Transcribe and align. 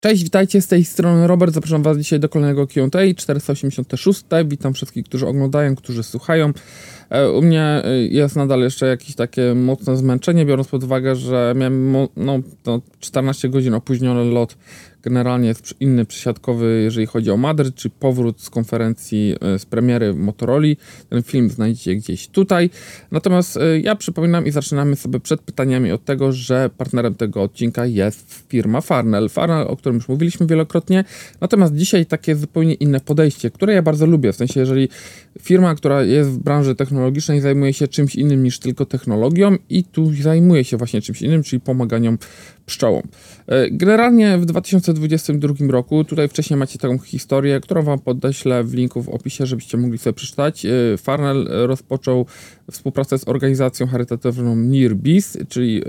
Cześć, 0.00 0.24
witajcie 0.24 0.62
z 0.62 0.66
tej 0.66 0.84
strony 0.84 1.26
Robert. 1.26 1.54
Zapraszam 1.54 1.82
Was 1.82 1.98
dzisiaj 1.98 2.20
do 2.20 2.28
kolejnego 2.28 2.66
QA 2.66 2.88
486. 3.16 4.22
Witam 4.46 4.74
wszystkich, 4.74 5.04
którzy 5.04 5.26
oglądają, 5.26 5.76
którzy 5.76 6.02
słuchają. 6.02 6.52
E, 7.10 7.30
u 7.30 7.42
mnie 7.42 7.62
e, 7.62 7.98
jest 7.98 8.36
nadal 8.36 8.60
jeszcze 8.60 8.86
jakieś 8.86 9.14
takie 9.14 9.54
mocne 9.54 9.96
zmęczenie, 9.96 10.46
biorąc 10.46 10.68
pod 10.68 10.84
uwagę, 10.84 11.16
że 11.16 11.54
miałem 11.56 11.92
no, 12.16 12.40
14 13.00 13.48
godzin 13.48 13.74
opóźniony 13.74 14.24
lot 14.24 14.56
generalnie 15.02 15.48
jest 15.48 15.74
inny 15.80 16.04
przysiadkowy, 16.04 16.80
jeżeli 16.84 17.06
chodzi 17.06 17.30
o 17.30 17.36
Madryt, 17.36 17.74
czy 17.74 17.90
powrót 17.90 18.40
z 18.40 18.50
konferencji 18.50 19.36
e, 19.40 19.58
z 19.58 19.66
premiery 19.66 20.14
Motorola. 20.14 20.68
Ten 21.08 21.22
film 21.22 21.50
znajdziecie 21.50 21.96
gdzieś 21.96 22.28
tutaj. 22.28 22.70
Natomiast 23.10 23.58
ja 23.82 23.96
przypominam 23.96 24.46
i 24.46 24.50
zaczynamy 24.50 24.96
sobie 24.96 25.20
przed 25.20 25.40
pytaniami 25.40 25.92
od 25.92 26.04
tego, 26.04 26.32
że 26.32 26.70
partnerem 26.76 27.14
tego 27.14 27.42
odcinka 27.42 27.86
jest 27.86 28.44
firma 28.48 28.80
Farnell. 28.80 29.28
Farnell, 29.28 29.66
o 29.66 29.76
którym 29.76 29.96
już 29.96 30.08
mówiliśmy 30.08 30.46
wielokrotnie. 30.46 31.04
Natomiast 31.40 31.74
dzisiaj 31.74 32.06
takie 32.06 32.36
zupełnie 32.36 32.74
inne 32.74 33.00
podejście, 33.00 33.50
które 33.50 33.74
ja 33.74 33.82
bardzo 33.82 34.06
lubię. 34.06 34.32
W 34.32 34.36
sensie, 34.36 34.60
jeżeli 34.60 34.88
firma, 35.40 35.74
która 35.74 36.02
jest 36.02 36.30
w 36.30 36.38
branży 36.38 36.74
technologicznej, 36.74 36.97
zajmuje 37.40 37.72
się 37.72 37.88
czymś 37.88 38.14
innym 38.16 38.42
niż 38.42 38.58
tylko 38.58 38.86
technologią 38.86 39.56
i 39.70 39.84
tu 39.84 40.12
zajmuje 40.22 40.64
się 40.64 40.76
właśnie 40.76 41.02
czymś 41.02 41.22
innym, 41.22 41.42
czyli 41.42 41.60
pomaganiem 41.60 42.18
pszczołom. 42.68 43.02
E, 43.46 43.70
generalnie 43.70 44.38
w 44.38 44.44
2022 44.44 45.54
roku, 45.68 46.04
tutaj 46.04 46.28
wcześniej 46.28 46.56
macie 46.56 46.78
taką 46.78 46.98
historię, 46.98 47.60
którą 47.60 47.82
wam 47.82 47.98
podeślę 47.98 48.64
w 48.64 48.74
linku 48.74 49.02
w 49.02 49.08
opisie, 49.08 49.46
żebyście 49.46 49.78
mogli 49.78 49.98
sobie 49.98 50.14
przeczytać. 50.14 50.66
E, 50.66 50.70
Farnell 50.98 51.48
rozpoczął 51.50 52.26
współpracę 52.70 53.18
z 53.18 53.28
organizacją 53.28 53.86
charytatywną 53.86 54.56
Near 54.56 54.94
Bees, 54.94 55.38
czyli 55.48 55.82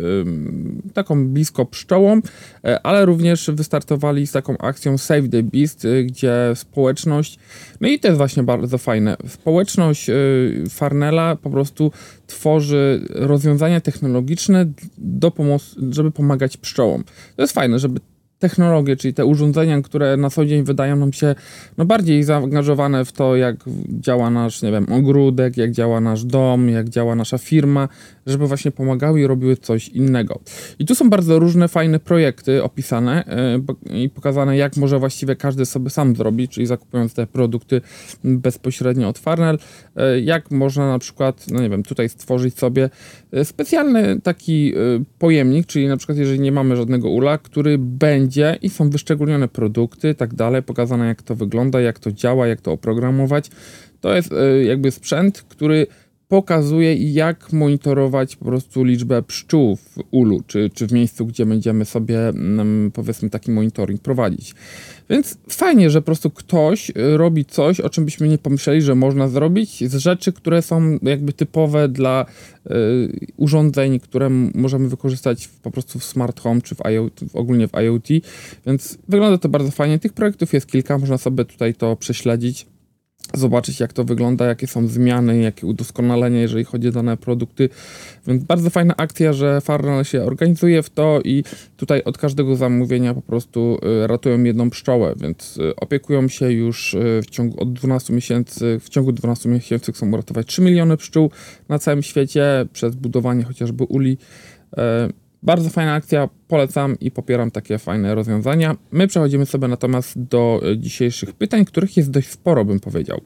taką 0.93 1.27
blisko 1.27 1.65
pszczołą, 1.65 2.21
e, 2.63 2.81
ale 2.85 3.05
również 3.05 3.51
wystartowali 3.53 4.27
z 4.27 4.31
taką 4.31 4.57
akcją 4.57 4.97
Save 4.97 5.29
the 5.29 5.43
Beast, 5.43 5.87
gdzie 6.05 6.33
społeczność, 6.55 7.39
no 7.81 7.87
i 7.87 7.99
to 7.99 8.07
jest 8.07 8.17
właśnie 8.17 8.43
bardzo 8.43 8.77
fajne, 8.77 9.17
społeczność 9.27 10.09
Farnella 10.69 11.35
po 11.35 11.49
prostu 11.49 11.91
tworzy 12.29 13.05
rozwiązania 13.09 13.81
technologiczne 13.81 14.65
do 14.97 15.31
pomocy, 15.31 15.75
żeby 15.91 16.11
pomagać 16.11 16.57
pszczołom. 16.57 17.03
To 17.35 17.41
jest 17.41 17.53
fajne, 17.53 17.79
żeby 17.79 17.99
technologie, 18.39 18.95
czyli 18.95 19.13
te 19.13 19.25
urządzenia, 19.25 19.81
które 19.81 20.17
na 20.17 20.29
co 20.29 20.45
dzień 20.45 20.63
wydają 20.63 20.95
nam 20.95 21.13
się 21.13 21.35
no, 21.77 21.85
bardziej 21.85 22.23
zaangażowane 22.23 23.05
w 23.05 23.11
to, 23.11 23.35
jak 23.35 23.55
działa 23.89 24.29
nasz, 24.29 24.61
nie 24.61 24.71
wiem, 24.71 24.85
ogródek, 24.91 25.57
jak 25.57 25.71
działa 25.71 26.01
nasz 26.01 26.25
dom, 26.25 26.69
jak 26.69 26.89
działa 26.89 27.15
nasza 27.15 27.37
firma, 27.37 27.89
żeby 28.29 28.47
właśnie 28.47 28.71
pomagały 28.71 29.21
i 29.21 29.27
robiły 29.27 29.57
coś 29.57 29.89
innego. 29.89 30.39
I 30.79 30.85
tu 30.85 30.95
są 30.95 31.09
bardzo 31.09 31.39
różne 31.39 31.67
fajne 31.67 31.99
projekty 31.99 32.63
opisane 32.63 33.23
yy, 33.89 33.99
i 34.03 34.09
pokazane, 34.09 34.57
jak 34.57 34.77
może 34.77 34.99
właściwie 34.99 35.35
każdy 35.35 35.65
sobie 35.65 35.89
sam 35.89 36.15
zrobić, 36.15 36.51
czyli 36.51 36.65
zakupując 36.65 37.13
te 37.13 37.27
produkty 37.27 37.81
bezpośrednio 38.23 39.09
od 39.09 39.19
Farnell, 39.19 39.57
yy, 39.95 40.21
jak 40.21 40.51
można 40.51 40.91
na 40.91 40.99
przykład, 40.99 41.45
no 41.51 41.61
nie 41.61 41.69
wiem, 41.69 41.83
tutaj 41.83 42.09
stworzyć 42.09 42.57
sobie 42.57 42.89
e, 43.31 43.45
specjalny 43.45 44.21
taki 44.21 44.73
pojemnik, 45.19 45.65
czyli 45.65 45.87
na 45.87 45.97
przykład 45.97 46.17
jeżeli 46.17 46.39
nie 46.39 46.51
mamy 46.51 46.75
żadnego 46.75 47.09
ula, 47.09 47.37
który 47.37 47.77
będzie 47.77 48.57
i 48.61 48.69
są 48.69 48.89
wyszczególnione 48.89 49.47
produkty, 49.47 50.15
tak 50.15 50.33
dalej, 50.33 50.63
pokazane 50.63 51.07
jak 51.07 51.21
to 51.21 51.35
wygląda, 51.35 51.81
jak 51.81 51.99
to 51.99 52.11
działa, 52.11 52.47
jak 52.47 52.61
to 52.61 52.71
oprogramować. 52.71 53.49
To 54.01 54.15
jest 54.15 54.33
e, 54.33 54.63
jakby 54.63 54.91
sprzęt, 54.91 55.41
który 55.41 55.87
pokazuje, 56.29 56.95
jak 56.95 57.53
monitorować 57.53 58.35
po 58.35 58.45
prostu 58.45 58.83
liczbę 58.83 59.23
pszczół 59.23 59.75
w 59.75 59.97
ulu, 60.11 60.41
czy, 60.47 60.69
czy 60.73 60.87
w 60.87 60.91
miejscu, 60.91 61.25
gdzie 61.25 61.45
będziemy 61.45 61.85
sobie, 61.85 62.27
mm, 62.27 62.91
powiedzmy, 62.91 63.29
taki 63.29 63.51
monitoring 63.51 64.01
prowadzić. 64.01 64.55
Więc 65.09 65.37
fajnie, 65.49 65.89
że 65.89 66.01
po 66.01 66.05
prostu 66.05 66.29
ktoś 66.29 66.91
robi 66.95 67.45
coś, 67.45 67.79
o 67.79 67.89
czym 67.89 68.05
byśmy 68.05 68.27
nie 68.27 68.37
pomyśleli, 68.37 68.81
że 68.81 68.95
można 68.95 69.27
zrobić, 69.27 69.89
z 69.89 69.95
rzeczy, 69.95 70.33
które 70.33 70.61
są 70.61 70.97
jakby 71.01 71.33
typowe 71.33 71.87
dla 71.87 72.25
y, 72.65 72.71
urządzeń, 73.37 73.99
które 73.99 74.29
możemy 74.55 74.89
wykorzystać 74.89 75.47
w, 75.47 75.59
po 75.59 75.71
prostu 75.71 75.99
w 75.99 76.03
smart 76.03 76.39
home, 76.39 76.61
czy 76.61 76.75
w 76.75 76.85
IoT, 76.85 77.19
ogólnie 77.33 77.67
w 77.67 77.73
IoT. 77.73 78.07
Więc 78.65 78.97
wygląda 79.07 79.37
to 79.37 79.49
bardzo 79.49 79.71
fajnie. 79.71 79.99
Tych 79.99 80.13
projektów 80.13 80.53
jest 80.53 80.67
kilka, 80.67 80.97
można 80.97 81.17
sobie 81.17 81.45
tutaj 81.45 81.73
to 81.73 81.95
prześledzić 81.95 82.65
zobaczyć, 83.33 83.79
jak 83.79 83.93
to 83.93 84.03
wygląda, 84.03 84.45
jakie 84.45 84.67
są 84.67 84.87
zmiany, 84.87 85.41
jakie 85.41 85.67
udoskonalenia, 85.67 86.41
jeżeli 86.41 86.63
chodzi 86.63 86.87
o 86.87 86.91
dane 86.91 87.17
produkty. 87.17 87.69
Więc 88.27 88.43
bardzo 88.43 88.69
fajna 88.69 88.93
akcja, 88.97 89.33
że 89.33 89.61
Farnell 89.61 90.03
się 90.03 90.23
organizuje 90.23 90.83
w 90.83 90.89
to 90.89 91.19
i 91.23 91.43
tutaj 91.77 92.03
od 92.03 92.17
każdego 92.17 92.55
zamówienia 92.55 93.13
po 93.13 93.21
prostu 93.21 93.79
y, 94.03 94.07
ratują 94.07 94.43
jedną 94.43 94.69
pszczołę, 94.69 95.13
więc 95.17 95.57
y, 95.57 95.75
opiekują 95.75 96.27
się 96.27 96.51
już 96.51 96.93
y, 96.93 97.21
w 97.23 97.29
ciągu 97.29 97.61
od 97.61 97.73
12 97.73 98.13
miesięcy, 98.13 98.79
w 98.79 98.89
ciągu 98.89 99.11
12 99.11 99.49
miesięcy 99.49 99.91
chcą 99.91 100.11
uratować 100.11 100.47
3 100.47 100.61
miliony 100.61 100.97
pszczół 100.97 101.31
na 101.69 101.79
całym 101.79 102.03
świecie 102.03 102.65
przez 102.73 102.95
budowanie 102.95 103.43
chociażby 103.43 103.83
uli. 103.83 104.17
Bardzo 105.43 105.69
fajna 105.69 105.93
akcja, 105.93 106.29
polecam 106.47 106.99
i 106.99 107.11
popieram 107.11 107.51
takie 107.51 107.77
fajne 107.77 108.15
rozwiązania. 108.15 108.75
My 108.91 109.07
przechodzimy 109.07 109.45
sobie 109.45 109.67
natomiast 109.67 110.23
do 110.23 110.61
e, 110.63 110.77
dzisiejszych 110.77 111.33
pytań, 111.33 111.65
których 111.65 111.97
jest 111.97 112.11
dość 112.11 112.29
sporo, 112.29 112.65
bym 112.65 112.79
powiedział. 112.79 113.21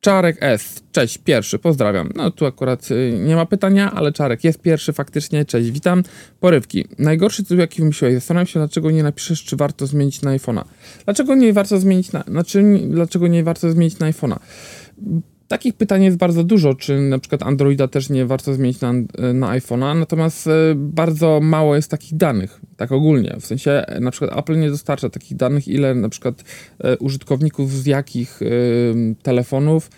Czarek 0.00 0.36
S. 0.40 0.82
Cześć, 0.92 1.18
pierwszy, 1.18 1.58
pozdrawiam. 1.58 2.10
No 2.14 2.30
tu 2.30 2.46
akurat 2.46 2.88
e, 2.90 3.18
nie 3.18 3.36
ma 3.36 3.46
pytania, 3.46 3.92
ale 3.92 4.12
Czarek 4.12 4.44
jest 4.44 4.62
pierwszy 4.62 4.92
faktycznie. 4.92 5.44
Cześć, 5.44 5.70
witam. 5.70 6.02
Porywki. 6.40 6.84
Najgorszy 6.98 7.42
tytuł, 7.42 7.58
jaki 7.58 7.80
wymyśliłeś. 7.80 8.14
Zastanawiam 8.14 8.46
się, 8.46 8.60
dlaczego 8.60 8.90
nie 8.90 9.02
napiszesz, 9.02 9.44
czy 9.44 9.56
warto 9.56 9.86
zmienić 9.86 10.22
na 10.22 10.36
iPhone'a. 10.36 10.64
Dlaczego 11.04 11.34
nie 11.34 11.52
warto 11.52 11.80
zmienić 11.80 12.12
na... 12.12 12.22
Znaczy, 12.22 12.80
dlaczego 12.88 13.26
nie 13.26 13.44
warto 13.44 13.70
zmienić 13.70 13.98
na 13.98 14.10
iPhone'a? 14.10 14.36
Takich 15.48 15.74
pytań 15.74 16.04
jest 16.04 16.16
bardzo 16.16 16.44
dużo, 16.44 16.74
czy 16.74 17.00
na 17.00 17.18
przykład 17.18 17.42
Androida 17.42 17.88
też 17.88 18.10
nie 18.10 18.26
warto 18.26 18.54
zmienić 18.54 18.80
na, 18.80 18.92
na 19.34 19.58
iPhone'a, 19.58 19.98
natomiast 19.98 20.46
e, 20.46 20.50
bardzo 20.76 21.40
mało 21.42 21.76
jest 21.76 21.90
takich 21.90 22.16
danych, 22.16 22.60
tak 22.76 22.92
ogólnie. 22.92 23.36
W 23.40 23.46
sensie 23.46 23.70
e, 23.70 24.00
na 24.00 24.10
przykład 24.10 24.38
Apple 24.38 24.58
nie 24.58 24.70
dostarcza 24.70 25.10
takich 25.10 25.36
danych, 25.36 25.68
ile 25.68 25.94
na 25.94 26.08
przykład 26.08 26.44
e, 26.78 26.98
użytkowników 26.98 27.72
z 27.72 27.86
jakich 27.86 28.40
telefonów 29.22 29.90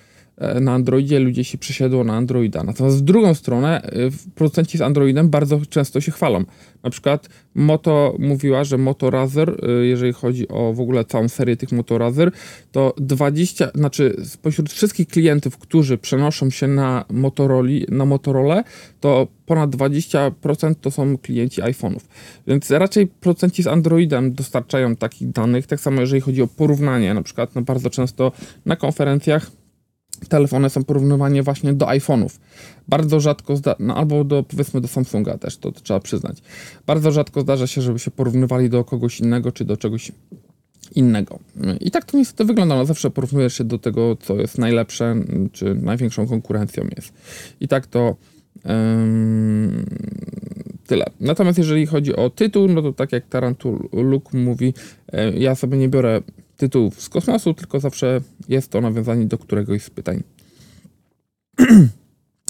na 0.61 0.73
Androidzie 0.73 1.19
ludzie 1.19 1.45
się 1.45 1.59
przesiedło 1.59 2.05
na 2.05 2.15
Androida. 2.15 2.63
Natomiast 2.63 2.99
w 2.99 3.01
drugą 3.01 3.35
stronę 3.35 3.83
e, 3.83 3.91
producenci 4.35 4.79
z 4.79 4.81
Androidem 4.81 5.29
bardzo 5.29 5.61
często 5.69 6.01
się 6.01 6.13
chwalą. 6.13 6.45
Na 6.83 6.91
przykład 6.91 7.29
Moto 7.55 8.17
mówiła, 8.19 8.65
że 8.65 8.79
Moto 8.79 9.11
Razer, 9.11 9.51
e, 9.63 9.71
jeżeli 9.87 10.13
chodzi 10.13 10.49
o 10.49 10.73
w 10.73 10.81
ogóle 10.81 11.05
całą 11.05 11.29
serię 11.29 11.57
tych 11.57 11.73
Moto 11.73 11.99
Razer, 11.99 12.31
to 12.73 12.95
20, 12.97 13.71
znaczy 13.75 14.17
spośród 14.25 14.71
wszystkich 14.71 15.09
klientów, 15.09 15.59
którzy 15.59 15.99
przenoszą 15.99 16.51
się 16.51 16.69
na 16.69 17.05
Motorola, 17.11 17.71
na 17.89 18.05
Motorola 18.05 18.65
to 19.01 19.27
ponad 19.47 19.71
20% 19.71 20.75
to 20.81 20.91
są 20.91 21.19
klienci 21.19 21.63
iPhone'ów. 21.63 22.01
Więc 22.47 22.71
raczej 22.71 23.07
producenci 23.07 23.63
z 23.63 23.67
Androidem 23.67 24.33
dostarczają 24.33 24.97
takich 24.97 25.31
danych. 25.31 25.67
Tak 25.67 25.81
samo 25.81 26.01
jeżeli 26.01 26.21
chodzi 26.21 26.43
o 26.43 26.47
porównanie, 26.47 27.15
na 27.15 27.23
przykład 27.23 27.55
no 27.55 27.63
bardzo 27.63 27.91
często 27.91 28.33
na 28.67 28.77
konferencjach 28.77 29.51
telefony 30.28 30.71
są 30.71 30.84
porównywanie 30.84 31.43
właśnie 31.43 31.72
do 31.72 31.87
iPhone'ów. 31.87 32.38
Bardzo 32.88 33.21
rzadko, 33.21 33.56
zda- 33.56 33.77
no 33.78 33.97
albo 33.97 34.25
do, 34.25 34.43
powiedzmy 34.43 34.81
do 34.81 34.88
Samsunga 34.88 35.38
też, 35.38 35.56
to, 35.56 35.72
to, 35.72 35.81
trzeba 35.81 36.00
przyznać. 36.00 36.43
Bardzo 36.87 37.12
rzadko 37.12 37.41
zdarza 37.41 37.66
się, 37.66 37.82
żeby 37.82 37.99
się 37.99 38.10
porównywali 38.10 38.71
do 38.71 38.84
kogoś 38.84 39.21
innego, 39.21 39.53
czy 39.53 39.65
do 39.65 39.77
czegoś 39.77 40.12
innego. 40.94 41.38
I 41.81 41.91
tak 41.91 42.04
to 42.04 42.19
niestety 42.19 42.44
wygląda. 42.44 42.77
No 42.77 42.84
zawsze 42.84 43.10
porównujesz 43.10 43.54
się 43.54 43.65
do 43.65 43.78
tego, 43.78 44.16
co 44.16 44.37
jest 44.37 44.59
najlepsze, 44.59 45.15
czy 45.53 45.75
największą 45.75 46.27
konkurencją 46.27 46.84
jest. 46.97 47.12
I 47.60 47.69
tak 47.69 47.87
to 47.87 48.16
tyle. 50.87 51.04
Natomiast 51.21 51.59
jeżeli 51.59 51.87
chodzi 51.87 52.16
o 52.16 52.31
tytuł, 52.31 52.69
no 52.69 52.83
to 52.83 52.93
tak 52.93 53.12
jak 53.12 53.27
Tarantuluk 53.27 54.33
mówi, 54.33 54.75
yy, 55.12 55.38
ja 55.38 55.54
sobie 55.54 55.78
nie 55.78 55.88
biorę 55.88 56.22
tytułów 56.57 57.03
z 57.03 57.09
kosmosu, 57.09 57.55
tylko 57.55 57.81
zawsze 57.81 58.21
jest 58.49 58.71
to 58.71 58.81
nawiązanie 58.81 59.27
do 59.27 59.39
któregoś 59.39 59.83
z 59.83 59.91
pytań. 59.91 60.23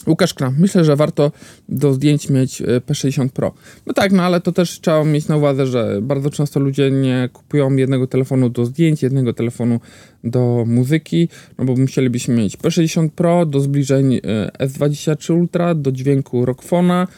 Łukasz 0.07 0.35
Kram, 0.35 0.55
myślę, 0.59 0.85
że 0.85 0.97
warto 0.97 1.33
do 1.69 1.93
zdjęć 1.93 2.31
mieć 2.31 2.63
e, 2.63 2.65
P60 2.65 3.29
Pro. 3.29 3.55
No 3.87 3.93
tak, 3.93 4.13
no 4.13 4.23
ale 4.23 4.41
to 4.41 4.53
też 4.53 4.81
trzeba 4.81 5.05
mieć 5.05 5.29
na 5.29 5.37
uwadze, 5.37 5.67
że 5.67 5.99
bardzo 6.03 6.31
często 6.31 6.61
ludzie 6.61 6.91
nie 6.91 7.29
kupują 7.33 7.77
jednego 7.77 8.07
telefonu 8.07 8.51
do 8.51 8.65
zdjęć, 8.65 9.03
jednego 9.03 9.33
telefonu 9.33 9.81
do 10.25 10.65
muzyki, 10.67 11.29
no 11.59 11.65
bo 11.65 11.77
musielibyśmy 11.77 12.35
mieć 12.35 12.57
P60 12.57 13.09
Pro 13.11 13.47
do 13.47 13.61
zbliżeń 13.61 14.15
e, 14.15 14.21
S23 14.67 15.35
Ultra, 15.35 15.75
do 15.75 15.93
dźwięku 15.93 16.47
Rockfona, 16.47 17.09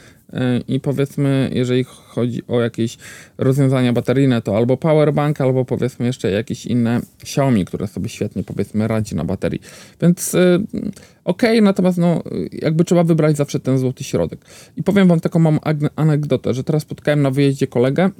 i 0.68 0.80
powiedzmy, 0.80 1.50
jeżeli 1.54 1.84
chodzi 1.84 2.42
o 2.48 2.60
jakieś 2.60 2.98
rozwiązania 3.38 3.92
bateryjne, 3.92 4.42
to 4.42 4.56
albo 4.56 4.76
powerbank, 4.76 5.40
albo 5.40 5.64
powiedzmy 5.64 6.06
jeszcze 6.06 6.30
jakieś 6.30 6.66
inne 6.66 7.00
Xiaomi, 7.22 7.64
które 7.64 7.86
sobie 7.86 8.08
świetnie 8.08 8.44
powiedzmy 8.44 8.88
radzi 8.88 9.14
na 9.14 9.24
baterii. 9.24 9.60
Więc 10.02 10.32
yy, 10.32 10.64
okej, 11.24 11.50
okay, 11.50 11.60
natomiast 11.60 11.98
no, 11.98 12.22
jakby 12.52 12.84
trzeba 12.84 13.04
wybrać 13.04 13.36
zawsze 13.36 13.60
ten 13.60 13.78
złoty 13.78 14.04
środek. 14.04 14.44
I 14.76 14.82
powiem 14.82 15.08
wam 15.08 15.20
taką 15.20 15.38
mam 15.38 15.58
anegdotę, 15.96 16.54
że 16.54 16.64
teraz 16.64 16.82
spotkałem 16.82 17.22
na 17.22 17.30
wyjeździe 17.30 17.66
kolegę, 17.66 18.10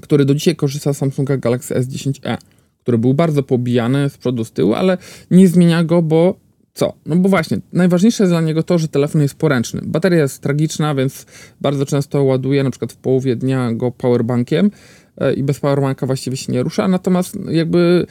który 0.00 0.24
do 0.24 0.34
dzisiaj 0.34 0.56
korzysta 0.56 0.92
z 0.92 0.98
Samsunga 0.98 1.36
Galaxy 1.36 1.74
S10e, 1.74 2.36
który 2.82 2.98
był 2.98 3.14
bardzo 3.14 3.42
pobijany 3.42 4.10
z 4.10 4.18
przodu, 4.18 4.44
z 4.44 4.52
tyłu, 4.52 4.74
ale 4.74 4.98
nie 5.30 5.48
zmienia 5.48 5.84
go, 5.84 6.02
bo 6.02 6.36
co? 6.74 6.92
No 7.06 7.16
bo 7.16 7.28
właśnie, 7.28 7.58
najważniejsze 7.72 8.22
jest 8.22 8.32
dla 8.32 8.40
niego 8.40 8.62
to, 8.62 8.78
że 8.78 8.88
telefon 8.88 9.22
jest 9.22 9.34
poręczny. 9.34 9.80
Bateria 9.84 10.18
jest 10.20 10.42
tragiczna, 10.42 10.94
więc 10.94 11.26
bardzo 11.60 11.86
często 11.86 12.22
ładuje 12.22 12.64
na 12.64 12.70
przykład 12.70 12.92
w 12.92 12.96
połowie 12.96 13.36
dnia 13.36 13.72
go 13.72 13.90
powerbankiem, 13.90 14.70
i 15.36 15.42
bez 15.42 15.60
powerbanka 15.60 16.06
właściwie 16.06 16.36
się 16.36 16.52
nie 16.52 16.62
rusza, 16.62 16.88
natomiast 16.88 17.38
jakby 17.50 18.06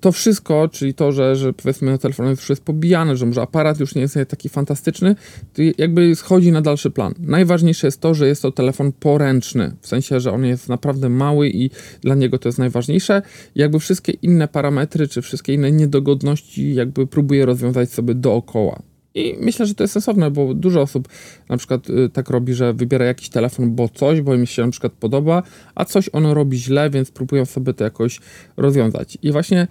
to 0.00 0.12
wszystko, 0.12 0.68
czyli 0.68 0.94
to, 0.94 1.12
że, 1.12 1.36
że 1.36 1.52
powiedzmy 1.52 1.98
telefon 1.98 2.30
już 2.30 2.50
jest 2.50 2.64
pobijany, 2.64 3.16
że 3.16 3.26
może 3.26 3.42
aparat 3.42 3.80
już 3.80 3.94
nie 3.94 4.02
jest 4.02 4.18
taki 4.28 4.48
fantastyczny, 4.48 5.16
to 5.52 5.62
jakby 5.78 6.16
schodzi 6.16 6.52
na 6.52 6.62
dalszy 6.62 6.90
plan. 6.90 7.14
Najważniejsze 7.18 7.86
jest 7.86 8.00
to, 8.00 8.14
że 8.14 8.26
jest 8.26 8.42
to 8.42 8.52
telefon 8.52 8.92
poręczny, 8.92 9.76
w 9.80 9.86
sensie, 9.86 10.20
że 10.20 10.32
on 10.32 10.44
jest 10.44 10.68
naprawdę 10.68 11.08
mały 11.08 11.48
i 11.48 11.70
dla 12.00 12.14
niego 12.14 12.38
to 12.38 12.48
jest 12.48 12.58
najważniejsze. 12.58 13.22
Jakby 13.54 13.78
wszystkie 13.78 14.12
inne 14.12 14.48
parametry, 14.48 15.08
czy 15.08 15.22
wszystkie 15.22 15.54
inne 15.54 15.72
niedogodności 15.72 16.74
jakby 16.74 17.06
próbuje 17.06 17.46
rozwiązać 17.46 17.92
sobie 17.92 18.14
dookoła. 18.14 18.82
I 19.14 19.36
myślę, 19.40 19.66
że 19.66 19.74
to 19.74 19.84
jest 19.84 19.92
sensowne, 19.92 20.30
bo 20.30 20.54
dużo 20.54 20.80
osób 20.80 21.08
na 21.48 21.56
przykład 21.56 21.90
y, 21.90 22.08
tak 22.08 22.30
robi, 22.30 22.54
że 22.54 22.72
wybiera 22.72 23.04
jakiś 23.04 23.28
telefon, 23.28 23.74
bo 23.74 23.88
coś, 23.88 24.20
bo 24.20 24.34
im 24.34 24.46
się 24.46 24.64
na 24.64 24.70
przykład 24.70 24.92
podoba, 24.92 25.42
a 25.74 25.84
coś 25.84 26.10
ono 26.12 26.34
robi 26.34 26.58
źle, 26.58 26.90
więc 26.90 27.10
próbują 27.10 27.44
sobie 27.44 27.74
to 27.74 27.84
jakoś 27.84 28.20
rozwiązać. 28.56 29.18
I 29.22 29.32
właśnie 29.32 29.68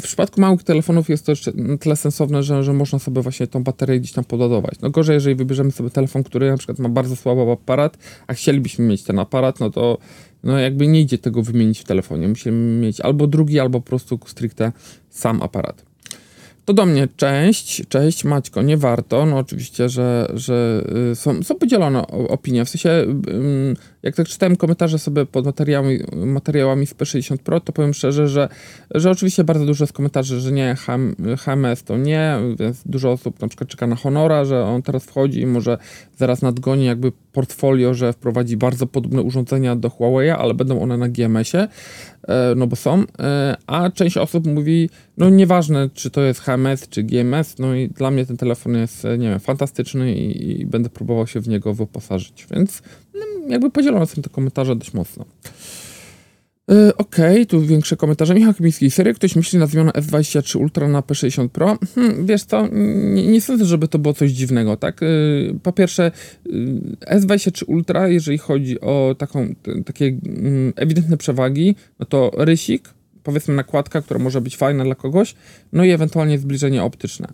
w 0.00 0.02
przypadku 0.02 0.40
małych 0.40 0.62
telefonów 0.62 1.08
jest 1.08 1.26
to 1.26 1.32
jeszcze 1.32 1.52
tyle 1.80 1.96
sensowne, 1.96 2.42
że, 2.42 2.64
że 2.64 2.72
można 2.72 2.98
sobie 2.98 3.22
właśnie 3.22 3.46
tą 3.46 3.64
baterię 3.64 4.00
gdzieś 4.00 4.12
tam 4.12 4.24
podadować. 4.24 4.74
No 4.82 4.90
gorzej, 4.90 5.14
jeżeli 5.14 5.36
wybierzemy 5.36 5.70
sobie 5.70 5.90
telefon, 5.90 6.22
który 6.22 6.50
na 6.50 6.56
przykład 6.56 6.78
ma 6.78 6.88
bardzo 6.88 7.16
słaby 7.16 7.52
aparat, 7.52 7.98
a 8.26 8.34
chcielibyśmy 8.34 8.84
mieć 8.84 9.02
ten 9.02 9.18
aparat, 9.18 9.60
no 9.60 9.70
to 9.70 9.98
no 10.42 10.58
jakby 10.58 10.86
nie 10.86 11.00
idzie 11.00 11.18
tego 11.18 11.42
wymienić 11.42 11.80
w 11.80 11.84
telefonie. 11.84 12.28
Musimy 12.28 12.80
mieć 12.80 13.00
albo 13.00 13.26
drugi, 13.26 13.60
albo 13.60 13.80
po 13.80 13.86
prostu 13.86 14.18
stricte 14.26 14.72
sam 15.10 15.42
aparat. 15.42 15.91
To 16.64 16.72
do 16.72 16.86
mnie 16.86 17.08
cześć, 17.16 17.82
cześć 17.88 18.24
Maćko, 18.24 18.62
nie 18.62 18.76
warto. 18.76 19.26
No 19.26 19.38
oczywiście, 19.38 19.88
że, 19.88 20.28
że 20.34 20.84
y, 21.12 21.16
są, 21.16 21.42
są 21.42 21.54
podzielone 21.54 22.06
opinie. 22.06 22.64
W 22.64 22.68
sensie, 22.68 23.06
jak 24.02 24.16
tak 24.16 24.28
czytałem 24.28 24.56
komentarze 24.56 24.98
sobie 24.98 25.26
pod 25.26 25.44
materiałami, 25.44 25.98
materiałami 26.12 26.86
z 26.86 26.94
P60 26.94 27.36
Pro, 27.36 27.60
to 27.60 27.72
powiem 27.72 27.94
szczerze, 27.94 28.28
że, 28.28 28.48
że 28.90 29.10
oczywiście 29.10 29.44
bardzo 29.44 29.66
dużo 29.66 29.84
jest 29.84 29.92
komentarzy, 29.92 30.40
że 30.40 30.52
nie, 30.52 30.76
HMS 31.38 31.82
to 31.84 31.96
nie, 31.96 32.38
więc 32.58 32.82
dużo 32.86 33.12
osób 33.12 33.40
na 33.40 33.48
przykład 33.48 33.70
czeka 33.70 33.86
na 33.86 33.96
Honora, 33.96 34.44
że 34.44 34.64
on 34.64 34.82
teraz 34.82 35.04
wchodzi 35.04 35.40
i 35.40 35.46
może 35.46 35.78
zaraz 36.16 36.42
nadgoni 36.42 36.84
jakby 36.84 37.12
portfolio, 37.32 37.94
że 37.94 38.12
wprowadzi 38.12 38.56
bardzo 38.56 38.86
podobne 38.86 39.22
urządzenia 39.22 39.76
do 39.76 39.90
Huawei, 39.90 40.30
ale 40.30 40.54
będą 40.54 40.80
one 40.80 40.96
na 40.96 41.08
GMS-ie, 41.08 41.68
e, 42.28 42.54
no 42.56 42.66
bo 42.66 42.76
są, 42.76 43.04
e, 43.18 43.56
a 43.66 43.90
część 43.90 44.16
osób 44.16 44.46
mówi, 44.46 44.90
no 45.16 45.30
nieważne, 45.30 45.90
czy 45.94 46.10
to 46.10 46.20
jest 46.20 46.40
HMS, 46.40 46.88
czy 46.88 47.02
GMS, 47.02 47.58
no 47.58 47.74
i 47.74 47.88
dla 47.88 48.10
mnie 48.10 48.26
ten 48.26 48.36
telefon 48.36 48.74
jest, 48.74 49.04
nie 49.04 49.28
wiem, 49.28 49.40
fantastyczny 49.40 50.14
i, 50.14 50.60
i 50.60 50.66
będę 50.66 50.88
próbował 50.88 51.26
się 51.26 51.40
w 51.40 51.48
niego 51.48 51.74
wyposażyć, 51.74 52.46
więc 52.50 52.82
jakby 53.48 53.70
podzielone 53.70 54.06
są 54.06 54.22
te 54.22 54.30
komentarze 54.30 54.76
dość 54.76 54.94
mocno. 54.94 55.24
Yy, 56.68 56.96
Okej, 56.96 57.32
okay, 57.32 57.46
tu 57.46 57.60
większe 57.60 57.96
komentarze. 57.96 58.34
Michał 58.34 58.54
Kamiński. 58.54 58.90
Serio 58.90 59.14
ktoś 59.14 59.36
myśli 59.36 59.58
na 59.58 59.66
zmianę 59.66 59.90
S23 59.90 60.60
Ultra 60.60 60.88
na 60.88 61.00
P60 61.00 61.48
Pro? 61.48 61.78
Hmm, 61.94 62.26
wiesz 62.26 62.44
co, 62.44 62.68
nie, 62.72 63.26
nie 63.26 63.40
sądzę, 63.40 63.64
żeby 63.64 63.88
to 63.88 63.98
było 63.98 64.14
coś 64.14 64.30
dziwnego, 64.30 64.76
tak? 64.76 65.00
Yy, 65.00 65.58
po 65.62 65.72
pierwsze, 65.72 66.10
yy, 66.46 66.62
S23 67.20 67.64
Ultra, 67.66 68.08
jeżeli 68.08 68.38
chodzi 68.38 68.80
o 68.80 69.14
taką, 69.18 69.54
takie 69.86 70.06
mm, 70.06 70.72
ewidentne 70.76 71.16
przewagi, 71.16 71.76
no 71.98 72.06
to 72.06 72.30
rysik, 72.36 72.88
powiedzmy 73.22 73.54
nakładka, 73.54 74.02
która 74.02 74.20
może 74.20 74.40
być 74.40 74.56
fajna 74.56 74.84
dla 74.84 74.94
kogoś, 74.94 75.34
no 75.72 75.84
i 75.84 75.90
ewentualnie 75.90 76.38
zbliżenie 76.38 76.82
optyczne. 76.82 77.28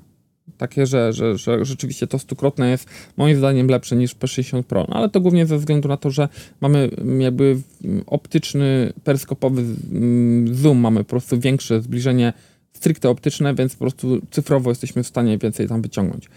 Takie, 0.58 0.86
że, 0.86 1.12
że, 1.12 1.38
że 1.38 1.64
rzeczywiście 1.64 2.06
to 2.06 2.18
stukrotne 2.18 2.70
jest 2.70 2.88
moim 3.16 3.36
zdaniem 3.36 3.68
lepsze 3.68 3.96
niż 3.96 4.16
P60 4.16 4.62
Pro. 4.62 4.86
No, 4.88 4.94
ale 4.96 5.08
to 5.08 5.20
głównie 5.20 5.46
ze 5.46 5.58
względu 5.58 5.88
na 5.88 5.96
to, 5.96 6.10
że 6.10 6.28
mamy 6.60 6.90
jakby 7.18 7.56
optyczny, 8.06 8.92
peryskopowy 9.04 9.62
mm, 9.92 10.54
zoom, 10.54 10.78
mamy 10.78 11.04
po 11.04 11.10
prostu 11.10 11.40
większe 11.40 11.80
zbliżenie 11.80 12.32
stricte 12.72 13.10
optyczne, 13.10 13.54
więc 13.54 13.72
po 13.72 13.78
prostu 13.78 14.20
cyfrowo 14.30 14.70
jesteśmy 14.70 15.02
w 15.02 15.06
stanie 15.06 15.38
więcej 15.38 15.68
tam 15.68 15.82
wyciągnąć. 15.82 16.28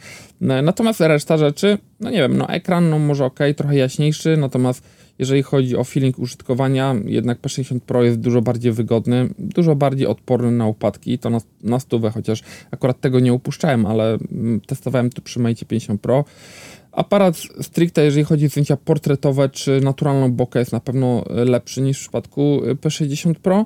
Natomiast 0.42 1.00
reszta 1.00 1.38
rzeczy, 1.38 1.78
no 2.00 2.10
nie 2.10 2.18
wiem, 2.18 2.38
no 2.38 2.50
ekran 2.50 2.90
no 2.90 3.00
może 3.00 3.25
ok, 3.25 3.40
trochę 3.57 3.75
jaśniejszy, 3.75 4.38
natomiast 4.38 4.84
jeżeli 5.21 5.44
chodzi 5.44 5.77
o 5.77 5.83
feeling 5.83 6.19
użytkowania, 6.19 6.95
jednak 7.06 7.41
P60 7.41 7.79
Pro 7.79 8.03
jest 8.03 8.19
dużo 8.19 8.41
bardziej 8.41 8.71
wygodny, 8.71 9.29
dużo 9.39 9.75
bardziej 9.75 10.07
odporny 10.07 10.51
na 10.51 10.68
upadki, 10.68 11.19
to 11.19 11.29
na, 11.29 11.38
na 11.63 11.79
stówę, 11.79 12.09
chociaż 12.09 12.44
akurat 12.71 13.00
tego 13.00 13.19
nie 13.19 13.33
upuszczałem, 13.33 13.85
ale 13.85 14.18
mm, 14.31 14.62
testowałem 14.62 15.09
to 15.09 15.21
przy 15.21 15.39
Mate 15.39 15.65
50 15.65 16.01
Pro. 16.01 16.25
Aparat 16.91 17.38
stricte, 17.62 18.06
jeżeli 18.06 18.23
chodzi 18.23 18.45
o 18.45 18.50
zdjęcia 18.50 18.77
portretowe 18.77 19.50
czy 19.50 19.81
naturalną 19.81 20.31
bokę, 20.31 20.59
jest 20.59 20.71
na 20.71 20.79
pewno 20.79 21.23
lepszy 21.29 21.81
niż 21.81 21.97
w 21.97 22.01
przypadku 22.01 22.62
P60 22.81 23.33
Pro. 23.33 23.65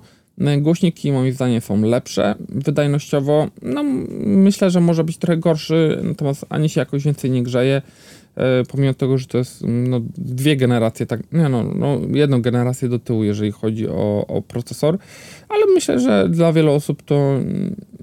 Głośniki 0.57 1.11
moim 1.11 1.33
zdaniem 1.33 1.61
są 1.61 1.81
lepsze. 1.81 2.35
Wydajnościowo, 2.49 3.47
no 3.61 3.83
myślę, 4.25 4.69
że 4.69 4.81
może 4.81 5.03
być 5.03 5.17
trochę 5.17 5.37
gorszy, 5.37 5.99
natomiast 6.03 6.45
ani 6.49 6.69
się 6.69 6.81
jakoś 6.81 7.03
więcej 7.03 7.31
nie 7.31 7.43
grzeje. 7.43 7.81
E, 8.35 8.63
pomimo 8.63 8.93
tego, 8.93 9.17
że 9.17 9.27
to 9.27 9.37
jest 9.37 9.63
no, 9.67 10.01
dwie 10.17 10.57
generacje, 10.57 11.05
tak, 11.05 11.19
nie 11.31 11.49
no, 11.49 11.63
no, 11.63 11.99
jedną 12.13 12.41
generację 12.41 12.89
do 12.89 12.99
tyłu, 12.99 13.23
jeżeli 13.23 13.51
chodzi 13.51 13.87
o, 13.89 14.25
o 14.27 14.41
procesor, 14.41 14.97
ale 15.49 15.65
myślę, 15.73 15.99
że 15.99 16.29
dla 16.29 16.53
wielu 16.53 16.71
osób 16.71 17.01
to 17.03 17.39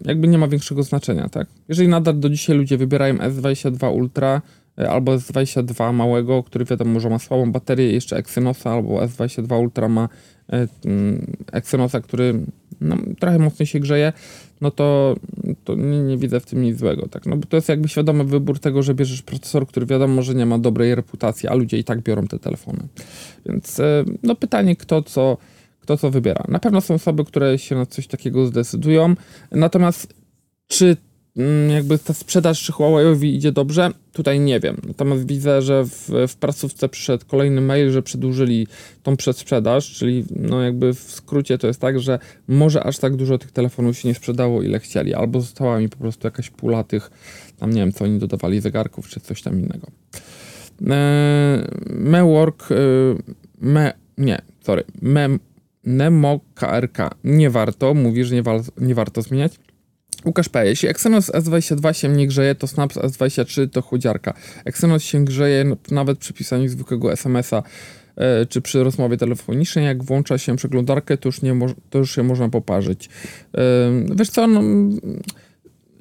jakby 0.05 0.29
nie 0.29 0.39
ma 0.39 0.49
większego 0.49 0.83
znaczenia, 0.83 1.29
tak? 1.29 1.47
Jeżeli 1.69 1.89
nadal 1.89 2.19
do 2.19 2.29
dzisiaj 2.29 2.57
ludzie 2.57 2.77
wybierają 2.77 3.15
S22 3.15 3.95
Ultra 3.95 4.43
e, 4.79 4.91
albo 4.91 5.13
S22 5.17 5.93
małego, 5.93 6.43
który 6.43 6.65
wiadomo, 6.65 7.01
że 7.01 7.11
ma 7.11 7.19
słabą 7.19 7.53
baterię, 7.53 7.93
jeszcze 7.93 8.17
Exynosa, 8.17 8.71
albo 8.71 9.01
S22 9.01 9.61
Ultra 9.61 9.89
ma 9.89 10.09
e, 10.53 10.67
Exynosa, 11.53 12.01
który 12.01 12.35
no, 12.81 12.97
trochę 13.19 13.39
mocniej 13.39 13.67
się 13.67 13.81
grzeje, 13.81 14.13
no 14.63 14.71
to, 14.71 15.17
to 15.65 15.75
nie, 15.75 16.03
nie, 16.03 16.17
widzę 16.17 16.41
w 16.41 16.47
tym 16.47 16.63
nic 16.63 16.79
złego, 16.79 17.09
tak? 17.09 17.27
No 17.27 17.37
bo 17.37 17.47
to 17.47 17.57
jest 17.57 17.69
jakby 17.69 17.89
świadomy 17.89 18.25
wybór 18.25 18.59
tego, 18.59 18.83
że 18.83 18.95
bierzesz 18.95 19.23
procesor, 19.23 19.67
który 19.67 19.87
wiadomo, 19.87 20.23
że 20.23 20.35
nie 20.35 20.47
ma 20.47 20.59
dobrej 20.59 20.95
reputacji, 20.95 21.49
a 21.49 21.55
ludzie 21.55 21.79
i 21.79 21.85
tak 21.85 22.03
biorą 22.03 22.27
te 22.27 22.39
telefony. 22.39 22.79
Więc 23.47 23.81
e, 23.81 24.05
no 24.23 24.35
pytanie, 24.35 24.77
kto 24.77 25.03
co, 25.03 25.37
kto 25.81 25.97
co 25.97 26.11
wybiera. 26.11 26.45
Na 26.49 26.59
pewno 26.59 26.81
są 26.81 26.95
osoby, 26.95 27.25
które 27.25 27.59
się 27.59 27.75
na 27.75 27.87
coś 27.87 28.07
takiego 28.07 28.47
zdecydują, 28.47 29.15
natomiast 29.51 30.15
czy 30.69 30.97
jakby 31.75 31.99
ta 31.99 32.15
sprzedaż 32.15 32.71
Huawei'owi 32.71 33.25
idzie 33.25 33.53
dobrze, 33.53 33.91
tutaj 34.13 34.41
nie 34.41 34.61
wiem. 34.61 34.77
Natomiast 34.87 35.27
widzę, 35.27 35.63
że 35.63 35.85
w, 35.85 36.11
w 36.29 36.37
pracówce 36.37 36.89
przyszedł 36.89 37.27
kolejny 37.27 37.61
mail, 37.61 37.91
że 37.91 38.03
przedłużyli 38.03 38.67
tą 39.03 39.17
przedsprzedaż, 39.17 39.91
czyli 39.91 40.25
no 40.37 40.63
jakby 40.63 40.95
w 40.95 41.01
skrócie 41.01 41.59
to 41.59 41.67
jest 41.67 41.81
tak, 41.81 42.01
że 42.01 42.19
może 42.49 42.85
aż 42.85 42.99
tak 42.99 43.17
dużo 43.17 43.39
tych 43.39 43.53
telefonów 43.53 43.99
się 43.99 44.09
nie 44.09 44.15
sprzedało, 44.15 44.63
ile 44.63 44.81
chcieli, 44.81 45.15
albo 45.15 45.41
została 45.41 45.79
mi 45.79 45.89
po 45.89 45.97
prostu 45.97 46.27
jakaś 46.27 46.51
pula 46.51 46.85
tych, 46.85 47.11
tam 47.59 47.71
nie 47.71 47.81
wiem, 47.81 47.93
co 47.93 48.05
oni 48.05 48.19
dodawali, 48.19 48.61
zegarków, 48.61 49.09
czy 49.09 49.21
coś 49.21 49.43
tam 49.43 49.61
innego. 49.61 49.87
Eee, 50.91 51.65
Mework, 51.91 52.73
e, 52.73 52.75
me, 53.61 53.93
nie, 54.19 54.39
sorry, 54.61 54.85
me, 55.03 55.29
Nemo 55.85 56.41
KRK, 56.55 57.11
nie 57.25 57.51
warto, 57.51 57.95
mówi, 57.95 58.25
że 58.25 58.35
nie, 58.35 58.43
wa 58.43 58.61
nie 58.79 58.95
warto 58.95 59.23
zmieniać. 59.23 59.59
Łukasz 60.27 60.49
P. 60.49 60.67
Jeśli 60.67 60.89
Exynos 60.89 61.31
S22 61.31 61.93
się 61.93 62.09
nie 62.09 62.27
grzeje, 62.27 62.55
to 62.55 62.67
Snaps 62.67 62.97
S23 62.97 63.69
to 63.69 63.83
chudziarka. 63.83 64.35
Exynos 64.65 65.03
się 65.03 65.25
grzeje 65.25 65.77
nawet 65.91 66.19
przy 66.19 66.33
pisaniu 66.33 66.69
zwykłego 66.69 67.13
SMS-a 67.13 67.63
e, 68.17 68.47
czy 68.47 68.61
przy 68.61 68.85
rozmowie 68.85 69.17
telefonicznej, 69.17 69.85
jak 69.85 70.05
włącza 70.05 70.39
się 70.39 70.57
przeglądarkę, 70.57 71.17
to 71.17 71.29
już, 71.29 71.43
nie 71.43 71.57
to 71.91 71.99
już 71.99 72.15
się 72.15 72.23
można 72.23 72.49
poparzyć. 72.49 73.09
Wiesz 74.17 74.31
co, 74.31 74.47
no, 74.47 74.63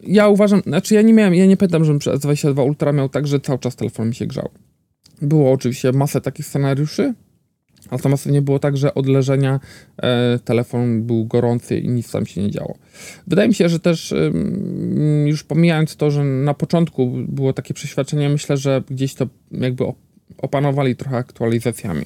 ja 0.03 0.27
uważam, 0.27 0.61
znaczy 0.61 0.95
ja 0.95 1.01
nie 1.01 1.13
miałem, 1.13 1.35
ja 1.35 1.45
nie 1.45 1.57
pamiętam, 1.57 1.85
żebym 1.85 1.99
przy 1.99 2.09
S22 2.09 2.65
Ultra 2.65 2.91
miał 2.91 3.09
tak, 3.09 3.27
że 3.27 3.39
cały 3.39 3.59
czas 3.59 3.75
telefon 3.75 4.07
mi 4.07 4.15
się 4.15 4.27
grzał. 4.27 4.49
Było 5.21 5.51
oczywiście 5.51 5.91
masę 5.91 6.21
takich 6.21 6.45
scenariuszy, 6.45 7.13
Natomiast 7.91 8.25
nie 8.25 8.41
było 8.41 8.59
tak, 8.59 8.77
że 8.77 8.93
od 8.93 9.07
leżenia 9.07 9.59
e, 9.97 10.39
telefon 10.45 11.03
był 11.03 11.25
gorący 11.25 11.79
i 11.79 11.89
nic 11.89 12.11
tam 12.11 12.25
się 12.25 12.41
nie 12.41 12.51
działo. 12.51 12.77
Wydaje 13.27 13.47
mi 13.47 13.53
się, 13.53 13.69
że 13.69 13.79
też 13.79 14.11
e, 14.11 14.31
już 15.25 15.43
pomijając 15.43 15.95
to, 15.95 16.11
że 16.11 16.23
na 16.23 16.53
początku 16.53 17.11
było 17.27 17.53
takie 17.53 17.73
przeświadczenie, 17.73 18.29
myślę, 18.29 18.57
że 18.57 18.83
gdzieś 18.89 19.15
to 19.15 19.27
jakby 19.51 19.83
opanowali 20.37 20.95
trochę 20.95 21.17
aktualizacjami. 21.17 22.05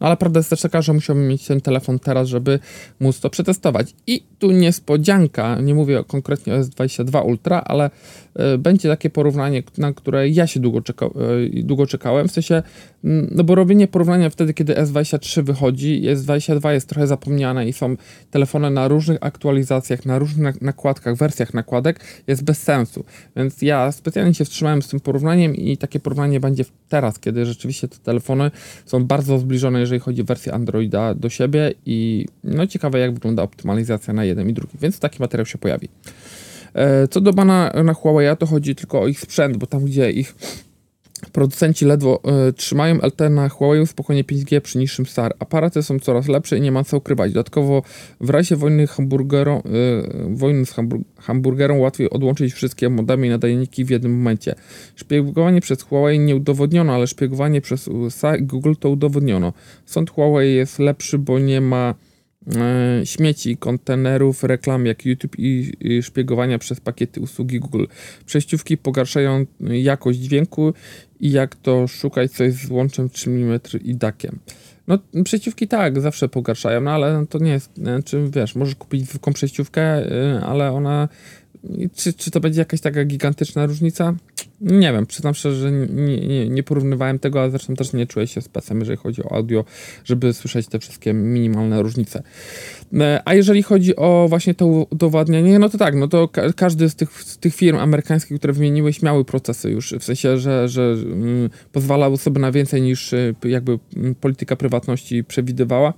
No 0.00 0.06
ale 0.06 0.16
prawda 0.16 0.40
jest 0.40 0.50
też 0.50 0.60
taka, 0.60 0.82
że 0.82 0.92
musiałbym 0.92 1.28
mieć 1.28 1.46
ten 1.46 1.60
telefon 1.60 1.98
teraz, 1.98 2.28
żeby 2.28 2.58
móc 3.00 3.20
to 3.20 3.30
przetestować. 3.30 3.94
I 4.06 4.22
tu 4.38 4.50
niespodzianka, 4.50 5.60
nie 5.60 5.74
mówię 5.74 6.04
konkretnie 6.06 6.54
o 6.54 6.58
S22 6.60 7.26
Ultra, 7.26 7.62
ale 7.66 7.90
y, 8.54 8.58
będzie 8.58 8.88
takie 8.88 9.10
porównanie, 9.10 9.62
na 9.78 9.92
które 9.92 10.28
ja 10.28 10.46
się 10.46 10.60
długo, 10.60 10.80
czeka, 10.80 11.06
y, 11.06 11.62
długo 11.62 11.86
czekałem. 11.86 12.28
W 12.28 12.32
sensie, 12.32 12.54
y, 12.54 12.62
no 13.30 13.44
bo 13.44 13.54
robienie 13.54 13.88
porównania 13.88 14.30
wtedy, 14.30 14.54
kiedy 14.54 14.74
S23 14.74 15.42
wychodzi, 15.42 16.02
S22 16.14 16.70
jest 16.70 16.88
trochę 16.88 17.06
zapomniane 17.06 17.68
i 17.68 17.72
są 17.72 17.96
telefony 18.30 18.70
na 18.70 18.88
różnych 18.88 19.18
aktualizacjach, 19.20 20.06
na 20.06 20.18
różnych 20.18 20.62
nakładkach, 20.62 21.16
wersjach 21.16 21.54
nakładek, 21.54 22.00
jest 22.26 22.44
bez 22.44 22.62
sensu. 22.62 23.04
Więc 23.36 23.62
ja 23.62 23.92
specjalnie 23.92 24.34
się 24.34 24.44
wstrzymałem 24.44 24.82
z 24.82 24.88
tym 24.88 25.00
porównaniem 25.00 25.56
i 25.56 25.76
takie 25.76 26.00
porównanie 26.00 26.40
będzie 26.40 26.64
teraz, 26.88 27.18
kiedy 27.18 27.46
rzeczywiście 27.46 27.88
te 27.88 27.96
telefony 27.98 28.50
są 28.86 29.04
bardzo 29.04 29.38
zbliżone, 29.38 29.65
jeżeli 29.74 30.00
chodzi 30.00 30.22
o 30.22 30.24
wersję 30.24 30.54
Androida 30.54 31.14
do 31.14 31.28
siebie 31.28 31.72
i 31.86 32.26
no 32.44 32.66
ciekawe, 32.66 32.98
jak 32.98 33.14
wygląda 33.14 33.42
optymalizacja 33.42 34.14
na 34.14 34.24
jeden 34.24 34.48
i 34.48 34.52
drugi, 34.52 34.78
więc 34.80 34.98
taki 34.98 35.20
materiał 35.20 35.46
się 35.46 35.58
pojawi. 35.58 35.88
E, 36.74 37.08
co 37.08 37.20
do 37.20 37.32
bana 37.32 37.72
na 37.84 37.94
Huawei, 37.94 38.36
to 38.36 38.46
chodzi 38.46 38.74
tylko 38.74 39.00
o 39.00 39.06
ich 39.06 39.20
sprzęt, 39.20 39.56
bo 39.56 39.66
tam, 39.66 39.84
gdzie 39.84 40.10
ich 40.10 40.34
Producenci 41.32 41.84
ledwo 41.84 42.20
y, 42.48 42.52
trzymają 42.52 42.94
LT 42.94 43.20
na 43.30 43.48
Huawei 43.48 43.86
spokojnie 43.86 44.24
5G 44.24 44.60
przy 44.60 44.78
niższym 44.78 45.06
SAR. 45.06 45.34
Aparaty 45.38 45.82
są 45.82 45.98
coraz 45.98 46.28
lepsze 46.28 46.58
i 46.58 46.60
nie 46.60 46.72
ma 46.72 46.84
co 46.84 46.96
ukrywać. 46.96 47.32
Dodatkowo 47.32 47.82
w 48.20 48.30
razie 48.30 48.56
wojny, 48.56 48.86
hamburgero, 48.86 49.62
y, 49.66 50.36
wojny 50.36 50.66
z 50.66 50.70
hambur 50.70 51.00
hamburgerą 51.16 51.78
łatwiej 51.78 52.10
odłączyć 52.10 52.52
wszystkie 52.52 52.88
modemy 52.88 53.26
i 53.26 53.30
nadajniki 53.30 53.84
w 53.84 53.90
jednym 53.90 54.16
momencie. 54.16 54.54
Szpiegowanie 54.96 55.60
przez 55.60 55.82
Huawei 55.82 56.18
nie 56.18 56.36
udowodniono, 56.36 56.94
ale 56.94 57.06
szpiegowanie 57.06 57.60
przez 57.60 57.88
USA 57.88 58.36
i 58.36 58.42
Google 58.42 58.72
to 58.80 58.90
udowodniono. 58.90 59.52
Sąd 59.86 60.10
Huawei 60.10 60.54
jest 60.54 60.78
lepszy, 60.78 61.18
bo 61.18 61.38
nie 61.38 61.60
ma 61.60 61.94
E, 61.96 62.15
śmieci, 63.04 63.56
kontenerów, 63.56 64.44
reklam 64.44 64.86
jak 64.86 65.06
YouTube 65.06 65.38
i, 65.38 65.72
szpiegowania 66.02 66.58
przez 66.58 66.80
pakiety 66.80 67.20
usługi 67.20 67.60
Google. 67.60 67.84
Przejściówki 68.26 68.76
pogarszają 68.76 69.46
jakość 69.60 70.18
dźwięku 70.18 70.74
i 71.20 71.30
jak 71.30 71.56
to 71.56 71.86
szukać 71.86 72.32
coś 72.32 72.52
z 72.52 72.70
łączem 72.70 73.10
3 73.10 73.30
mm 73.30 73.60
i 73.84 73.94
dakiem. 73.94 74.38
No, 74.88 74.98
przejściówki 75.24 75.68
tak, 75.68 76.00
zawsze 76.00 76.28
pogarszają, 76.28 76.80
no 76.80 76.90
ale 76.90 77.26
to 77.30 77.38
nie 77.38 77.50
jest, 77.50 77.70
czy 78.04 78.30
wiesz, 78.30 78.54
możesz 78.54 78.74
kupić 78.74 79.08
zwykłą 79.08 79.32
przejściówkę, 79.32 80.12
y, 80.36 80.40
ale 80.44 80.72
ona 80.72 81.08
czy, 81.94 82.12
czy 82.12 82.30
to 82.30 82.40
będzie 82.40 82.60
jakaś 82.60 82.80
taka 82.80 83.04
gigantyczna 83.04 83.66
różnica? 83.66 84.14
Nie 84.60 84.92
wiem, 84.92 85.06
przyznam 85.06 85.34
szczerze, 85.34 85.56
że 85.56 85.72
nie, 85.72 86.16
nie, 86.26 86.48
nie 86.48 86.62
porównywałem 86.62 87.18
tego, 87.18 87.42
a 87.42 87.50
zresztą 87.50 87.74
też 87.74 87.92
nie 87.92 88.06
czuję 88.06 88.26
się 88.26 88.40
specem, 88.40 88.80
jeżeli 88.80 88.98
chodzi 88.98 89.22
o 89.22 89.32
audio, 89.32 89.64
żeby 90.04 90.32
słyszeć 90.32 90.66
te 90.66 90.78
wszystkie 90.78 91.12
minimalne 91.12 91.82
różnice. 91.82 92.22
E, 92.94 93.22
a 93.24 93.34
jeżeli 93.34 93.62
chodzi 93.62 93.96
o 93.96 94.26
właśnie 94.28 94.54
to 94.54 94.66
udowadnianie, 94.66 95.58
no 95.58 95.68
to 95.68 95.78
tak, 95.78 95.94
no 95.94 96.08
to 96.08 96.28
ka 96.28 96.52
każdy 96.52 96.90
z 96.90 96.94
tych, 96.94 97.22
z 97.22 97.38
tych 97.38 97.54
firm 97.54 97.78
amerykańskich, 97.78 98.38
które 98.38 98.52
wymieniłeś, 98.52 99.02
miały 99.02 99.24
procesy 99.24 99.70
już, 99.70 99.94
w 100.00 100.04
sensie, 100.04 100.38
że, 100.38 100.68
że 100.68 100.82
mm, 100.82 101.50
pozwalały 101.72 102.16
sobie 102.16 102.40
na 102.40 102.52
więcej 102.52 102.82
niż 102.82 103.12
y, 103.12 103.34
jakby 103.44 103.78
mm, 103.96 104.14
polityka 104.14 104.56
prywatności 104.56 105.24
przewidywała 105.24 105.92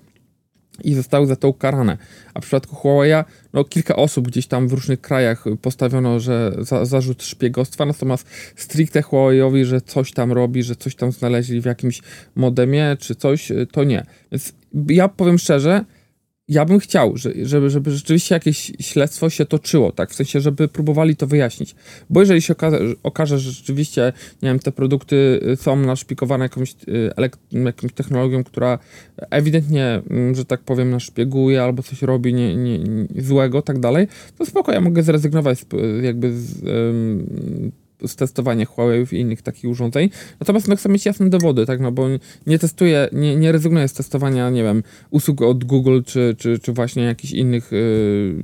i 0.84 0.94
zostały 0.94 1.26
za 1.26 1.36
to 1.36 1.48
ukarane. 1.48 1.98
A 2.34 2.40
w 2.40 2.42
przypadku 2.42 2.76
Huawei, 2.76 3.24
no 3.52 3.64
kilka 3.64 3.96
osób 3.96 4.28
gdzieś 4.28 4.46
tam 4.46 4.68
w 4.68 4.72
różnych 4.72 5.00
krajach 5.00 5.44
postawiono, 5.62 6.20
że 6.20 6.52
za, 6.58 6.84
zarzut 6.84 7.22
szpiegostwa, 7.22 7.86
natomiast 7.86 8.26
stricte 8.56 9.00
Huawei'owi, 9.00 9.64
że 9.64 9.80
coś 9.80 10.12
tam 10.12 10.32
robi, 10.32 10.62
że 10.62 10.76
coś 10.76 10.94
tam 10.94 11.12
znaleźli 11.12 11.60
w 11.60 11.64
jakimś 11.64 12.02
modemie 12.36 12.96
czy 13.00 13.14
coś, 13.14 13.52
to 13.72 13.84
nie. 13.84 14.06
Więc 14.32 14.52
ja 14.88 15.08
powiem 15.08 15.38
szczerze, 15.38 15.84
ja 16.48 16.64
bym 16.64 16.78
chciał, 16.78 17.14
żeby, 17.42 17.70
żeby 17.70 17.90
rzeczywiście 17.90 18.34
jakieś 18.34 18.72
śledztwo 18.80 19.30
się 19.30 19.46
toczyło, 19.46 19.92
tak? 19.92 20.10
W 20.10 20.14
sensie, 20.14 20.40
żeby 20.40 20.68
próbowali 20.68 21.16
to 21.16 21.26
wyjaśnić. 21.26 21.74
Bo 22.10 22.20
jeżeli 22.20 22.42
się 22.42 22.52
okaże, 22.52 22.78
okaże 23.02 23.38
że 23.38 23.50
rzeczywiście, 23.50 24.12
nie 24.42 24.48
wiem, 24.48 24.58
te 24.58 24.72
produkty 24.72 25.40
y, 25.52 25.56
są 25.56 25.76
naszpikowane 25.76 26.44
jakąś, 26.44 26.74
y, 26.88 27.10
jakąś 27.52 27.92
technologią, 27.92 28.44
która 28.44 28.78
ewidentnie, 29.30 30.02
mm, 30.10 30.34
że 30.34 30.44
tak 30.44 30.60
powiem, 30.60 30.90
naszpieguje 30.90 31.62
albo 31.62 31.82
coś 31.82 32.02
robi 32.02 32.34
nie, 32.34 32.56
nie, 32.56 32.78
nie 32.78 33.22
złego, 33.22 33.62
tak 33.62 33.78
dalej, 33.78 34.08
to 34.38 34.46
spoko, 34.46 34.72
ja 34.72 34.80
mogę 34.80 35.02
zrezygnować 35.02 35.58
z, 35.58 35.66
jakby 36.02 36.32
z, 36.32 36.62
z 38.06 38.16
testowania 38.16 38.66
Huawei 38.66 39.06
i 39.12 39.16
innych 39.16 39.42
takich 39.42 39.70
urządzeń. 39.70 40.10
Natomiast 40.40 40.68
no, 40.68 40.76
chcę 40.76 40.88
mieć 40.88 41.06
jasne 41.06 41.30
dowody, 41.30 41.66
tak, 41.66 41.80
no 41.80 41.92
bo 41.92 42.08
nie 42.46 42.58
testuję, 42.58 43.08
nie, 43.12 43.36
nie 43.36 43.52
rezygnuję 43.52 43.88
z 43.88 43.92
testowania, 43.92 44.50
nie 44.50 44.62
wiem, 44.62 44.82
usług 45.10 45.42
od 45.42 45.64
Google 45.64 46.00
czy, 46.06 46.34
czy, 46.38 46.58
czy 46.58 46.72
właśnie 46.72 47.02
jakichś 47.02 47.32
innych 47.32 47.72
y, 47.72 48.34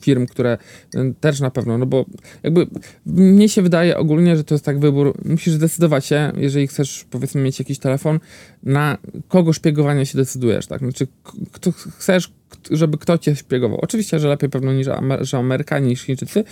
firm, 0.00 0.26
które 0.26 0.58
y, 0.94 1.14
też 1.20 1.40
na 1.40 1.50
pewno, 1.50 1.78
no 1.78 1.86
bo 1.86 2.04
jakby 2.42 2.66
mnie 3.06 3.48
się 3.48 3.62
wydaje 3.62 3.96
ogólnie, 3.96 4.36
że 4.36 4.44
to 4.44 4.54
jest 4.54 4.64
tak 4.64 4.78
wybór, 4.78 5.14
musisz 5.24 5.54
zdecydować 5.54 6.06
się, 6.06 6.32
jeżeli 6.36 6.66
chcesz 6.66 7.06
powiedzmy 7.10 7.40
mieć 7.40 7.58
jakiś 7.58 7.78
telefon, 7.78 8.20
na 8.62 8.98
kogo 9.28 9.52
szpiegowania 9.52 10.04
się 10.04 10.18
decydujesz, 10.18 10.66
tak, 10.66 10.78
znaczy 10.78 11.06
kto 11.52 11.72
chcesz, 11.72 12.32
żeby 12.70 12.98
kto 12.98 13.18
cię 13.18 13.36
szpiegował. 13.36 13.78
Oczywiście, 13.82 14.18
że 14.18 14.28
lepiej 14.28 14.50
pewno 14.50 14.72
niż 14.72 14.88
Amer 14.88 15.26
że 15.26 15.38
Amerykanie 15.38 15.88
niż 15.88 16.02
Chińczycy, 16.02 16.44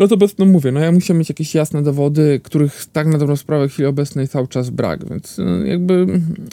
no 0.00 0.08
to 0.08 0.16
bez, 0.16 0.38
no 0.38 0.44
mówię, 0.44 0.72
no 0.72 0.80
ja 0.80 0.92
musiałem 0.92 1.18
mieć 1.18 1.28
jakieś 1.28 1.54
jasne 1.54 1.82
dowody, 1.82 2.40
których 2.42 2.86
tak 2.92 3.06
na 3.06 3.18
dobrą 3.18 3.36
sprawę 3.36 3.68
w 3.68 3.72
chwili 3.72 3.86
obecnej 3.86 4.28
cały 4.28 4.48
czas 4.48 4.70
brak, 4.70 5.08
więc 5.08 5.38
no, 5.38 5.64
jakby 5.64 6.06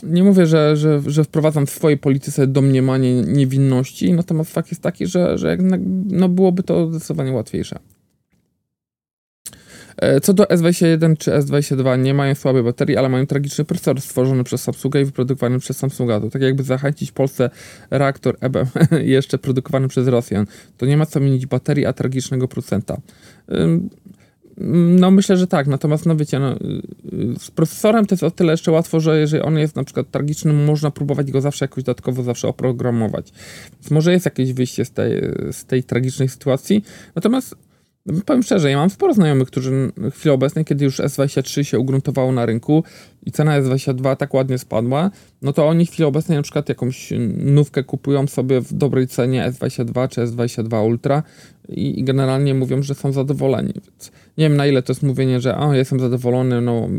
nie 0.04 0.24
mówię, 0.24 0.46
że, 0.46 0.78
że, 0.78 1.02
że 1.06 1.24
wprowadzam 1.24 1.66
w 1.66 1.70
swojej 1.70 1.98
polityce 1.98 2.48
domniemanie 2.48 3.22
niewinności, 3.22 4.14
natomiast 4.14 4.54
fakt 4.54 4.72
jest 4.72 4.82
taki, 4.82 5.08
że, 5.08 5.38
że 5.38 5.52
jednak 5.52 5.82
no 6.06 6.30
byłoby 6.30 6.64
to 6.64 6.88
zdecydowanie 6.92 7.32
łatwiejsze. 7.32 7.80
E, 9.98 10.22
co 10.22 10.34
do 10.34 10.44
S21 10.44 11.18
czy 11.18 11.32
S22 11.32 12.00
nie 12.00 12.14
mają 12.14 12.36
słabej 12.36 12.64
baterii, 12.64 12.98
ale 12.98 13.10
mają 13.10 13.28
tragiczny 13.28 13.66
procesor 13.66 14.02
stworzony 14.02 14.44
przez 14.44 14.62
Samsunga 14.64 15.00
i 15.00 15.06
wyprodukowany 15.06 15.60
przez 15.60 15.78
Samsunga. 15.78 16.20
To 16.20 16.30
tak 16.30 16.42
jakby 16.42 16.64
zachęcić 16.64 17.12
Polsce 17.12 17.50
reaktor 17.92 18.38
EBM 18.42 18.68
jeszcze 19.02 19.38
produkowany 19.38 19.88
przez 19.88 20.08
Rosjan. 20.08 20.46
To 20.78 20.86
nie 20.86 20.98
ma 20.98 21.06
co 21.06 21.20
mienić 21.20 21.46
baterii, 21.46 21.86
a 21.86 21.94
tragicznego 21.94 22.48
procenta. 22.48 22.98
No 24.60 25.12
myślę, 25.12 25.38
że 25.38 25.48
tak, 25.48 25.68
natomiast 25.68 26.06
no 26.06 26.16
wiecie, 26.16 26.40
no, 26.40 26.54
y, 26.54 26.60
z 27.40 27.52
procesorem 27.52 28.06
to 28.06 28.16
jest 28.16 28.24
o 28.24 28.32
tyle 28.32 28.54
jeszcze 28.54 28.72
łatwo, 28.72 29.00
że 29.00 29.20
jeżeli 29.20 29.44
on 29.44 29.58
jest 29.58 29.76
na 29.76 29.84
przykład 29.84 30.12
tragiczny, 30.12 30.54
można 30.54 30.92
próbować 30.92 31.32
go 31.32 31.42
zawsze 31.42 31.66
jakoś 31.66 31.84
dodatkowo 31.84 32.24
zawsze 32.24 32.48
oprogramować. 32.48 33.32
Więc 33.74 33.92
może 33.92 34.12
jest 34.12 34.26
jakieś 34.26 34.54
wyjście 34.54 34.86
z 34.86 34.92
tej, 34.92 35.22
z 35.52 35.66
tej 35.66 35.84
tragicznej 35.84 36.30
sytuacji. 36.30 36.84
Natomiast 37.16 37.56
Powiem 38.26 38.44
szczerze, 38.44 38.72
ja 38.72 38.78
mam 38.78 38.90
sporo 38.90 39.14
znajomych, 39.14 39.48
którzy 39.48 39.92
w 39.98 40.14
chwili 40.14 40.34
obecnej, 40.34 40.66
kiedy 40.66 40.86
już 40.86 41.00
S23 41.00 41.64
się 41.64 41.80
ugruntowało 41.80 42.32
na 42.32 42.46
rynku 42.46 42.84
i 43.26 43.32
cena 43.32 43.62
S22 43.62 44.16
tak 44.16 44.34
ładnie 44.34 44.58
spadła, 44.58 45.12
no 45.42 45.54
to 45.54 45.68
oni 45.68 45.86
w 45.86 45.90
chwili 45.90 46.06
obecnej 46.06 46.38
na 46.38 46.42
przykład 46.42 46.70
jakąś 46.70 47.14
nówkę 47.38 47.84
kupują 47.84 48.28
sobie 48.28 48.62
w 48.62 48.74
dobrej 48.74 49.08
cenie 49.08 49.52
S22 49.52 50.08
czy 50.08 50.22
S22 50.22 50.86
Ultra 50.86 51.24
i, 51.70 52.00
i 52.00 52.04
generalnie 52.04 52.54
mówią, 52.54 52.84
że 52.84 52.96
są 52.96 53.12
zadowoleni. 53.12 53.74
Więc 53.74 54.12
nie 54.38 54.50
wiem 54.50 54.58
na 54.58 54.68
ile 54.68 54.84
to 54.84 54.94
jest 54.94 55.04
mówienie, 55.04 55.42
że 55.42 55.58
o, 55.58 55.74
jestem 55.74 56.00
zadowolony, 56.00 56.62
no 56.62 56.90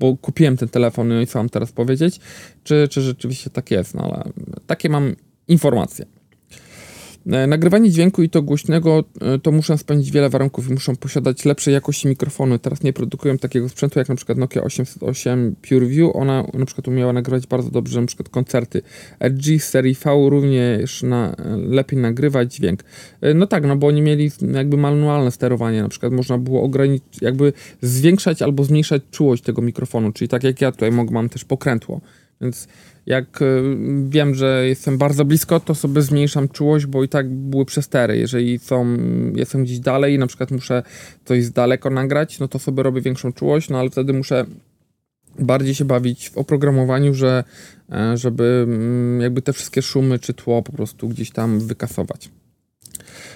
bo 0.00 0.16
kupiłem 0.16 0.56
ten 0.56 0.68
telefon 0.68 1.08
no 1.08 1.20
i 1.20 1.26
co 1.26 1.38
mam 1.38 1.48
teraz 1.48 1.72
powiedzieć, 1.72 2.20
czy, 2.64 2.88
czy 2.90 3.00
rzeczywiście 3.00 3.50
tak 3.50 3.70
jest, 3.70 3.94
no 3.94 4.02
ale 4.02 4.24
takie 4.66 4.88
mam 4.88 5.16
informacje. 5.48 6.19
E, 7.26 7.46
nagrywanie 7.46 7.90
dźwięku 7.90 8.22
i 8.22 8.28
to 8.28 8.42
głośnego, 8.42 9.04
e, 9.20 9.38
to 9.38 9.52
muszą 9.52 9.76
spełnić 9.76 10.10
wiele 10.10 10.30
warunków 10.30 10.70
i 10.70 10.72
muszą 10.72 10.96
posiadać 10.96 11.44
lepszej 11.44 11.74
jakości 11.74 12.08
mikrofony. 12.08 12.58
Teraz 12.58 12.82
nie 12.82 12.92
produkują 12.92 13.38
takiego 13.38 13.68
sprzętu 13.68 13.98
jak 13.98 14.08
na 14.08 14.14
przykład 14.14 14.38
Nokia 14.38 14.62
808 14.62 15.54
PureView. 15.68 16.16
Ona 16.16 16.44
na 16.54 16.66
przykład 16.66 16.88
umiała 16.88 17.12
nagrywać 17.12 17.46
bardzo 17.46 17.70
dobrze 17.70 18.00
na 18.00 18.06
przykład 18.06 18.28
koncerty. 18.28 18.82
LG 19.20 19.62
serii 19.62 19.94
V 19.94 20.30
również 20.30 21.02
na, 21.02 21.36
lepiej 21.56 21.98
nagrywać 21.98 22.54
dźwięk. 22.54 22.84
E, 23.20 23.34
no 23.34 23.46
tak, 23.46 23.66
no 23.66 23.76
bo 23.76 23.86
oni 23.86 24.02
mieli 24.02 24.30
jakby 24.52 24.76
manualne 24.76 25.30
sterowanie, 25.30 25.82
na 25.82 25.88
przykład 25.88 26.12
można 26.12 26.38
było 26.38 26.62
ograniczyć, 26.62 27.22
jakby 27.22 27.52
zwiększać 27.82 28.42
albo 28.42 28.64
zmniejszać 28.64 29.02
czułość 29.10 29.42
tego 29.42 29.62
mikrofonu, 29.62 30.12
czyli 30.12 30.28
tak 30.28 30.44
jak 30.44 30.60
ja 30.60 30.72
tutaj 30.72 30.92
mam 30.92 31.28
też 31.28 31.44
pokrętło. 31.44 32.00
Więc 32.40 32.68
jak 33.10 33.42
y, 33.42 33.62
wiem, 34.08 34.34
że 34.34 34.68
jestem 34.68 34.98
bardzo 34.98 35.24
blisko, 35.24 35.60
to 35.60 35.74
sobie 35.74 36.02
zmniejszam 36.02 36.48
czułość, 36.48 36.86
bo 36.86 37.04
i 37.04 37.08
tak 37.08 37.28
były 37.28 37.64
przestery. 37.64 38.16
Jeżeli 38.16 38.58
są, 38.58 38.96
jestem 39.34 39.64
gdzieś 39.64 39.78
dalej 39.80 40.14
i 40.14 40.18
na 40.18 40.26
przykład 40.26 40.50
muszę 40.50 40.82
coś 41.24 41.44
z 41.44 41.52
daleko 41.52 41.90
nagrać, 41.90 42.38
no 42.38 42.48
to 42.48 42.58
sobie 42.58 42.82
robię 42.82 43.00
większą 43.00 43.32
czułość, 43.32 43.68
no 43.68 43.78
ale 43.78 43.90
wtedy 43.90 44.12
muszę 44.12 44.46
bardziej 45.38 45.74
się 45.74 45.84
bawić 45.84 46.30
w 46.30 46.38
oprogramowaniu, 46.38 47.14
że, 47.14 47.44
e, 47.92 48.16
żeby 48.16 48.66
mm, 48.68 49.20
jakby 49.20 49.42
te 49.42 49.52
wszystkie 49.52 49.82
szumy 49.82 50.18
czy 50.18 50.34
tło 50.34 50.62
po 50.62 50.72
prostu 50.72 51.08
gdzieś 51.08 51.30
tam 51.30 51.60
wykasować. 51.60 52.30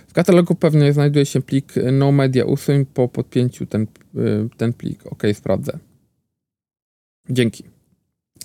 W 0.09 0.12
katalogu 0.12 0.54
pewnie 0.54 0.93
znajduje 0.93 1.26
się 1.26 1.40
plik 1.40 1.73
no 1.93 2.12
media 2.12 2.45
usuń 2.45 2.87
po 2.87 3.09
podpięciu 3.09 3.66
ten, 3.66 3.83
y, 3.83 4.49
ten 4.57 4.73
plik. 4.73 5.07
Ok, 5.07 5.23
sprawdzę. 5.35 5.78
Dzięki. 7.31 7.74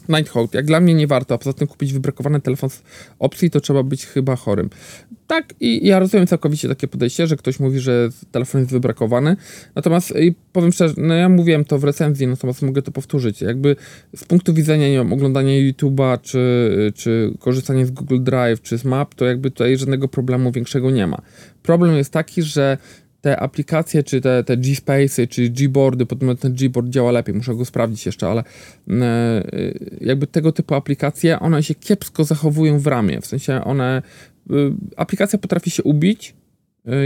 Nighthawk, 0.10 0.54
jak 0.54 0.66
dla 0.66 0.80
mnie 0.80 0.94
nie 0.94 1.08
warto, 1.08 1.36
a 1.36 1.38
poza 1.38 1.54
tym 1.54 1.68
kupić 1.68 1.94
wybrakowany 1.94 2.42
telefon 2.42 2.70
z 2.70 2.84
opcji, 3.20 3.50
to 3.50 3.60
trzeba 3.60 3.84
być 3.84 4.06
chyba 4.06 4.36
chorym. 4.36 4.70
Tak, 5.28 5.54
i 5.60 5.88
ja 5.88 6.00
rozumiem 6.00 6.28
całkowicie 6.28 6.68
takie 6.68 6.88
podejście, 6.88 7.28
że 7.28 7.38
ktoś 7.38 7.60
mówi, 7.60 7.80
że 7.80 8.10
telefon 8.32 8.62
jest 8.62 8.72
wybrakowany, 8.72 9.36
natomiast 9.76 10.14
powiem 10.54 10.72
szczerze, 10.72 10.94
no 10.98 11.14
ja 11.14 11.30
mówiłem 11.30 11.66
to 11.66 11.80
w 11.80 11.84
recenzji, 11.84 12.28
natomiast 12.28 12.62
mogę 12.62 12.82
to 12.82 12.92
powtórzyć, 12.92 13.42
jakby 13.42 13.76
z 14.16 14.24
punktu 14.24 14.54
widzenia, 14.54 14.88
nie 14.88 14.98
wiem, 14.98 15.14
oglądania 15.14 15.54
YouTube'a, 15.54 16.22
czy, 16.22 16.94
czy 16.96 17.34
korzystania 17.40 17.86
z 17.86 17.92
Google 17.92 18.24
Drive, 18.24 18.62
czy 18.62 18.78
z 18.78 18.86
Map, 18.86 19.16
to 19.16 19.26
jakby 19.26 19.52
tutaj 19.52 19.78
żadnego 19.78 20.08
problemu 20.08 20.52
większego 20.52 20.92
nie 20.92 21.08
ma. 21.08 21.22
Problem 21.64 21.96
jest 21.96 22.14
taki, 22.14 22.42
że 22.42 22.78
te 23.22 23.40
aplikacje, 23.40 24.04
czy 24.04 24.22
te, 24.22 24.44
te 24.44 24.58
G-Space'y, 24.58 25.28
czy 25.28 25.50
Gboardy, 25.50 26.06
potem 26.06 26.38
ten 26.38 26.54
Gboard 26.54 26.90
działa 26.90 27.12
lepiej, 27.12 27.36
muszę 27.36 27.56
go 27.56 27.66
sprawdzić 27.66 28.06
jeszcze, 28.06 28.28
ale 28.28 28.44
e, 28.90 29.44
jakby 30.02 30.28
tego 30.28 30.52
typu 30.52 30.76
aplikacje, 30.76 31.40
one 31.40 31.64
się 31.64 31.76
kiepsko 31.76 32.24
zachowują 32.24 32.80
w 32.80 32.88
ramie, 32.88 33.22
w 33.22 33.26
sensie 33.26 33.64
one, 33.64 34.02
e, 34.50 34.54
aplikacja 34.98 35.40
potrafi 35.40 35.70
się 35.70 35.84
ubić, 35.84 36.36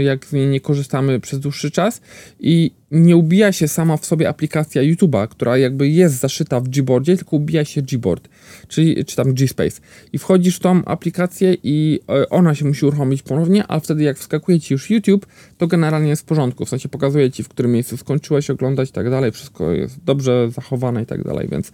jak 0.02 0.26
z 0.26 0.32
niej 0.32 0.46
nie 0.46 0.60
korzystamy 0.60 1.20
przez 1.20 1.40
dłuższy 1.40 1.70
czas. 1.70 2.00
I 2.40 2.70
nie 2.90 3.16
ubija 3.16 3.52
się 3.52 3.68
sama 3.68 3.96
w 3.96 4.06
sobie 4.06 4.28
aplikacja 4.28 4.82
YouTube'a, 4.82 5.28
która 5.28 5.58
jakby 5.58 5.88
jest 5.88 6.20
zaszyta 6.20 6.60
w 6.60 6.68
Gboardzie, 6.68 7.16
tylko 7.16 7.36
ubija 7.36 7.64
się 7.64 7.82
Gboard, 7.82 8.28
czyli 8.68 9.04
czy 9.04 9.16
tam 9.16 9.34
G-Space. 9.34 9.80
I 10.12 10.18
wchodzisz 10.18 10.56
w 10.56 10.60
tą 10.60 10.84
aplikację 10.84 11.56
i 11.62 12.00
e, 12.08 12.28
ona 12.28 12.54
się 12.54 12.64
musi 12.64 12.86
uruchomić 12.86 13.22
ponownie, 13.22 13.66
ale 13.66 13.80
wtedy 13.80 14.02
jak 14.02 14.18
wskakuje 14.18 14.60
ci 14.60 14.74
już 14.74 14.90
YouTube, 14.90 15.26
to 15.58 15.66
generalnie 15.66 16.08
jest 16.08 16.22
w 16.22 16.24
porządku, 16.24 16.64
w 16.64 16.68
sensie 16.68 16.88
pokazuje 16.88 17.30
ci, 17.30 17.42
w 17.42 17.48
którym 17.48 17.72
miejscu 17.72 17.96
skończyłeś 17.96 18.50
oglądać 18.50 18.90
i 18.90 18.92
tak 18.92 19.10
dalej, 19.10 19.32
wszystko 19.32 19.72
jest 19.72 20.04
dobrze 20.04 20.50
zachowane 20.50 21.02
i 21.02 21.06
tak 21.06 21.24
dalej, 21.24 21.48
więc 21.50 21.72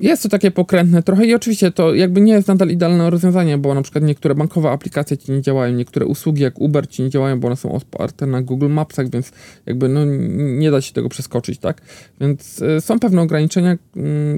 jest 0.00 0.22
to 0.22 0.28
takie 0.28 0.50
pokrętne 0.50 1.02
trochę 1.02 1.26
i 1.26 1.34
oczywiście 1.34 1.70
to 1.70 1.94
jakby 1.94 2.20
nie 2.20 2.32
jest 2.32 2.48
nadal 2.48 2.68
idealne 2.68 3.10
rozwiązanie, 3.10 3.58
bo 3.58 3.74
na 3.74 3.82
przykład 3.82 4.04
niektóre 4.04 4.34
bankowe 4.34 4.70
aplikacje 4.70 5.16
ci 5.16 5.32
nie 5.32 5.42
działają, 5.42 5.74
niektóre 5.74 6.06
usługi 6.06 6.42
jak 6.42 6.60
Uber 6.60 6.88
ci 6.88 7.02
nie 7.02 7.10
działają, 7.10 7.40
bo 7.40 7.46
one 7.46 7.56
są 7.56 7.72
oparte 7.72 8.26
na 8.26 8.42
Google 8.42 8.68
Mapsach, 8.68 9.10
więc 9.10 9.32
jakby 9.66 9.88
no 9.88 10.00
nie 10.36 10.70
da 10.70 10.80
się 10.80 10.92
tego 10.92 11.08
przeskoczyć, 11.08 11.58
tak? 11.58 11.82
Więc 12.20 12.62
y, 12.62 12.80
są 12.80 13.00
pewne 13.00 13.22
ograniczenia, 13.22 13.72
y, 13.72 13.78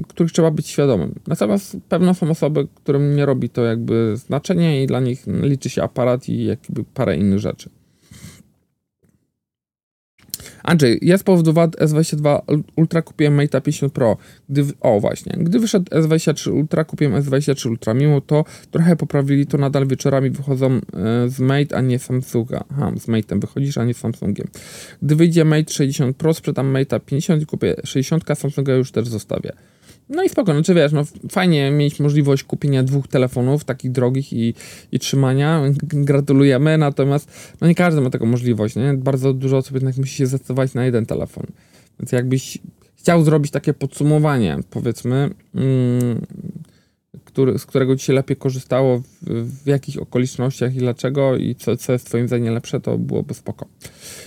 których 0.07 0.31
trzeba 0.31 0.51
być 0.51 0.67
świadomym. 0.67 1.13
Natomiast 1.27 1.77
pewne 1.89 2.15
są 2.15 2.29
osoby, 2.29 2.67
którym 2.75 3.15
nie 3.15 3.25
robi 3.25 3.49
to 3.49 3.63
jakby 3.63 4.17
znaczenie 4.17 4.83
i 4.83 4.87
dla 4.87 4.99
nich 4.99 5.23
liczy 5.27 5.69
się 5.69 5.83
aparat 5.83 6.29
i 6.29 6.45
jakby 6.45 6.83
parę 6.93 7.17
innych 7.17 7.39
rzeczy. 7.39 7.69
Andrzej, 10.67 10.99
ja 11.01 11.17
z 11.17 11.23
powodu 11.23 11.53
wad 11.53 11.75
S22 11.75 12.39
Ultra 12.75 13.01
kupiłem 13.01 13.33
Mate 13.33 13.61
50 13.61 13.93
Pro. 13.93 14.17
Gdy, 14.49 14.63
o 14.81 14.99
właśnie, 14.99 15.37
gdy 15.39 15.59
wyszedł 15.59 15.85
S23 15.91 16.51
Ultra, 16.51 16.83
kupiłem 16.83 17.23
S23 17.23 17.69
Ultra. 17.69 17.93
Mimo 17.93 18.21
to 18.21 18.45
trochę 18.71 18.95
poprawili 18.95 19.47
to, 19.47 19.57
nadal 19.57 19.87
wieczorami 19.87 20.29
wychodzą 20.29 20.71
e, 20.73 20.79
z 21.29 21.39
Mate, 21.39 21.77
a 21.77 21.81
nie 21.81 21.99
Samsunga. 21.99 22.63
Aha, 22.71 22.91
z 22.97 23.07
Mate'em 23.07 23.41
wychodzisz, 23.41 23.77
a 23.77 23.85
nie 23.85 23.93
Samsungiem. 23.93 24.47
Gdy 25.01 25.15
wyjdzie 25.15 25.45
Mate 25.45 25.73
60 25.73 26.17
Pro, 26.17 26.33
sprzedam 26.33 26.73
Mate'a 26.73 26.99
50 26.99 27.43
i 27.43 27.45
kupię 27.45 27.75
60, 27.83 28.23
Samsunga 28.35 28.73
już 28.73 28.91
też 28.91 29.07
zostawię. 29.07 29.51
No 30.09 30.23
i 30.23 30.29
spoko, 30.29 30.53
no 30.53 30.63
czy 30.63 30.73
wiesz, 30.73 30.91
no 30.91 31.03
fajnie 31.31 31.71
mieć 31.71 31.99
możliwość 31.99 32.43
kupienia 32.43 32.83
dwóch 32.83 33.07
telefonów 33.07 33.63
takich 33.63 33.91
drogich 33.91 34.33
i, 34.33 34.53
i 34.91 34.99
trzymania. 34.99 35.61
Gratulujemy, 35.83 36.77
natomiast 36.77 37.55
no 37.61 37.67
nie 37.67 37.75
każdy 37.75 38.01
ma 38.01 38.09
taką 38.09 38.25
możliwość, 38.25 38.75
nie? 38.75 38.93
Bardzo 38.93 39.33
dużo 39.33 39.57
osób 39.57 39.73
jednak 39.73 39.97
musi 39.97 40.15
się 40.15 40.25
zdecydować 40.25 40.73
na 40.73 40.85
jeden 40.85 41.05
telefon. 41.05 41.45
Więc 41.99 42.11
jakbyś 42.11 42.57
chciał 42.95 43.23
zrobić 43.23 43.51
takie 43.51 43.73
podsumowanie, 43.73 44.59
powiedzmy, 44.69 45.29
mm, 45.55 46.25
który, 47.37 47.59
z 47.59 47.65
którego 47.65 47.95
ci 47.95 48.05
się 48.05 48.13
lepiej 48.13 48.37
korzystało, 48.37 48.99
w, 48.99 49.63
w 49.63 49.67
jakich 49.67 50.01
okolicznościach 50.01 50.75
i 50.75 50.77
dlaczego 50.77 51.35
i 51.35 51.55
co, 51.55 51.77
co 51.77 51.93
jest 51.93 52.05
twoim 52.05 52.27
zdaniem 52.27 52.53
lepsze, 52.53 52.79
to 52.79 52.97
byłoby 52.97 53.33
spoko. 53.33 53.65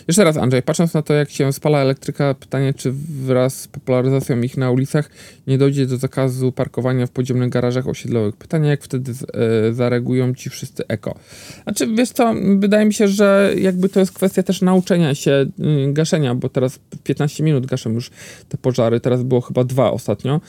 Jeszcze 0.08 0.24
raz 0.24 0.36
Andrzej, 0.36 0.62
patrząc 0.62 0.94
na 0.94 1.02
to 1.02 1.14
jak 1.14 1.30
się 1.30 1.52
spala 1.52 1.78
elektryka, 1.78 2.34
pytanie 2.34 2.74
czy 2.74 2.92
wraz 3.26 3.60
z 3.60 3.68
popularyzacją 3.68 4.40
ich 4.40 4.56
na 4.56 4.70
ulicach 4.70 5.10
nie 5.46 5.58
dojdzie 5.58 5.86
do 5.86 5.96
zakazu 5.96 6.52
parkowania 6.52 7.06
w 7.06 7.10
podziemnych 7.10 7.48
garażach 7.48 7.88
osiedlowych. 7.88 8.36
Pytanie 8.36 8.68
jak 8.68 8.82
wtedy 8.82 9.14
z, 9.14 9.22
e, 9.22 9.26
zareagują 9.74 10.34
ci 10.34 10.50
wszyscy 10.50 10.86
eko. 10.88 11.14
Znaczy 11.62 11.86
wiesz 11.86 12.10
co, 12.10 12.34
wydaje 12.58 12.86
mi 12.86 12.94
się, 12.94 13.08
że 13.08 13.52
jakby 13.56 13.88
to 13.88 14.00
jest 14.00 14.12
kwestia 14.12 14.42
też 14.42 14.62
nauczenia 14.62 15.14
się 15.14 15.30
y, 15.30 15.92
gaszenia, 15.92 16.34
bo 16.34 16.48
teraz 16.48 16.78
15 17.04 17.44
minut 17.44 17.66
gaszę 17.66 17.90
już 17.90 18.10
te 18.48 18.58
pożary, 18.58 19.00
teraz 19.00 19.22
było 19.22 19.40
chyba 19.40 19.64
dwa 19.64 19.90
ostatnio, 19.90 20.40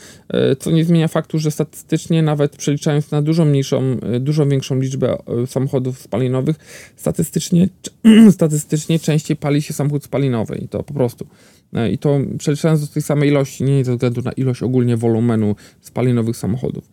y, 0.52 0.56
co 0.56 0.70
nie 0.70 0.84
zmienia 0.84 1.08
faktu, 1.08 1.38
że 1.38 1.50
statystycznie 1.50 2.22
nawet 2.22 2.51
nawet 2.52 2.56
przeliczając 2.56 3.10
na 3.10 3.22
dużo 3.22 3.44
mniejszą, 3.44 3.96
e, 4.02 4.20
dużo 4.20 4.46
większą 4.46 4.80
liczbę 4.80 5.18
e, 5.42 5.46
samochodów 5.46 5.98
spalinowych, 5.98 6.56
statystycznie, 6.96 7.68
statystycznie 8.30 8.98
częściej 8.98 9.36
pali 9.36 9.62
się 9.62 9.74
samochód 9.74 10.04
spalinowy 10.04 10.56
i 10.56 10.68
to 10.68 10.82
po 10.82 10.94
prostu. 10.94 11.26
E, 11.72 11.90
I 11.90 11.98
to 11.98 12.20
przeliczając 12.38 12.80
do 12.80 12.86
tej 12.86 13.02
samej 13.02 13.28
ilości, 13.28 13.64
nie 13.64 13.84
ze 13.84 13.92
względu 13.92 14.22
na 14.22 14.32
ilość 14.32 14.62
ogólnie 14.62 14.96
wolumenu 14.96 15.56
spalinowych 15.80 16.36
samochodów. 16.36 16.88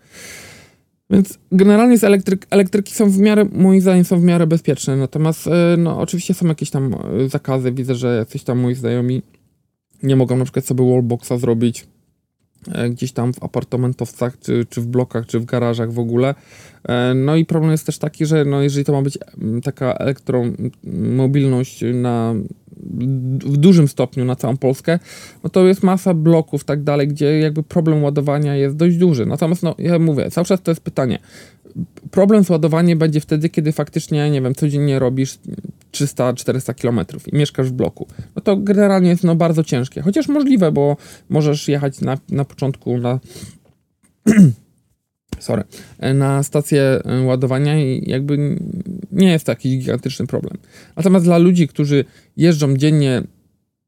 Więc 1.10 1.39
generalnie 1.52 1.98
z 1.98 2.04
elektryk, 2.04 2.48
elektryki 2.50 2.93
są 2.93 3.10
w 3.10 3.17
miarę, 3.17 3.45
moim 3.52 3.82
zdaniem 3.82 4.06
są 4.06 4.19
w 4.19 4.24
miarę 4.24 4.48
bezpieczne, 4.48 4.95
natomiast 4.95 5.50
no, 5.78 6.00
oczywiście 6.00 6.34
są 6.34 6.48
jakieś 6.48 6.69
tam 6.69 6.95
zakazy, 7.28 7.72
widzę, 7.72 7.95
że 7.95 8.15
jacyś 8.15 8.43
tam 8.43 8.60
moi 8.60 8.76
znajomi 8.76 9.22
nie 10.04 10.15
mogą 10.15 10.38
na 10.38 10.43
przykład 10.43 10.65
sobie 10.65 10.91
wallboxa 10.91 11.38
zrobić, 11.38 11.88
E, 11.88 11.99
gdzieś 12.89 13.12
tam 13.12 13.34
w 13.34 13.43
apartamentowcach, 13.43 14.39
czy, 14.39 14.65
czy 14.69 14.82
w 14.82 14.88
blokach, 14.88 15.26
czy 15.26 15.39
w 15.39 15.45
garażach 15.45 15.93
w 15.93 16.00
ogóle. 16.00 16.36
E, 16.84 17.13
no 17.13 17.36
i 17.36 17.45
problem 17.45 17.72
jest 17.72 17.86
też 17.86 17.98
taki, 17.98 18.26
że 18.26 18.45
no 18.45 18.62
jeżeli 18.62 18.86
to 18.86 18.93
ma 18.93 19.02
być 19.02 19.17
taka 19.63 19.93
elektromobilność 19.93 21.84
na, 21.93 22.36
w 23.45 23.58
dużym 23.58 23.88
stopniu 23.88 24.26
na 24.26 24.36
całą 24.36 24.58
Polskę, 24.58 25.00
no 25.43 25.50
to 25.50 25.67
jest 25.67 25.84
masa 25.84 26.13
bloków 26.13 26.63
tak 26.63 26.84
dalej, 26.84 27.08
gdzie 27.08 27.39
jakby 27.39 27.63
problem 27.63 28.04
ładowania 28.04 28.56
jest 28.56 28.76
dość 28.76 28.98
duży. 28.98 29.26
Natomiast 29.26 29.63
no 29.63 29.76
ja 29.78 30.00
mówię, 30.00 30.32
cały 30.32 30.45
czas 30.45 30.62
to 30.62 30.72
jest 30.72 30.82
pytanie, 30.82 31.19
problem 32.12 32.43
z 32.43 32.50
ładowaniem 32.50 33.00
będzie 33.00 33.19
wtedy, 33.19 33.50
kiedy 33.50 33.72
faktycznie, 33.72 34.32
nie 34.32 34.41
wiem, 34.41 34.56
codziennie 34.56 35.00
robisz 35.00 35.39
300-400 35.91 36.73
km 36.82 36.99
i 37.34 37.36
mieszkasz 37.36 37.69
w 37.69 37.71
bloku. 37.71 38.08
No 38.36 38.41
to 38.41 38.58
generalnie 38.58 39.10
jest 39.10 39.23
no 39.23 39.36
bardzo 39.36 39.63
ciężkie. 39.63 40.02
Chociaż 40.02 40.28
możliwe, 40.28 40.71
bo 40.71 40.97
możesz 41.30 41.67
jechać 41.67 42.02
na, 42.02 42.17
na 42.30 42.45
początku 42.45 42.97
na 42.97 43.19
sorry, 45.39 45.63
na 46.13 46.43
stację 46.43 47.02
ładowania 47.25 47.80
i 47.80 48.10
jakby 48.10 48.60
nie 49.12 49.32
jest 49.32 49.45
taki 49.45 49.80
gigantyczny 49.80 50.28
problem. 50.28 50.58
Natomiast 50.95 51.25
dla 51.25 51.38
ludzi, 51.38 51.67
którzy 51.67 52.06
jeżdżą 52.38 52.78
dziennie 52.78 53.23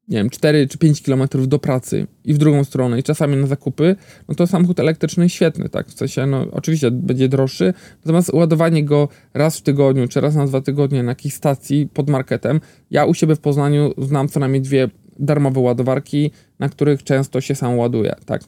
nie 0.07 0.17
wiem, 0.17 0.29
4 0.29 0.67
czy 0.67 0.77
5 0.77 1.01
km 1.01 1.23
do 1.47 1.59
pracy 1.59 2.07
i 2.25 2.33
w 2.33 2.37
drugą 2.37 2.63
stronę 2.63 2.99
i 2.99 3.03
czasami 3.03 3.37
na 3.37 3.47
zakupy, 3.47 3.95
no 4.27 4.35
to 4.35 4.47
samochód 4.47 4.79
elektryczny 4.79 5.29
świetny, 5.29 5.69
tak? 5.69 5.87
W 5.87 5.93
sensie, 5.93 6.25
no 6.25 6.45
oczywiście 6.51 6.91
będzie 6.91 7.29
droższy, 7.29 7.73
natomiast 8.05 8.33
ładowanie 8.33 8.83
go 8.85 9.07
raz 9.33 9.57
w 9.57 9.61
tygodniu 9.61 10.07
czy 10.07 10.21
raz 10.21 10.35
na 10.35 10.45
dwa 10.45 10.61
tygodnie 10.61 11.03
na 11.03 11.11
jakiejś 11.11 11.33
stacji 11.33 11.89
pod 11.93 12.09
marketem, 12.09 12.59
ja 12.91 13.05
u 13.05 13.13
siebie 13.13 13.35
w 13.35 13.39
Poznaniu 13.39 13.93
znam 13.97 14.27
co 14.27 14.39
najmniej 14.39 14.61
dwie 14.61 14.89
darmowe 15.19 15.59
ładowarki, 15.59 16.31
na 16.59 16.69
których 16.69 17.03
często 17.03 17.41
się 17.41 17.55
sam 17.55 17.77
ładuje, 17.77 18.15
tak? 18.25 18.41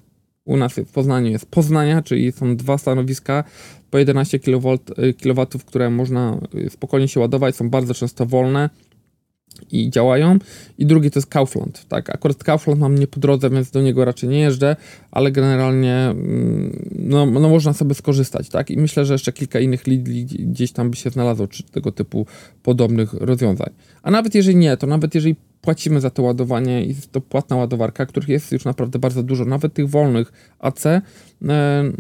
U 0.46 0.58
nas 0.58 0.74
w 0.74 0.92
Poznaniu 0.92 1.32
jest 1.32 1.46
Poznania, 1.46 2.02
czyli 2.02 2.32
są 2.32 2.56
dwa 2.56 2.78
stanowiska 2.78 3.44
po 3.90 3.98
11 3.98 4.40
kW, 4.40 4.78
kW 5.24 5.46
które 5.66 5.90
można 5.90 6.38
spokojnie 6.70 7.08
się 7.08 7.20
ładować, 7.20 7.56
są 7.56 7.70
bardzo 7.70 7.94
często 7.94 8.26
wolne, 8.26 8.70
i 9.74 9.90
działają. 9.90 10.40
I 10.78 10.86
drugi 10.86 11.12
to 11.12 11.20
jest 11.20 11.30
Kaufland. 11.30 11.86
Tak, 11.88 12.10
akurat 12.10 12.44
Kaufland 12.44 12.80
mam 12.80 12.96
nie 12.96 13.08
po 13.08 13.20
drodze, 13.20 13.50
więc 13.50 13.72
do 13.72 13.82
niego 13.82 14.06
raczej 14.06 14.30
nie 14.30 14.40
jeżdżę, 14.40 14.76
ale 15.12 15.32
generalnie 15.32 15.96
mm, 15.96 16.90
no, 16.92 17.26
no 17.26 17.50
można 17.50 17.74
sobie 17.74 17.96
skorzystać, 17.96 18.50
tak? 18.50 18.72
I 18.72 18.78
myślę, 18.78 19.06
że 19.06 19.14
jeszcze 19.14 19.34
kilka 19.34 19.60
innych 19.60 19.88
Lidli 19.88 20.26
gdzieś 20.26 20.72
tam 20.72 20.90
by 20.90 20.96
się 20.96 21.10
znalazło, 21.10 21.48
czy 21.48 21.64
tego 21.64 21.92
typu 21.92 22.26
podobnych 22.64 23.14
rozwiązań. 23.14 23.70
A 24.04 24.12
nawet 24.12 24.36
jeżeli 24.36 24.56
nie, 24.56 24.78
to 24.78 24.88
nawet 24.88 25.16
jeżeli 25.16 25.36
płacimy 25.64 26.02
za 26.02 26.10
to 26.10 26.24
ładowanie 26.24 26.86
i 26.86 26.88
jest 26.88 27.12
to 27.12 27.22
płatna 27.22 27.56
ładowarka, 27.56 28.06
których 28.06 28.30
jest 28.30 28.52
już 28.52 28.66
naprawdę 28.66 29.00
bardzo 29.00 29.24
dużo, 29.24 29.46
nawet 29.46 29.74
tych 29.74 29.90
wolnych 29.90 30.32
AC, 30.60 30.86
e, 30.86 31.02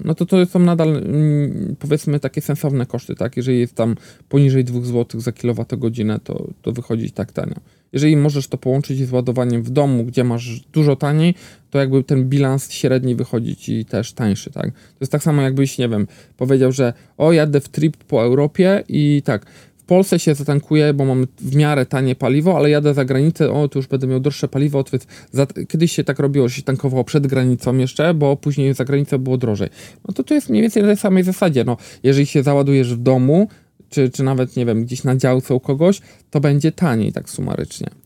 no 0.05 0.15
to 0.15 0.25
to 0.25 0.45
są 0.45 0.59
nadal 0.59 0.89
mm, 0.89 1.75
powiedzmy 1.79 2.19
takie 2.19 2.41
sensowne 2.41 2.85
koszty, 2.85 3.15
tak? 3.15 3.37
Jeżeli 3.37 3.59
jest 3.59 3.75
tam 3.75 3.95
poniżej 4.29 4.63
2 4.63 4.81
zł 4.81 5.21
za 5.21 5.31
kilowatogodzinę, 5.31 6.19
to, 6.23 6.47
to 6.61 6.71
wychodzi 6.71 7.11
tak 7.11 7.31
tanio. 7.31 7.55
Jeżeli 7.93 8.17
możesz 8.17 8.47
to 8.47 8.57
połączyć 8.57 9.07
z 9.07 9.11
ładowaniem 9.11 9.63
w 9.63 9.69
domu, 9.69 10.03
gdzie 10.03 10.23
masz 10.23 10.59
dużo 10.59 10.95
taniej, 10.95 11.35
to 11.69 11.79
jakby 11.79 12.03
ten 12.03 12.29
bilans 12.29 12.71
średni 12.71 13.15
wychodzi 13.15 13.55
ci 13.55 13.85
też 13.85 14.13
tańszy, 14.13 14.51
tak? 14.51 14.71
To 14.71 14.97
jest 15.01 15.11
tak 15.11 15.23
samo 15.23 15.41
jakbyś, 15.41 15.77
nie 15.77 15.89
wiem, 15.89 16.07
powiedział, 16.37 16.71
że 16.71 16.93
o 17.17 17.31
jadę 17.31 17.61
w 17.61 17.69
trip 17.69 17.97
po 17.97 18.23
Europie 18.23 18.83
i 18.87 19.21
tak, 19.25 19.45
w 19.83 19.85
Polsce 19.85 20.19
się 20.19 20.35
zatankuję, 20.35 20.93
bo 20.93 21.05
mamy 21.05 21.27
w 21.39 21.55
miarę 21.55 21.85
tanie 21.85 22.15
paliwo, 22.15 22.57
ale 22.57 22.69
jadę 22.69 22.93
za 22.93 23.05
granicę, 23.05 23.51
o, 23.51 23.67
to 23.67 23.79
już 23.79 23.87
będę 23.87 24.07
miał 24.07 24.19
droższe 24.19 24.47
paliwo, 24.47 24.83
więc 24.91 25.07
za, 25.31 25.47
kiedyś 25.69 25.91
się 25.91 26.03
tak 26.03 26.19
robiło, 26.19 26.49
że 26.49 26.55
się 26.55 26.61
tankowało 26.61 27.03
przed 27.03 27.27
granicą 27.27 27.77
jeszcze, 27.77 28.13
bo 28.13 28.37
później 28.37 28.73
za 28.73 28.85
granicą 28.85 29.17
było 29.17 29.37
drożej. 29.37 29.69
No 30.07 30.13
to 30.13 30.23
tu 30.23 30.33
jest 30.33 30.49
mniej 30.49 30.61
więcej 30.61 30.83
na 30.83 30.89
tej 30.89 30.97
samej 30.97 31.23
zasadzie, 31.23 31.63
no, 31.63 31.77
jeżeli 32.03 32.25
się 32.25 32.43
załadujesz 32.43 32.95
w 32.95 32.97
domu, 32.97 33.47
czy, 33.89 34.09
czy 34.09 34.23
nawet, 34.23 34.55
nie 34.55 34.65
wiem, 34.65 34.85
gdzieś 34.85 35.03
na 35.03 35.15
działce 35.15 35.53
u 35.53 35.59
kogoś, 35.59 36.01
to 36.29 36.39
będzie 36.39 36.71
taniej 36.71 37.13
tak 37.13 37.29
sumarycznie. 37.29 38.02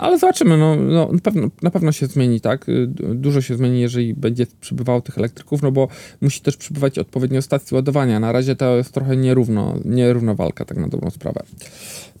Ale 0.00 0.18
zobaczymy, 0.18 0.56
no, 0.56 0.76
no 0.76 1.12
na, 1.12 1.18
pewno, 1.18 1.48
na 1.62 1.70
pewno 1.70 1.92
się 1.92 2.06
zmieni, 2.06 2.40
tak? 2.40 2.68
Y, 2.68 2.86
dużo 3.14 3.40
się 3.40 3.56
zmieni, 3.56 3.80
jeżeli 3.80 4.14
będzie 4.14 4.46
przybywało 4.60 5.00
tych 5.00 5.18
elektryków, 5.18 5.62
no 5.62 5.72
bo 5.72 5.88
musi 6.20 6.40
też 6.40 6.56
przybywać 6.56 6.98
odpowiednio 6.98 7.42
stacji 7.42 7.74
ładowania. 7.74 8.20
Na 8.20 8.32
razie 8.32 8.56
to 8.56 8.76
jest 8.76 8.92
trochę 8.92 9.16
nierówno, 9.16 9.74
nierówna 9.84 10.34
walka, 10.34 10.64
tak 10.64 10.78
na 10.78 10.88
dobrą 10.88 11.10
sprawę. 11.10 11.42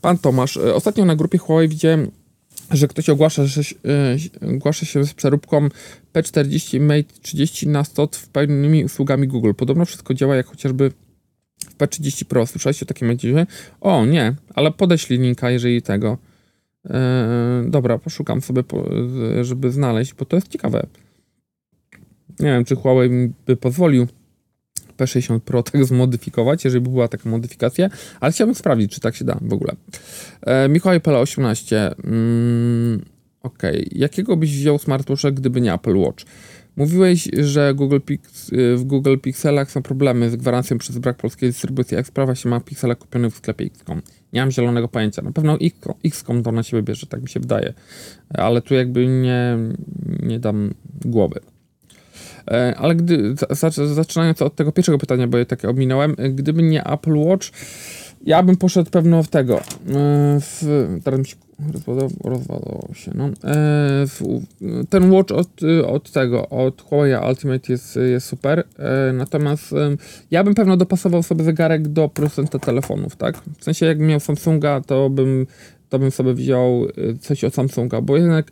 Pan 0.00 0.18
Tomasz, 0.18 0.56
y, 0.56 0.74
ostatnio 0.74 1.04
na 1.04 1.16
grupie 1.16 1.38
Huawei 1.38 1.68
widziałem, 1.68 2.10
że 2.70 2.88
ktoś 2.88 3.08
ogłasza, 3.08 3.46
że 3.46 3.62
yy, 4.40 4.56
ogłasza 4.56 4.86
się 4.86 5.04
z 5.04 5.14
przeróbką 5.14 5.68
P40 6.12 6.80
Mate 6.80 7.20
30 7.22 7.68
na 7.68 7.84
100 7.84 8.08
w 8.12 8.28
pełnymi 8.28 8.84
usługami 8.84 9.28
Google. 9.28 9.52
Podobno 9.56 9.84
wszystko 9.84 10.14
działa 10.14 10.36
jak 10.36 10.46
chociażby 10.46 10.92
w 11.60 11.76
P30 11.78 12.24
Pro. 12.24 12.46
Słyszałeś 12.46 12.82
o 12.82 12.86
takim? 12.86 13.16
O, 13.80 14.06
nie, 14.06 14.34
ale 14.54 14.70
podeślij 14.70 15.18
linka, 15.18 15.50
jeżeli 15.50 15.82
tego. 15.82 16.18
E, 16.86 17.64
dobra, 17.68 17.98
poszukam 17.98 18.40
sobie, 18.40 18.62
żeby 19.42 19.70
znaleźć, 19.70 20.14
bo 20.14 20.24
to 20.24 20.36
jest 20.36 20.48
ciekawe. 20.48 20.86
Nie 22.40 22.46
wiem, 22.46 22.64
czy 22.64 22.76
Huawei 22.76 23.32
by 23.46 23.56
pozwolił 23.56 24.06
P60 24.96 25.40
Pro 25.40 25.62
tak 25.72 25.84
zmodyfikować, 25.84 26.64
jeżeli 26.64 26.84
by 26.84 26.90
była 26.90 27.08
taka 27.08 27.28
modyfikacja, 27.28 27.88
ale 28.20 28.32
chciałbym 28.32 28.54
sprawdzić, 28.54 28.92
czy 28.92 29.00
tak 29.00 29.16
się 29.16 29.24
da 29.24 29.38
w 29.42 29.52
ogóle. 29.52 29.72
E, 30.42 30.68
Mikołaj 30.68 31.00
Pela 31.00 31.18
18. 31.18 31.94
Mm, 32.04 33.04
ok. 33.42 33.62
Jakiego 33.92 34.36
byś 34.36 34.56
wziął 34.56 34.78
smartwatcha, 34.78 35.30
gdyby 35.30 35.60
nie 35.60 35.74
Apple 35.74 35.96
Watch? 35.96 36.24
Mówiłeś, 36.76 37.28
że 37.38 37.74
Google 37.74 38.00
Pix, 38.06 38.52
y, 38.52 38.76
w 38.76 38.84
Google 38.84 39.16
Pixelach 39.18 39.70
są 39.70 39.82
problemy 39.82 40.30
z 40.30 40.36
gwarancją 40.36 40.78
przez 40.78 40.98
brak 40.98 41.16
polskiej 41.16 41.48
dystrybucji. 41.48 41.94
Jak 41.94 42.06
sprawa 42.06 42.34
się 42.34 42.48
ma 42.48 42.60
Pixela 42.60 42.94
kupionych 42.94 43.34
w 43.34 43.36
sklepie 43.36 43.64
XCOM? 43.64 44.02
Nie 44.32 44.40
mam 44.40 44.50
zielonego 44.50 44.88
pojęcia. 44.88 45.22
Na 45.22 45.32
pewno 45.32 45.58
XCOM 46.04 46.42
to 46.42 46.52
na 46.52 46.62
siebie 46.62 46.82
bierze, 46.82 47.06
tak 47.06 47.22
mi 47.22 47.28
się 47.28 47.40
wydaje. 47.40 47.74
Ale 48.34 48.62
tu 48.62 48.74
jakby 48.74 49.06
nie, 49.06 49.56
nie 50.22 50.40
dam 50.40 50.74
głowy. 51.04 51.40
E, 52.50 52.74
ale 52.78 52.94
gdy, 52.94 53.34
zaczynając 53.94 54.42
od 54.42 54.56
tego 54.56 54.72
pierwszego 54.72 54.98
pytania, 54.98 55.26
bo 55.26 55.38
je 55.38 55.46
takie 55.46 55.68
ominąłem, 55.68 56.16
gdyby 56.34 56.62
nie 56.62 56.84
Apple 56.84 57.16
Watch, 57.16 57.48
ja 58.24 58.42
bym 58.42 58.56
poszedł 58.56 58.90
pewno 58.90 59.22
w 59.22 59.28
tego. 59.28 59.58
E, 59.58 59.62
w, 60.40 60.88
teraz 61.04 61.20
mi 61.20 61.26
się 61.26 61.36
rozładował, 62.24 62.88
się. 62.94 63.10
No. 63.14 63.30
E, 63.44 64.06
ten 64.88 65.10
watch 65.10 65.32
od, 65.32 65.48
od 65.86 66.10
tego, 66.10 66.48
od 66.48 66.82
Huawei 66.82 67.28
Ultimate 67.28 67.72
jest, 67.72 67.96
jest 67.96 68.26
super. 68.26 68.64
Natomiast 69.12 69.74
ja 70.30 70.44
bym 70.44 70.54
pewno 70.54 70.76
dopasował 70.76 71.22
sobie 71.22 71.44
zegarek 71.44 71.88
do 71.88 72.08
producenta 72.08 72.58
telefonów, 72.58 73.16
tak? 73.16 73.42
W 73.58 73.64
sensie, 73.64 73.86
jak 73.86 73.98
miał 73.98 74.20
Samsunga, 74.20 74.80
to 74.80 75.10
bym 75.10 75.46
to 75.88 75.98
bym 75.98 76.10
sobie 76.10 76.34
wziął 76.34 76.86
coś 77.20 77.44
od 77.44 77.54
Samsunga, 77.54 78.00
bo 78.00 78.16
jednak 78.16 78.50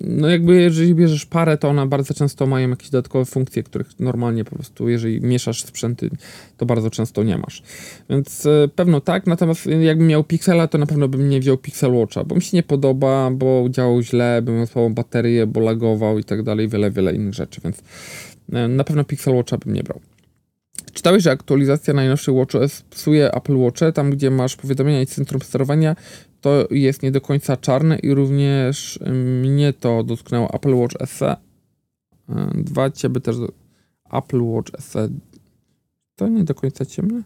no 0.00 0.28
jakby 0.28 0.62
jeżeli 0.62 0.94
bierzesz 0.94 1.26
parę, 1.26 1.58
to 1.58 1.68
one 1.68 1.86
bardzo 1.86 2.14
często 2.14 2.46
mają 2.46 2.70
jakieś 2.70 2.90
dodatkowe 2.90 3.24
funkcje, 3.24 3.62
których 3.62 4.00
normalnie 4.00 4.44
po 4.44 4.56
prostu, 4.56 4.88
jeżeli 4.88 5.20
mieszasz 5.20 5.64
sprzęty, 5.64 6.10
to 6.56 6.66
bardzo 6.66 6.90
często 6.90 7.22
nie 7.22 7.38
masz. 7.38 7.62
Więc 8.10 8.46
e, 8.46 8.68
pewno 8.74 9.00
tak, 9.00 9.26
natomiast 9.26 9.66
jakbym 9.66 10.06
miał 10.06 10.24
Pixela, 10.24 10.68
to 10.68 10.78
na 10.78 10.86
pewno 10.86 11.08
bym 11.08 11.28
nie 11.28 11.40
wziął 11.40 11.58
Pixel 11.58 11.94
Watcha, 11.94 12.24
bo 12.24 12.34
mi 12.34 12.42
się 12.42 12.56
nie 12.56 12.62
podoba, 12.62 13.30
bo 13.30 13.66
działał 13.70 14.02
źle, 14.02 14.42
bym 14.42 14.56
miał 14.56 14.66
słabą 14.66 14.94
baterię, 14.94 15.46
bo 15.46 15.60
lagował 15.60 16.18
i 16.18 16.24
tak 16.24 16.42
dalej, 16.42 16.68
wiele, 16.68 16.90
wiele 16.90 17.14
innych 17.14 17.34
rzeczy, 17.34 17.60
więc 17.64 17.82
e, 18.52 18.68
na 18.68 18.84
pewno 18.84 19.04
Pixel 19.04 19.34
Watcha 19.34 19.58
bym 19.58 19.74
nie 19.74 19.82
brał. 19.82 20.00
Czytałeś, 20.96 21.22
że 21.22 21.30
aktualizacja 21.30 21.94
najnowszych 21.94 22.34
WatchOS 22.34 22.82
psuje 22.82 23.32
Apple 23.32 23.56
Watche, 23.56 23.92
tam 23.92 24.10
gdzie 24.10 24.30
masz 24.30 24.56
powiadomienia 24.56 25.00
i 25.00 25.06
centrum 25.06 25.42
sterowania, 25.42 25.96
to 26.40 26.68
jest 26.70 27.02
nie 27.02 27.10
do 27.10 27.20
końca 27.20 27.56
czarne 27.56 27.98
i 27.98 28.14
również 28.14 29.00
mnie 29.42 29.72
to 29.72 30.04
dotknęło 30.04 30.54
Apple 30.54 30.74
Watch 30.74 30.96
SE. 31.06 31.36
Dwa 32.54 32.90
ciebie 32.90 33.20
też 33.20 33.36
Apple 34.12 34.42
Watch 34.42 34.70
SE. 34.78 35.08
To 36.16 36.28
nie 36.28 36.44
do 36.44 36.54
końca 36.54 36.84
ciemne? 36.84 37.22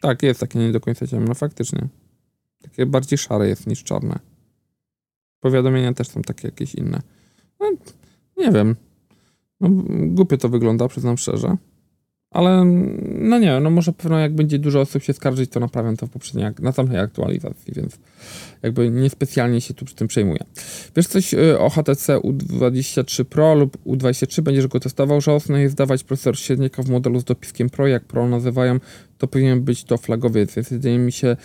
Tak, 0.00 0.22
jest 0.22 0.40
takie 0.40 0.58
nie 0.58 0.72
do 0.72 0.80
końca 0.80 1.06
ciemne, 1.06 1.34
faktycznie. 1.34 1.88
Takie 2.62 2.86
bardziej 2.86 3.18
szare 3.18 3.48
jest 3.48 3.66
niż 3.66 3.84
czarne. 3.84 4.18
Powiadomienia 5.40 5.94
też 5.94 6.08
są 6.08 6.22
takie 6.22 6.48
jakieś 6.48 6.74
inne. 6.74 7.02
No, 7.60 7.70
nie 8.36 8.52
wiem. 8.52 8.76
No, 9.60 9.68
to 10.38 10.48
wygląda, 10.48 10.88
przyznam 10.88 11.16
szczerze. 11.16 11.56
Ale 12.36 12.64
no 13.18 13.38
nie, 13.38 13.60
no 13.60 13.70
może 13.70 13.92
pewno 13.92 14.18
jak 14.18 14.34
będzie 14.34 14.58
dużo 14.58 14.80
osób 14.80 15.02
się 15.02 15.12
skarżyć, 15.12 15.50
to 15.50 15.60
naprawiam 15.60 15.96
to 15.96 16.06
w 16.06 16.10
poprzedniej, 16.10 16.46
następnej 16.58 17.00
aktualizacji, 17.00 17.74
więc 17.74 17.98
jakby 18.62 18.90
niespecjalnie 18.90 19.60
się 19.60 19.74
tu 19.74 19.84
przy 19.84 19.94
tym 19.94 20.08
przejmuję. 20.08 20.38
Wiesz 20.96 21.06
coś 21.06 21.34
y, 21.34 21.58
o 21.58 21.70
HTC 21.70 22.16
U23 22.18 23.24
Pro 23.24 23.54
lub 23.54 23.78
U23, 23.86 24.40
będziesz 24.42 24.66
go 24.66 24.80
testował, 24.80 25.20
że 25.20 25.38
jest 25.48 25.74
dawać 25.74 26.04
procesor 26.04 26.38
średnika 26.38 26.82
w 26.82 26.88
modelu 26.88 27.20
z 27.20 27.24
dopiskiem 27.24 27.70
Pro, 27.70 27.86
jak 27.86 28.04
Pro 28.04 28.28
nazywają, 28.28 28.80
to 29.18 29.26
powinien 29.26 29.60
być 29.60 29.84
to 29.84 29.96
flagowiec, 29.96 30.54
więc 30.54 30.70
jedynie 30.70 30.98
mi 30.98 31.12
się 31.12 31.36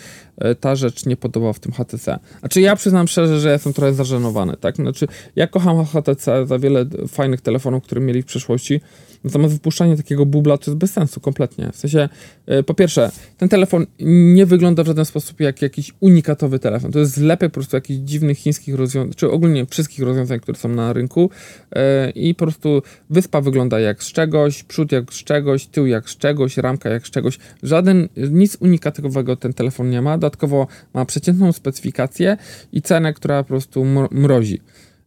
y, 0.44 0.54
ta 0.54 0.76
rzecz 0.76 1.06
nie 1.06 1.16
podoba 1.16 1.52
w 1.52 1.60
tym 1.60 1.72
HTC. 1.72 2.18
Znaczy 2.40 2.60
ja 2.60 2.76
przyznam 2.76 3.08
szczerze, 3.08 3.40
że 3.40 3.52
jestem 3.52 3.72
trochę 3.72 3.94
zażenowany, 3.94 4.56
tak? 4.56 4.76
Znaczy 4.76 5.06
ja 5.36 5.46
kocham 5.46 5.84
HTC 5.84 6.46
za 6.46 6.58
wiele 6.58 6.86
fajnych 7.08 7.40
telefonów, 7.40 7.82
które 7.82 8.00
mieli 8.00 8.22
w 8.22 8.26
przeszłości, 8.26 8.80
Natomiast 9.24 9.54
wypuszczanie 9.54 9.96
takiego 9.96 10.26
bubla 10.26 10.58
to 10.58 10.70
jest 10.70 10.78
bez 10.78 10.92
sensu 10.92 11.20
kompletnie. 11.20 11.70
W 11.72 11.76
sensie, 11.76 12.08
e, 12.46 12.62
po 12.62 12.74
pierwsze, 12.74 13.10
ten 13.38 13.48
telefon 13.48 13.86
nie 14.00 14.46
wygląda 14.46 14.84
w 14.84 14.86
żaden 14.86 15.04
sposób 15.04 15.40
jak 15.40 15.62
jakiś 15.62 15.92
unikatowy 16.00 16.58
telefon. 16.58 16.92
To 16.92 16.98
jest 16.98 17.12
zlepek 17.12 17.50
po 17.50 17.54
prostu 17.54 17.76
jakichś 17.76 18.00
dziwnych 18.00 18.38
chińskich 18.38 18.74
rozwiązań, 18.74 19.14
czy 19.16 19.30
ogólnie 19.30 19.66
wszystkich 19.66 20.04
rozwiązań, 20.04 20.40
które 20.40 20.58
są 20.58 20.68
na 20.68 20.92
rynku 20.92 21.30
e, 21.72 22.10
i 22.10 22.34
po 22.34 22.44
prostu 22.44 22.82
wyspa 23.10 23.40
wygląda 23.40 23.80
jak 23.80 24.02
z 24.02 24.12
czegoś, 24.12 24.62
przód 24.62 24.92
jak 24.92 25.12
z 25.12 25.24
czegoś, 25.24 25.66
tył 25.66 25.86
jak 25.86 26.10
z 26.10 26.16
czegoś, 26.16 26.56
ramka 26.56 26.90
jak 26.90 27.06
z 27.06 27.10
czegoś. 27.10 27.38
Żaden, 27.62 28.08
nic 28.30 28.56
unikatowego 28.60 29.36
ten 29.36 29.52
telefon 29.52 29.90
nie 29.90 30.02
ma. 30.02 30.18
Dodatkowo 30.18 30.66
ma 30.94 31.04
przeciętną 31.04 31.52
specyfikację 31.52 32.36
i 32.72 32.82
cenę, 32.82 33.14
która 33.14 33.42
po 33.42 33.48
prostu 33.48 33.84
mrozi. 34.10 34.60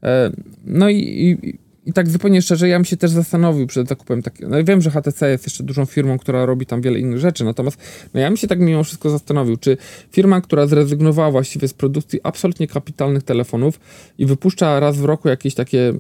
E, 0.04 0.32
no 0.66 0.90
i, 0.90 0.98
i 1.44 1.58
i 1.86 1.94
tak 1.94 2.10
zupełnie 2.10 2.42
szczerze, 2.42 2.70
ja 2.70 2.78
bym 2.78 2.86
się 2.86 2.98
też 2.98 3.12
zastanowił 3.12 3.68
przed 3.68 3.88
zakupem 3.88 4.22
takiego. 4.22 4.50
No 4.50 4.64
wiem, 4.64 4.82
że 4.82 4.92
HTC 4.92 5.30
jest 5.30 5.46
jeszcze 5.46 5.64
dużą 5.64 5.86
firmą, 5.86 6.18
która 6.18 6.46
robi 6.46 6.66
tam 6.66 6.82
wiele 6.82 7.00
innych 7.00 7.20
rzeczy, 7.20 7.46
natomiast 7.46 7.78
no 8.14 8.20
ja 8.20 8.28
bym 8.28 8.38
się 8.38 8.48
tak 8.48 8.60
mimo 8.60 8.84
wszystko 8.84 9.10
zastanowił, 9.10 9.58
czy 9.58 9.78
firma, 10.12 10.42
która 10.42 10.68
zrezygnowała 10.68 11.32
właściwie 11.32 11.68
z 11.68 11.74
produkcji 11.74 12.20
absolutnie 12.24 12.68
kapitalnych 12.68 13.24
telefonów 13.24 13.80
i 14.18 14.26
wypuszcza 14.26 14.80
raz 14.80 14.98
w 14.98 15.06
roku 15.06 15.30
jakieś 15.30 15.56
takie 15.56 15.94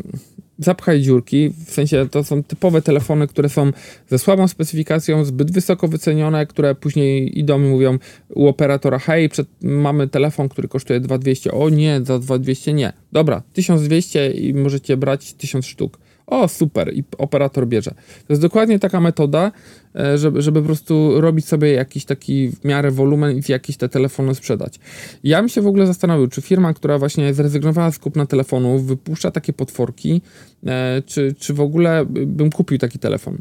zapchaj 0.59 1.01
dziurki, 1.01 1.53
w 1.65 1.71
sensie 1.71 2.07
to 2.11 2.23
są 2.23 2.43
typowe 2.43 2.81
telefony, 2.81 3.27
które 3.27 3.49
są 3.49 3.71
ze 4.07 4.19
słabą 4.19 4.47
specyfikacją, 4.47 5.25
zbyt 5.25 5.51
wysoko 5.51 5.87
wycenione, 5.87 6.45
które 6.45 6.75
później 6.75 7.39
idą 7.39 7.61
i 7.61 7.65
mówią 7.65 7.97
u 8.29 8.47
operatora, 8.47 8.99
hej, 8.99 9.29
przed, 9.29 9.47
mamy 9.61 10.07
telefon, 10.07 10.49
który 10.49 10.67
kosztuje 10.67 10.99
2200, 10.99 11.51
o 11.51 11.69
nie, 11.69 12.01
za 12.03 12.19
2200 12.19 12.73
nie. 12.73 12.93
Dobra, 13.11 13.43
1200 13.53 14.31
i 14.31 14.53
możecie 14.53 14.97
brać 14.97 15.33
1000 15.33 15.65
sztuk. 15.65 15.97
O, 16.27 16.47
super, 16.47 16.93
i 16.93 17.03
operator 17.17 17.67
bierze. 17.67 17.91
To 17.91 18.33
jest 18.33 18.41
dokładnie 18.41 18.79
taka 18.79 18.99
metoda, 18.99 19.51
e, 19.95 20.17
żeby, 20.17 20.41
żeby 20.41 20.61
po 20.61 20.65
prostu 20.65 21.21
robić 21.21 21.47
sobie 21.47 21.71
jakiś 21.71 22.05
taki 22.05 22.49
w 22.49 22.65
miarę 22.65 22.91
wolumen 22.91 23.37
i 23.37 23.41
jakieś 23.51 23.77
te 23.77 23.89
telefony 23.89 24.35
sprzedać. 24.35 24.79
Ja 25.23 25.39
bym 25.39 25.49
się 25.49 25.61
w 25.61 25.67
ogóle 25.67 25.87
zastanowił, 25.87 26.27
czy 26.27 26.41
firma, 26.41 26.73
która 26.73 26.97
właśnie 26.97 27.33
zrezygnowała 27.33 27.91
z 27.91 27.99
kupna 27.99 28.25
telefonów, 28.25 28.85
wypuszcza 28.85 29.31
takie 29.31 29.53
potworki, 29.53 30.21
e, 30.65 31.01
czy, 31.05 31.35
czy 31.39 31.53
w 31.53 31.61
ogóle 31.61 32.05
bym 32.09 32.51
kupił 32.51 32.77
taki 32.77 32.99
telefon. 32.99 33.37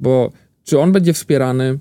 Bo 0.00 0.32
czy 0.64 0.78
on 0.78 0.92
będzie 0.92 1.12
wspierany, 1.12 1.78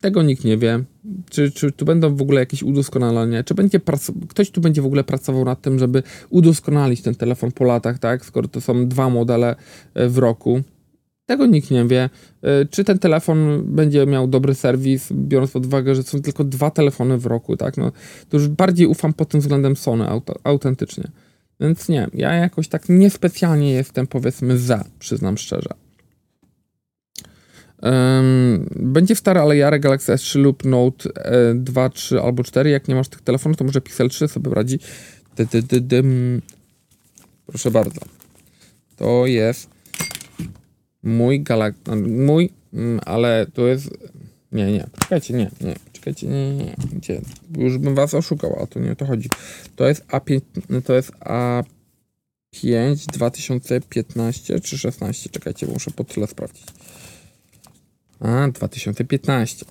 tego 0.00 0.22
nikt 0.22 0.44
nie 0.44 0.58
wie. 0.58 0.84
Czy, 1.30 1.50
czy 1.50 1.72
tu 1.72 1.84
będą 1.84 2.16
w 2.16 2.22
ogóle 2.22 2.40
jakieś 2.40 2.62
udoskonalenia? 2.62 3.44
Czy 3.44 3.54
będzie 3.54 3.80
ktoś 4.28 4.50
tu 4.50 4.60
będzie 4.60 4.82
w 4.82 4.86
ogóle 4.86 5.04
pracował 5.04 5.44
nad 5.44 5.62
tym, 5.62 5.78
żeby 5.78 6.02
udoskonalić 6.30 7.02
ten 7.02 7.14
telefon 7.14 7.52
po 7.52 7.64
latach, 7.64 7.98
tak? 7.98 8.24
Skoro 8.24 8.48
to 8.48 8.60
są 8.60 8.88
dwa 8.88 9.10
modele 9.10 9.56
e, 9.94 10.08
w 10.08 10.18
roku. 10.18 10.62
Tego 11.26 11.46
nikt 11.46 11.70
nie 11.70 11.86
wie. 11.86 12.10
E, 12.42 12.66
czy 12.66 12.84
ten 12.84 12.98
telefon 12.98 13.62
będzie 13.64 14.06
miał 14.06 14.28
dobry 14.28 14.54
serwis, 14.54 15.12
biorąc 15.12 15.50
pod 15.50 15.66
uwagę, 15.66 15.94
że 15.94 16.02
są 16.02 16.22
tylko 16.22 16.44
dwa 16.44 16.70
telefony 16.70 17.18
w 17.18 17.26
roku, 17.26 17.56
tak? 17.56 17.76
No, 17.76 17.92
to 18.28 18.36
już 18.36 18.48
bardziej 18.48 18.86
ufam 18.86 19.12
pod 19.12 19.28
tym 19.28 19.40
względem 19.40 19.76
Sony 19.76 20.06
autentycznie. 20.44 21.04
Więc 21.60 21.88
nie, 21.88 22.08
ja 22.14 22.34
jakoś 22.34 22.68
tak 22.68 22.88
niespecjalnie 22.88 23.72
jestem 23.72 24.06
powiedzmy 24.06 24.58
za, 24.58 24.84
przyznam 24.98 25.38
szczerze. 25.38 25.79
Będzie 28.76 29.16
stary, 29.16 29.40
ale 29.40 29.56
Jarek 29.56 29.82
Galaxy 29.82 30.12
S3 30.12 30.38
lub 30.38 30.64
Note 30.64 31.10
2, 31.54 31.86
e, 31.86 31.90
3 31.90 32.20
albo 32.20 32.44
4. 32.44 32.70
Jak 32.70 32.88
nie 32.88 32.94
masz 32.94 33.08
tych 33.08 33.20
telefonów, 33.20 33.58
to 33.58 33.64
może 33.64 33.80
Pixel 33.80 34.08
3 34.08 34.28
sobie 34.28 34.54
radzi. 34.54 34.78
Dy, 35.36 35.62
dy, 35.62 35.80
dy. 35.80 36.02
Proszę 37.46 37.70
bardzo. 37.70 38.00
To 38.96 39.26
jest 39.26 39.70
mój 41.02 41.42
Galaxy. 41.42 41.80
No, 41.86 41.96
mój, 41.96 42.50
mm, 42.72 43.00
ale 43.04 43.46
to 43.54 43.66
jest. 43.66 43.90
Nie, 44.52 44.72
nie, 44.72 44.86
czekajcie, 45.00 45.34
nie, 45.34 45.50
nie, 45.60 45.74
czekajcie, 45.92 46.26
nie, 46.26 46.54
nie, 46.54 46.76
gdzie? 46.92 47.20
Już 47.58 47.78
bym 47.78 47.94
was 47.94 48.14
oszukał, 48.14 48.62
a 48.62 48.66
to 48.66 48.80
nie 48.80 48.92
o 48.92 48.96
to 48.96 49.06
chodzi. 49.06 49.28
To 49.76 49.88
jest 49.88 50.06
A5, 50.06 50.40
to 50.84 50.94
jest 50.94 51.12
A5 51.12 53.06
2015 53.12 54.60
czy 54.60 54.78
16, 54.78 55.30
czekajcie, 55.30 55.66
muszę 55.66 55.90
po 55.90 56.04
tyle 56.04 56.26
sprawdzić. 56.26 56.64
A, 58.20 58.48
2015. 58.48 59.66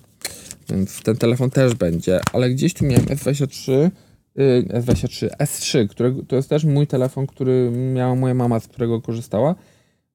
Więc 0.68 1.02
ten 1.02 1.16
telefon 1.16 1.50
też 1.50 1.74
będzie, 1.74 2.20
ale 2.32 2.50
gdzieś 2.50 2.74
tu 2.74 2.84
miałem 2.84 3.04
S23, 3.04 3.90
S23, 4.68 5.28
S3, 5.28 5.88
którego, 5.88 6.22
to 6.22 6.36
jest 6.36 6.48
też 6.48 6.64
mój 6.64 6.86
telefon, 6.86 7.26
który 7.26 7.70
miała 7.70 8.14
moja 8.14 8.34
mama, 8.34 8.60
z 8.60 8.68
którego 8.68 9.00
korzystała. 9.00 9.54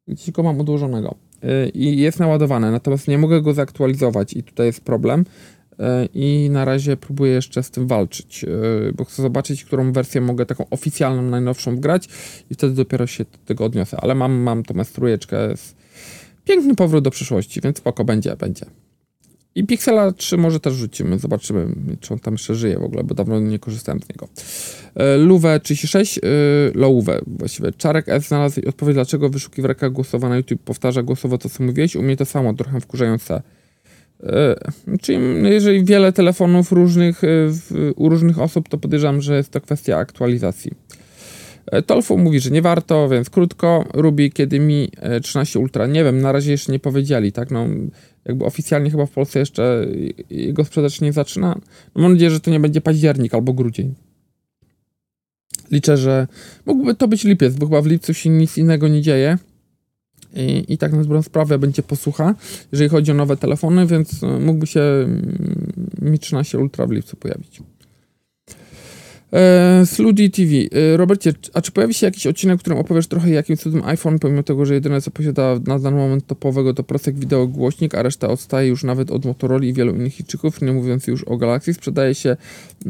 Gdzieś 0.08 0.32
go 0.32 0.44
mam 0.44 0.62
odłożonego. 0.62 1.16
Y, 1.44 1.70
I 1.70 1.98
jest 1.98 2.20
naładowany, 2.20 2.72
natomiast 2.72 3.08
nie 3.08 3.18
mogę 3.18 3.42
go 3.42 3.54
zaktualizować 3.54 4.34
i 4.34 4.44
tutaj 4.44 4.66
jest 4.66 4.82
problem. 4.82 5.26
Y, 5.74 5.76
I 6.14 6.50
na 6.50 6.66
razie 6.66 6.98
próbuję 6.98 7.32
jeszcze 7.32 7.64
z 7.64 7.72
tym 7.72 7.88
walczyć, 7.88 8.44
y, 8.44 8.94
bo 8.96 9.06
chcę 9.06 9.22
zobaczyć, 9.22 9.64
którą 9.64 9.92
wersję 9.92 10.22
mogę 10.22 10.46
taką 10.46 10.70
oficjalną, 10.70 11.22
najnowszą 11.22 11.76
wgrać 11.76 12.10
i 12.50 12.54
wtedy 12.54 12.74
dopiero 12.74 13.08
się 13.08 13.24
do 13.24 13.38
tego 13.46 13.66
odniosę. 13.66 13.98
Ale 14.02 14.16
mam, 14.16 14.34
mam 14.34 14.64
tą 14.64 14.74
S3, 14.74 15.18
piękny 16.46 16.76
powrót 16.76 17.04
do 17.04 17.12
przyszłości, 17.12 17.62
więc 17.62 17.78
spoko, 17.78 18.06
będzie, 18.06 18.36
będzie. 18.36 18.66
I 19.56 19.64
Pixela 19.64 20.12
3 20.12 20.38
może 20.38 20.60
też 20.60 20.74
rzucimy, 20.74 21.20
zobaczymy, 21.20 21.68
czy 22.00 22.14
on 22.14 22.20
tam 22.20 22.34
jeszcze 22.34 22.56
żyje 22.56 22.80
w 22.80 22.84
ogóle, 22.84 23.04
bo 23.04 23.16
dawno 23.16 23.40
nie 23.40 23.60
korzystałem 23.60 24.02
z 24.02 24.10
niego. 24.10 24.28
Luwe 25.18 25.60
36, 25.60 26.20
Louwe 26.74 27.22
właściwie. 27.28 27.72
Czarek 27.72 28.10
S 28.10 28.28
znalazł 28.28 28.62
odpowiedź, 28.68 28.96
dlaczego 28.96 29.30
wyszukiwarka 29.30 29.90
głosowa 29.90 30.30
na 30.30 30.38
YouTube 30.38 30.62
powtarza 30.62 31.04
głosowo 31.04 31.38
to, 31.38 31.50
co 31.50 31.64
mówiłeś. 31.64 31.96
U 31.96 32.02
mnie 32.02 32.18
to 32.18 32.26
samo, 32.26 32.54
trochę 32.54 32.82
wkurzające. 32.82 33.42
E, 34.24 34.56
czyli 35.02 35.20
jeżeli 35.44 35.86
wiele 35.86 36.14
telefonów 36.14 36.72
różnych 36.72 37.24
e, 37.24 37.28
u 37.96 38.10
różnych 38.10 38.40
osób, 38.40 38.70
to 38.70 38.78
podejrzewam, 38.78 39.22
że 39.22 39.36
jest 39.38 39.52
to 39.52 39.62
kwestia 39.62 39.98
aktualizacji. 39.98 40.72
Tolfu 41.86 42.18
mówi, 42.18 42.40
że 42.40 42.52
nie 42.52 42.62
warto, 42.62 43.10
więc 43.10 43.30
krótko. 43.30 43.86
Ruby, 43.94 44.30
kiedy 44.30 44.60
mi 44.60 44.90
13 45.24 45.60
Ultra, 45.60 45.88
nie 45.88 46.04
wiem, 46.04 46.22
na 46.22 46.32
razie 46.32 46.52
jeszcze 46.52 46.72
nie 46.72 46.80
powiedzieli, 46.80 47.32
tak? 47.32 47.52
No, 47.52 47.68
jakby 48.26 48.46
oficjalnie 48.46 48.92
chyba 48.92 49.06
w 49.06 49.12
Polsce 49.12 49.40
jeszcze 49.40 49.88
jego 50.30 50.66
sprzedaż 50.66 51.02
nie 51.02 51.14
zaczyna. 51.14 51.60
No 51.96 52.02
mam 52.02 52.14
nadzieję, 52.14 52.32
że 52.32 52.40
to 52.40 52.52
nie 52.52 52.60
będzie 52.60 52.82
październik 52.82 53.34
albo 53.34 53.54
grudzień. 53.54 53.94
Liczę, 55.72 55.98
że 55.98 56.28
mógłby 56.66 56.96
to 56.96 57.08
być 57.08 57.24
lipiec, 57.24 57.56
bo 57.56 57.66
chyba 57.66 57.82
w 57.82 57.86
lipcu 57.86 58.14
się 58.14 58.30
nic 58.30 58.58
innego 58.58 58.88
nie 58.88 59.02
dzieje. 59.02 59.38
I, 60.34 60.74
i 60.74 60.78
tak 60.78 60.92
na 60.92 61.02
dobrą 61.02 61.22
sprawę 61.22 61.60
będzie 61.60 61.84
posłucha, 61.84 62.36
jeżeli 62.72 62.90
chodzi 62.90 63.12
o 63.12 63.14
nowe 63.14 63.38
telefony, 63.38 63.88
więc 63.88 64.22
mógłby 64.22 64.68
się 64.68 64.82
Mi 66.02 66.20
13 66.20 66.60
Ultra 66.60 66.88
w 66.88 66.92
lipcu 66.92 67.18
pojawić. 67.18 67.62
E, 69.36 69.86
Sludi 69.86 70.32
TV. 70.32 70.52
E, 70.94 70.98
Robercie, 70.98 71.34
a 71.54 71.62
czy 71.62 71.72
pojawi 71.72 71.94
się 71.94 72.06
jakiś 72.06 72.28
odcinek, 72.28 72.58
w 72.58 72.62
którym 72.62 72.80
opowiesz 72.80 73.08
trochę 73.08 73.30
jakim 73.30 73.58
cudem 73.58 73.84
iPhone, 73.84 74.20
pomimo 74.20 74.44
tego, 74.44 74.66
że 74.66 74.74
jedyne 74.74 75.02
co 75.02 75.12
posiada 75.12 75.60
na 75.68 75.80
dany 75.80 75.98
moment 75.98 76.28
topowego 76.28 76.74
to 76.74 76.84
prosek 76.84 77.20
wideo 77.20 77.48
głośnik, 77.48 77.96
a 77.96 78.04
reszta 78.04 78.28
odstaje 78.28 78.70
już 78.70 78.84
nawet 78.84 79.12
od 79.12 79.26
Motorola 79.26 79.66
i 79.66 79.74
wielu 79.74 79.96
innych 79.96 80.14
chiczyków, 80.14 80.62
nie 80.62 80.72
mówiąc 80.72 81.08
już 81.08 81.24
o 81.24 81.38
Galaxy, 81.38 81.74
sprzedaje 81.74 82.16
się 82.16 82.38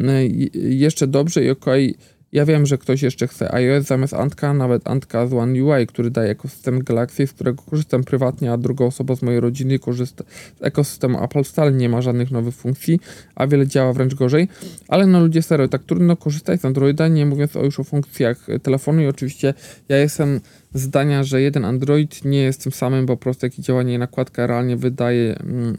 e, 0.06 0.26
jeszcze 0.54 1.08
dobrze 1.08 1.44
i 1.44 1.50
okej. 1.50 1.92
Okay 1.92 2.15
ja 2.36 2.46
wiem, 2.46 2.66
że 2.66 2.78
ktoś 2.78 3.02
jeszcze 3.02 3.28
chce 3.28 3.54
iOS 3.54 3.86
zamiast 3.86 4.14
Antka, 4.14 4.54
nawet 4.54 4.88
Antka 4.88 5.28
z 5.28 5.34
One 5.34 5.64
UI, 5.64 5.88
który 5.88 6.12
daje 6.12 6.30
ekosystem 6.30 6.84
Galaxy, 6.84 7.28
z 7.28 7.34
którego 7.34 7.64
korzystam 7.64 8.04
prywatnie, 8.04 8.52
a 8.52 8.58
druga 8.58 8.86
osoba 8.86 9.16
z 9.16 9.22
mojej 9.22 9.40
rodziny 9.40 9.80
korzysta 9.80 10.24
z 10.60 10.64
ekosystemu 10.64 11.24
Apple. 11.24 11.44
Wcale 11.44 11.72
nie 11.72 11.90
ma 11.90 12.02
żadnych 12.02 12.32
nowych 12.32 12.56
funkcji, 12.56 13.00
a 13.36 13.48
wiele 13.48 13.68
działa 13.68 13.94
wręcz 13.94 14.16
gorzej. 14.16 14.48
Ale 14.88 15.06
no 15.06 15.20
ludzie 15.20 15.42
serio, 15.42 15.68
tak 15.68 15.84
trudno 15.84 16.16
korzystać 16.16 16.62
z 16.62 16.66
Androida, 16.66 17.08
nie 17.08 17.26
mówiąc 17.26 17.56
o 17.56 17.64
już 17.64 17.80
o 17.80 17.84
funkcjach 17.84 18.48
telefonu 18.64 19.02
i 19.02 19.08
oczywiście 19.08 19.54
ja 19.90 19.98
jestem 19.98 20.42
zdania, 20.74 21.24
że 21.24 21.42
jeden 21.42 21.66
Android 21.66 22.26
nie 22.26 22.42
jest 22.42 22.64
tym 22.64 22.72
samym, 22.72 23.06
bo 23.06 23.18
po 23.18 23.24
prostu 23.24 23.46
jak 23.46 23.54
działanie 23.54 24.00
nakładka 24.00 24.48
realnie 24.48 24.78
wydaje 24.78 25.40
mm, 25.40 25.78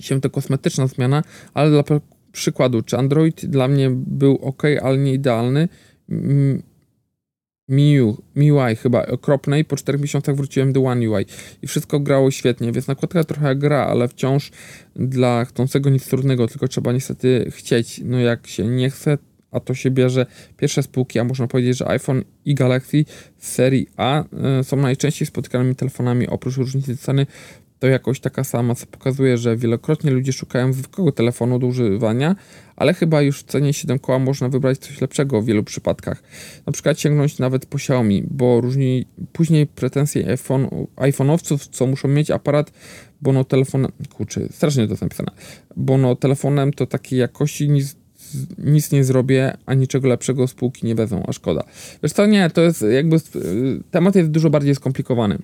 się 0.00 0.20
to 0.20 0.30
kosmetyczna 0.30 0.86
zmiana, 0.86 1.22
ale 1.54 1.70
dla 1.70 1.82
przykładu, 2.32 2.82
czy 2.82 2.98
Android 2.98 3.46
dla 3.46 3.68
mnie 3.68 3.90
był 3.90 4.38
ok, 4.42 4.62
ale 4.82 4.98
nie 4.98 5.12
idealny, 5.12 5.68
MIUI, 7.68 8.16
MIUI 8.36 8.76
chyba 8.76 9.06
okropnej, 9.06 9.64
po 9.64 9.76
4 9.76 9.98
miesiącach 9.98 10.36
wróciłem 10.36 10.72
do 10.72 10.84
One 10.84 11.10
UI 11.10 11.26
i 11.62 11.66
wszystko 11.66 12.00
grało 12.00 12.30
świetnie, 12.30 12.72
więc 12.72 12.88
nakładka 12.88 13.24
trochę 13.24 13.56
gra, 13.56 13.86
ale 13.86 14.08
wciąż 14.08 14.50
dla 14.96 15.44
chcącego 15.44 15.90
nic 15.90 16.08
trudnego, 16.08 16.48
tylko 16.48 16.68
trzeba 16.68 16.92
niestety 16.92 17.50
chcieć. 17.50 18.00
No 18.04 18.18
jak 18.18 18.46
się 18.46 18.66
nie 18.66 18.90
chce, 18.90 19.18
a 19.50 19.60
to 19.60 19.74
się 19.74 19.90
bierze 19.90 20.26
pierwsze 20.56 20.82
spółki, 20.82 21.18
a 21.18 21.24
można 21.24 21.46
powiedzieć, 21.46 21.76
że 21.76 21.88
iPhone 21.88 22.24
i 22.44 22.54
Galaxy 22.54 23.04
serii 23.38 23.86
A 23.96 24.24
y, 24.60 24.64
są 24.64 24.76
najczęściej 24.76 25.26
spotykanymi 25.26 25.74
telefonami 25.74 26.28
oprócz 26.28 26.56
różnicy 26.56 26.96
ceny 26.96 27.26
to 27.78 27.86
jakoś 27.86 28.20
taka 28.20 28.44
sama, 28.44 28.74
co 28.74 28.86
pokazuje, 28.86 29.38
że 29.38 29.56
wielokrotnie 29.56 30.10
ludzie 30.10 30.32
szukają 30.32 30.72
zwykłego 30.72 31.12
telefonu 31.12 31.58
do 31.58 31.66
używania, 31.66 32.36
ale 32.76 32.94
chyba 32.94 33.22
już 33.22 33.40
w 33.40 33.44
cenie 33.44 33.72
7 33.72 33.98
koła 33.98 34.18
można 34.18 34.48
wybrać 34.48 34.78
coś 34.78 35.00
lepszego 35.00 35.42
w 35.42 35.44
wielu 35.44 35.64
przypadkach. 35.64 36.22
Na 36.66 36.72
przykład 36.72 37.00
sięgnąć 37.00 37.38
nawet 37.38 37.66
po 37.66 37.76
Xiaomi, 37.76 38.24
bo 38.30 38.60
różni 38.60 39.06
później 39.32 39.66
pretensje 39.66 40.30
iPhone, 40.30 40.68
iPhone'owców, 40.96 41.68
co 41.70 41.86
muszą 41.86 42.08
mieć 42.08 42.30
aparat, 42.30 42.72
bo 43.22 43.32
no 43.32 43.44
telefonem, 43.44 43.92
kurczę, 44.14 44.40
strasznie 44.50 44.86
to 44.86 44.92
jest 44.92 45.02
napisane, 45.02 45.30
bo 45.76 45.98
no 45.98 46.16
telefonem 46.16 46.72
to 46.72 46.86
takiej 46.86 47.18
jakości 47.18 47.68
nic 47.68 47.96
nic 48.58 48.92
nie 48.92 49.04
zrobię, 49.04 49.56
a 49.66 49.74
niczego 49.74 50.08
lepszego 50.08 50.48
spółki 50.48 50.86
nie 50.86 50.94
wezmą, 50.94 51.22
a 51.26 51.32
szkoda. 51.32 51.64
Wiesz 52.02 52.12
co, 52.12 52.26
nie, 52.26 52.50
to 52.50 52.60
jest 52.60 52.84
jakby, 52.92 53.16
temat 53.90 54.16
jest 54.16 54.30
dużo 54.30 54.50
bardziej 54.50 54.74
skomplikowany. 54.74 55.38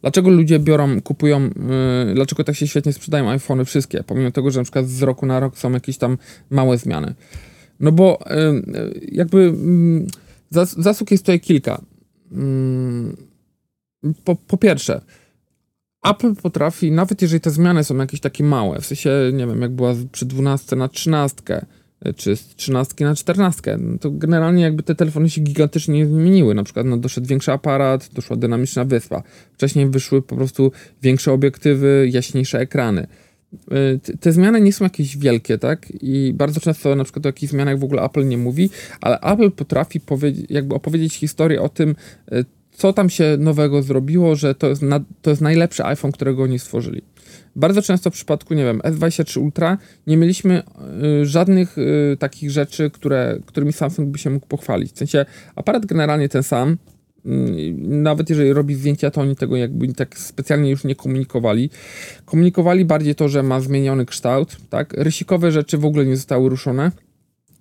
Dlaczego 0.00 0.30
ludzie 0.30 0.58
biorą, 0.58 1.00
kupują, 1.00 1.42
yy, 1.42 2.14
dlaczego 2.14 2.44
tak 2.44 2.56
się 2.56 2.66
świetnie 2.66 2.92
sprzedają 2.92 3.30
iPhony 3.30 3.64
wszystkie, 3.64 4.02
pomimo 4.02 4.30
tego, 4.30 4.50
że 4.50 4.60
na 4.60 4.64
przykład 4.64 4.88
z 4.88 5.02
roku 5.02 5.26
na 5.26 5.40
rok 5.40 5.58
są 5.58 5.72
jakieś 5.72 5.98
tam 5.98 6.18
małe 6.50 6.78
zmiany? 6.78 7.14
No 7.80 7.92
bo 7.92 8.18
yy, 8.26 9.00
jakby 9.12 9.38
yy, 9.42 10.06
zas 10.50 10.80
zasług 10.80 11.10
jest 11.10 11.22
tutaj 11.24 11.40
kilka. 11.40 11.80
Po, 14.24 14.36
po 14.36 14.56
pierwsze, 14.56 15.00
Apple 16.04 16.34
potrafi, 16.34 16.92
nawet 16.92 17.22
jeżeli 17.22 17.40
te 17.40 17.50
zmiany 17.50 17.84
są 17.84 17.96
jakieś 17.96 18.20
takie 18.20 18.44
małe, 18.44 18.80
w 18.80 18.86
sensie, 18.86 19.10
nie 19.32 19.46
wiem, 19.46 19.62
jak 19.62 19.70
była 19.70 19.94
przy 20.12 20.26
12 20.26 20.76
na 20.76 20.88
13, 20.88 21.42
czy 22.16 22.36
z 22.36 22.48
13 22.56 23.04
na 23.04 23.14
14. 23.14 23.76
No 23.80 23.98
to 23.98 24.10
generalnie 24.10 24.62
jakby 24.62 24.82
te 24.82 24.94
telefony 24.94 25.30
się 25.30 25.40
gigantycznie 25.40 25.94
nie 25.94 26.06
zmieniły. 26.06 26.54
Na 26.54 26.64
przykład 26.64 26.86
no, 26.86 26.96
doszedł 26.96 27.26
większy 27.26 27.52
aparat, 27.52 28.08
doszła 28.12 28.36
dynamiczna 28.36 28.84
wyspa. 28.84 29.22
Wcześniej 29.52 29.90
wyszły 29.90 30.22
po 30.22 30.36
prostu 30.36 30.72
większe 31.02 31.32
obiektywy, 31.32 32.08
jaśniejsze 32.12 32.58
ekrany. 32.58 33.06
Y, 33.52 34.18
te 34.20 34.32
zmiany 34.32 34.60
nie 34.60 34.72
są 34.72 34.84
jakieś 34.84 35.18
wielkie, 35.18 35.58
tak? 35.58 35.86
I 36.00 36.32
bardzo 36.34 36.60
często 36.60 36.94
na 36.94 37.04
przykład 37.04 37.26
o 37.26 37.28
jakichś 37.28 37.52
zmianach 37.52 37.78
w 37.78 37.84
ogóle 37.84 38.02
Apple 38.02 38.28
nie 38.28 38.38
mówi, 38.38 38.70
ale 39.00 39.20
Apple 39.20 39.50
potrafi 39.50 40.00
jakby 40.48 40.74
opowiedzieć 40.74 41.14
historię 41.14 41.62
o 41.62 41.68
tym, 41.68 41.94
y, 42.32 42.44
co 42.72 42.92
tam 42.92 43.10
się 43.10 43.36
nowego 43.38 43.82
zrobiło, 43.82 44.36
że 44.36 44.54
to 44.54 44.68
jest, 44.68 44.82
to 45.22 45.30
jest 45.30 45.42
najlepszy 45.42 45.84
iPhone, 45.84 46.12
którego 46.12 46.42
oni 46.42 46.58
stworzyli. 46.58 47.02
Bardzo 47.60 47.82
często 47.82 48.10
w 48.10 48.12
przypadku, 48.12 48.54
nie 48.54 48.64
wiem, 48.64 48.78
S23 48.78 49.40
Ultra 49.40 49.78
nie 50.06 50.16
mieliśmy 50.16 50.62
y, 51.22 51.26
żadnych 51.26 51.78
y, 51.78 52.16
takich 52.18 52.50
rzeczy, 52.50 52.90
które, 52.90 53.38
którymi 53.46 53.72
Samsung 53.72 54.08
by 54.08 54.18
się 54.18 54.30
mógł 54.30 54.46
pochwalić. 54.46 54.92
W 54.92 54.98
sensie 54.98 55.26
aparat 55.56 55.86
generalnie 55.86 56.28
ten 56.28 56.42
sam, 56.42 56.76
y, 57.26 57.28
nawet 57.78 58.30
jeżeli 58.30 58.52
robi 58.52 58.74
zdjęcia, 58.74 59.10
to 59.10 59.20
oni 59.20 59.36
tego 59.36 59.56
jakby 59.56 59.94
tak 59.94 60.18
specjalnie 60.18 60.70
już 60.70 60.84
nie 60.84 60.94
komunikowali. 60.94 61.70
Komunikowali 62.24 62.84
bardziej 62.84 63.14
to, 63.14 63.28
że 63.28 63.42
ma 63.42 63.60
zmieniony 63.60 64.06
kształt, 64.06 64.56
tak? 64.70 64.92
Rysikowe 64.92 65.52
rzeczy 65.52 65.78
w 65.78 65.84
ogóle 65.84 66.06
nie 66.06 66.16
zostały 66.16 66.48
ruszone 66.48 66.90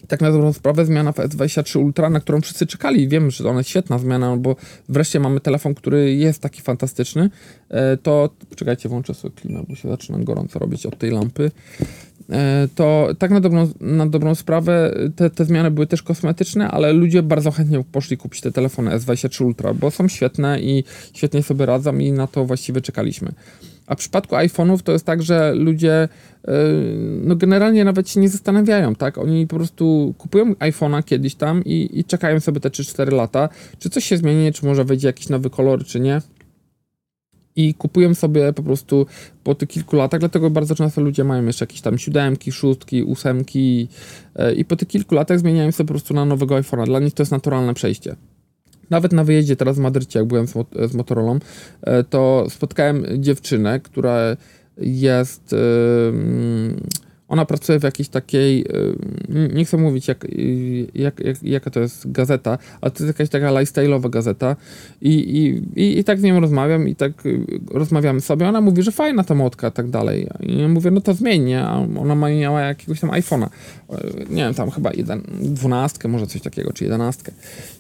tak 0.08 0.22
na 0.22 0.32
dobrą 0.32 0.54
sprawę 0.54 0.86
zmiana 0.86 1.12
w 1.12 1.16
S23 1.16 1.80
Ultra, 1.80 2.10
na 2.10 2.20
którą 2.20 2.42
wszyscy 2.42 2.68
czekali. 2.68 3.08
Wiem, 3.08 3.32
że 3.32 3.50
ona 3.50 3.60
jest 3.60 3.70
świetna 3.70 4.00
zmiana, 4.00 4.38
bo 4.38 4.56
wreszcie 4.90 5.20
mamy 5.20 5.40
telefon, 5.40 5.76
który 5.76 6.16
jest 6.16 6.42
taki 6.42 6.62
fantastyczny. 6.62 7.30
E, 7.70 7.98
to, 7.98 8.30
czekajcie, 8.56 8.90
włączę 8.90 9.14
sobie 9.14 9.36
klimę, 9.36 9.64
bo 9.70 9.76
się 9.76 9.90
zaczynam 9.90 10.24
gorąco 10.24 10.60
robić 10.60 10.86
od 10.86 10.98
tej 10.98 11.12
lampy. 11.12 11.52
E, 12.30 12.68
to 12.76 13.08
tak 13.20 13.32
na 13.32 13.42
dobrą, 13.42 13.70
na 13.80 14.08
dobrą 14.08 14.36
sprawę 14.36 14.96
te, 15.16 15.30
te 15.30 15.46
zmiany 15.46 15.72
były 15.72 15.88
też 15.88 16.04
kosmetyczne, 16.04 16.68
ale 16.72 16.94
ludzie 16.94 17.24
bardzo 17.24 17.52
chętnie 17.52 17.84
poszli 17.92 18.18
kupić 18.18 18.42
te 18.42 18.52
telefony 18.52 18.92
S23 18.92 19.46
Ultra, 19.46 19.74
bo 19.74 19.92
są 19.92 20.08
świetne 20.08 20.62
i 20.62 20.84
świetnie 21.14 21.44
sobie 21.44 21.66
radzą 21.66 21.98
i 21.98 22.12
na 22.12 22.28
to 22.28 22.46
właściwie 22.46 22.82
czekaliśmy. 22.82 23.32
A 23.90 23.96
w 23.96 23.98
przypadku 23.98 24.36
iPhone'ów 24.36 24.82
to 24.82 24.92
jest 24.92 25.06
tak, 25.06 25.22
że 25.22 25.54
ludzie 25.56 26.10
yy, 26.48 26.54
no 27.24 27.36
generalnie 27.36 27.86
nawet 27.86 28.10
się 28.10 28.20
nie 28.20 28.30
zastanawiają, 28.30 28.96
tak? 28.96 29.18
Oni 29.18 29.48
po 29.48 29.56
prostu 29.56 30.14
kupują 30.18 30.52
iPhone'a 30.54 31.04
kiedyś 31.04 31.36
tam 31.36 31.64
i, 31.66 32.00
i 32.00 32.04
czekają 32.04 32.40
sobie 32.40 32.60
te 32.60 32.70
3-4 32.70 33.14
lata, 33.14 33.50
czy 33.80 33.90
coś 33.90 34.06
się 34.06 34.18
zmieni, 34.18 34.54
czy 34.54 34.66
może 34.66 34.84
wejdzie 34.84 35.08
jakiś 35.08 35.30
nowy 35.30 35.50
kolor, 35.50 35.86
czy 35.86 36.00
nie 36.00 36.22
i 37.56 37.74
kupują 37.74 38.14
sobie 38.16 38.54
po 38.54 38.64
prostu 38.64 39.06
po 39.44 39.56
tych 39.56 39.70
kilku 39.70 39.96
latach, 39.96 40.20
dlatego 40.20 40.50
bardzo 40.50 40.76
często 40.76 41.02
ludzie 41.02 41.24
mają 41.24 41.46
jeszcze 41.46 41.64
jakieś 41.64 41.82
tam 41.82 41.98
siódemki, 41.98 42.52
szóstki, 42.52 43.04
ósemki 43.04 43.88
e, 44.36 44.54
i 44.54 44.66
po 44.66 44.76
tych 44.76 44.88
kilku 44.88 45.16
latach 45.16 45.40
zmieniają 45.40 45.72
sobie 45.72 45.88
po 45.88 45.94
prostu 45.94 46.14
na 46.14 46.26
nowego 46.26 46.56
iPhone'a. 46.56 46.86
Dla 46.86 47.00
nich 47.00 47.14
to 47.14 47.24
jest 47.24 47.32
naturalne 47.32 47.74
przejście. 47.74 48.16
Nawet 48.90 49.14
na 49.14 49.24
wyjeździe 49.24 49.56
teraz 49.56 49.76
w 49.76 49.80
Madrycie, 49.80 50.20
jak 50.20 50.28
byłem 50.28 50.48
z, 50.48 50.54
z 50.92 50.94
Motorolą, 50.94 51.40
e, 51.82 52.04
to 52.04 52.46
spotkałem 52.50 53.06
dziewczynę, 53.18 53.80
która 53.80 54.38
jest... 54.78 55.52
Yy, 55.52 57.09
ona 57.30 57.46
pracuje 57.46 57.80
w 57.80 57.84
jakiejś 57.84 58.10
takiej, 58.10 58.62
y, 58.62 59.54
nie 59.54 59.66
chcę 59.66 59.78
mówić 59.78 60.08
jak, 60.08 60.26
jak, 60.94 61.20
jak, 61.20 61.44
jaka 61.44 61.70
to 61.70 61.80
jest 61.80 62.12
gazeta, 62.12 62.58
ale 62.82 62.92
to 62.92 63.04
jest 63.04 63.20
jakaś 63.20 63.30
taka 63.30 63.52
lifestyle'owa 63.52 64.10
gazeta 64.10 64.56
I, 65.02 65.14
i, 65.76 66.00
i, 66.00 66.04
tak 66.04 66.20
z 66.20 66.24
nią 66.24 66.40
rozmawiam 66.40 66.88
i 66.88 66.96
tak 66.96 67.26
y, 67.26 67.46
rozmawiamy 67.72 68.22
sobie. 68.22 68.48
Ona 68.48 68.62
mówi, 68.62 68.84
że 68.84 68.92
fajna 68.92 69.24
ta 69.24 69.36
motka 69.36 69.68
i 69.68 69.72
tak 69.72 69.90
dalej. 69.90 70.28
I 70.40 70.60
ja 70.60 70.68
mówię, 70.68 70.92
no 70.92 71.02
to 71.02 71.14
zmień, 71.14 71.44
nie? 71.44 71.64
A 71.64 71.88
ona 71.98 72.16
miała 72.16 72.62
jakiegoś 72.62 73.00
tam 73.00 73.10
iPhone'a. 73.10 73.50
Nie 74.30 74.44
wiem, 74.44 74.54
tam 74.54 74.72
chyba 74.72 74.92
jeden, 74.94 75.22
dwunastkę, 75.42 76.08
może 76.08 76.28
coś 76.28 76.42
takiego, 76.42 76.74
czy 76.74 76.84
jedenastkę. 76.84 77.32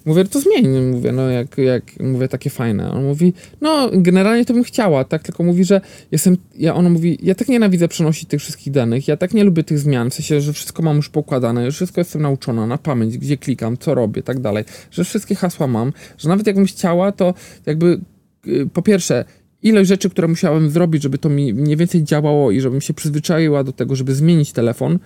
Mówię, 0.05 0.25
to 0.25 0.41
zmień. 0.41 0.67
Mówię, 0.91 1.11
no 1.11 1.29
jak, 1.29 1.57
jak 1.57 1.83
mówię, 1.99 2.27
takie 2.27 2.49
fajne. 2.49 2.91
On 2.91 3.03
mówi, 3.03 3.33
no 3.61 3.89
generalnie 3.93 4.45
to 4.45 4.53
bym 4.53 4.63
chciała, 4.63 5.03
tak? 5.03 5.23
Tylko 5.23 5.43
mówi, 5.43 5.63
że 5.63 5.81
jestem, 6.11 6.37
ja, 6.57 6.75
ona 6.75 6.89
mówi, 6.89 7.17
ja 7.23 7.35
tak 7.35 7.47
nienawidzę 7.47 7.87
przenosić 7.87 8.29
tych 8.29 8.41
wszystkich 8.41 8.73
danych, 8.73 9.07
ja 9.07 9.17
tak 9.17 9.33
nie 9.33 9.38
lubię 9.43 9.63
tych 9.63 9.79
zmian, 9.79 10.09
w 10.09 10.13
sensie, 10.13 10.41
że 10.41 10.53
wszystko 10.53 10.83
mam 10.83 10.95
już 10.95 11.09
pokładane, 11.09 11.65
już 11.65 11.75
wszystko 11.75 12.01
jestem 12.01 12.21
nauczona 12.21 12.67
na 12.67 12.77
pamięć, 12.77 13.17
gdzie 13.17 13.37
klikam, 13.37 13.77
co 13.77 13.95
robię, 13.95 14.23
tak 14.23 14.39
dalej, 14.39 14.63
że 14.91 15.03
wszystkie 15.03 15.35
hasła 15.35 15.67
mam, 15.67 15.93
że 16.17 16.29
nawet 16.29 16.47
jakbym 16.47 16.65
chciała, 16.65 17.11
to 17.11 17.33
jakby 17.65 18.01
y, 18.47 18.69
po 18.73 18.81
pierwsze, 18.81 19.25
ilość 19.63 19.89
rzeczy, 19.89 20.09
które 20.09 20.27
musiałem 20.27 20.69
zrobić, 20.69 21.03
żeby 21.03 21.17
to 21.17 21.29
mi 21.29 21.53
mniej 21.53 21.77
więcej 21.77 22.03
działało 22.03 22.51
i 22.51 22.61
żebym 22.61 22.81
się 22.81 22.93
przyzwyczaiła 22.93 23.63
do 23.63 23.71
tego, 23.71 23.95
żeby 23.95 24.15
zmienić 24.15 24.51
telefon, 24.51 24.99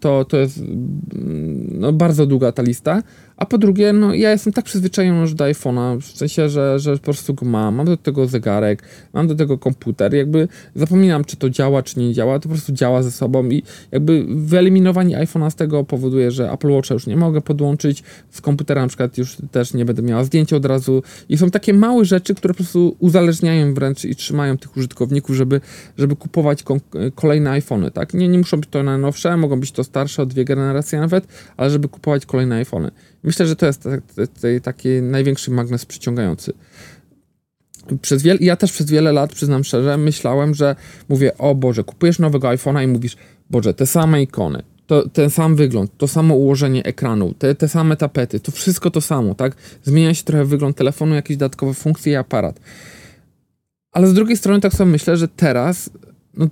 to, 0.00 0.24
to 0.24 0.36
jest 0.36 0.58
mm, 0.58 1.68
no, 1.80 1.92
bardzo 1.92 2.26
długa 2.26 2.52
ta 2.52 2.62
lista. 2.62 3.02
A 3.38 3.46
po 3.46 3.58
drugie, 3.58 3.92
no 3.92 4.14
ja 4.14 4.30
jestem 4.30 4.52
tak 4.52 4.64
przyzwyczajony 4.64 5.20
już 5.20 5.34
do 5.34 5.44
iPhone'a, 5.44 6.00
w 6.00 6.16
sensie, 6.16 6.48
że, 6.48 6.78
że 6.78 6.96
po 6.96 7.02
prostu 7.02 7.34
go 7.34 7.46
mam, 7.46 7.74
mam 7.74 7.86
do 7.86 7.96
tego 7.96 8.26
zegarek, 8.26 8.82
mam 9.12 9.26
do 9.26 9.34
tego 9.34 9.58
komputer, 9.58 10.14
jakby 10.14 10.48
zapominam, 10.74 11.24
czy 11.24 11.36
to 11.36 11.50
działa, 11.50 11.82
czy 11.82 12.00
nie 12.00 12.14
działa, 12.14 12.38
to 12.38 12.42
po 12.42 12.48
prostu 12.48 12.72
działa 12.72 13.02
ze 13.02 13.10
sobą 13.10 13.48
i 13.48 13.62
jakby 13.92 14.26
wyeliminowanie 14.28 15.18
iPhone'a 15.18 15.50
z 15.50 15.54
tego 15.54 15.84
powoduje, 15.84 16.30
że 16.30 16.52
Apple 16.52 16.70
Watcha 16.70 16.94
już 16.94 17.06
nie 17.06 17.16
mogę 17.16 17.40
podłączyć, 17.40 18.02
z 18.30 18.40
komputera 18.40 18.82
na 18.82 18.88
przykład 18.88 19.18
już 19.18 19.36
też 19.50 19.74
nie 19.74 19.84
będę 19.84 20.02
miała 20.02 20.24
zdjęcia 20.24 20.56
od 20.56 20.64
razu. 20.64 21.02
I 21.28 21.38
są 21.38 21.50
takie 21.50 21.74
małe 21.74 22.04
rzeczy, 22.04 22.34
które 22.34 22.54
po 22.54 22.58
prostu 22.58 22.96
uzależniają 22.98 23.74
wręcz 23.74 24.04
i 24.04 24.16
trzymają 24.16 24.58
tych 24.58 24.76
użytkowników, 24.76 25.36
żeby, 25.36 25.60
żeby 25.98 26.16
kupować 26.16 26.64
kolejne 27.14 27.50
iPhony, 27.50 27.90
tak? 27.90 28.14
Nie, 28.14 28.28
nie 28.28 28.38
muszą 28.38 28.56
być 28.56 28.70
to 28.70 28.82
najnowsze, 28.82 29.36
mogą 29.48 29.60
być 29.60 29.72
to 29.72 29.84
starsze 29.84 30.22
o 30.22 30.26
dwie 30.26 30.44
generacje 30.44 31.00
nawet, 31.00 31.26
ale 31.56 31.70
żeby 31.70 31.88
kupować 31.88 32.26
kolejne 32.26 32.56
iPhony. 32.56 32.90
Myślę, 33.22 33.46
że 33.46 33.56
to 33.56 33.66
jest 33.66 33.88
taki 34.62 34.88
największy 34.88 35.50
magnes 35.50 35.86
przyciągający. 35.86 36.52
Przez 38.02 38.22
wiele, 38.22 38.38
ja 38.42 38.56
też 38.56 38.72
przez 38.72 38.90
wiele 38.90 39.12
lat, 39.12 39.32
przyznam 39.32 39.64
szczerze, 39.64 39.96
myślałem, 39.96 40.54
że 40.54 40.76
mówię, 41.08 41.38
o 41.38 41.54
Boże, 41.54 41.84
kupujesz 41.84 42.18
nowego 42.18 42.48
iPhone'a 42.48 42.84
i 42.84 42.86
mówisz, 42.86 43.16
Boże, 43.50 43.74
te 43.74 43.86
same 43.86 44.22
ikony, 44.22 44.62
to, 44.86 45.08
ten 45.08 45.30
sam 45.30 45.56
wygląd, 45.56 45.90
to 45.96 46.08
samo 46.08 46.34
ułożenie 46.34 46.84
ekranu, 46.84 47.34
te, 47.38 47.54
te 47.54 47.68
same 47.68 47.96
tapety, 47.96 48.40
to 48.40 48.52
wszystko 48.52 48.90
to 48.90 49.00
samo, 49.00 49.34
tak? 49.34 49.56
Zmienia 49.82 50.14
się 50.14 50.24
trochę 50.24 50.44
wygląd 50.44 50.76
telefonu, 50.76 51.14
jakieś 51.14 51.36
dodatkowe 51.36 51.74
funkcje 51.74 52.12
i 52.12 52.16
aparat. 52.16 52.60
Ale 53.92 54.06
z 54.06 54.14
drugiej 54.14 54.36
strony 54.36 54.60
tak 54.60 54.72
sobie 54.72 54.90
myślę, 54.90 55.16
że 55.16 55.28
teraz 55.28 55.90
no, 56.34 56.46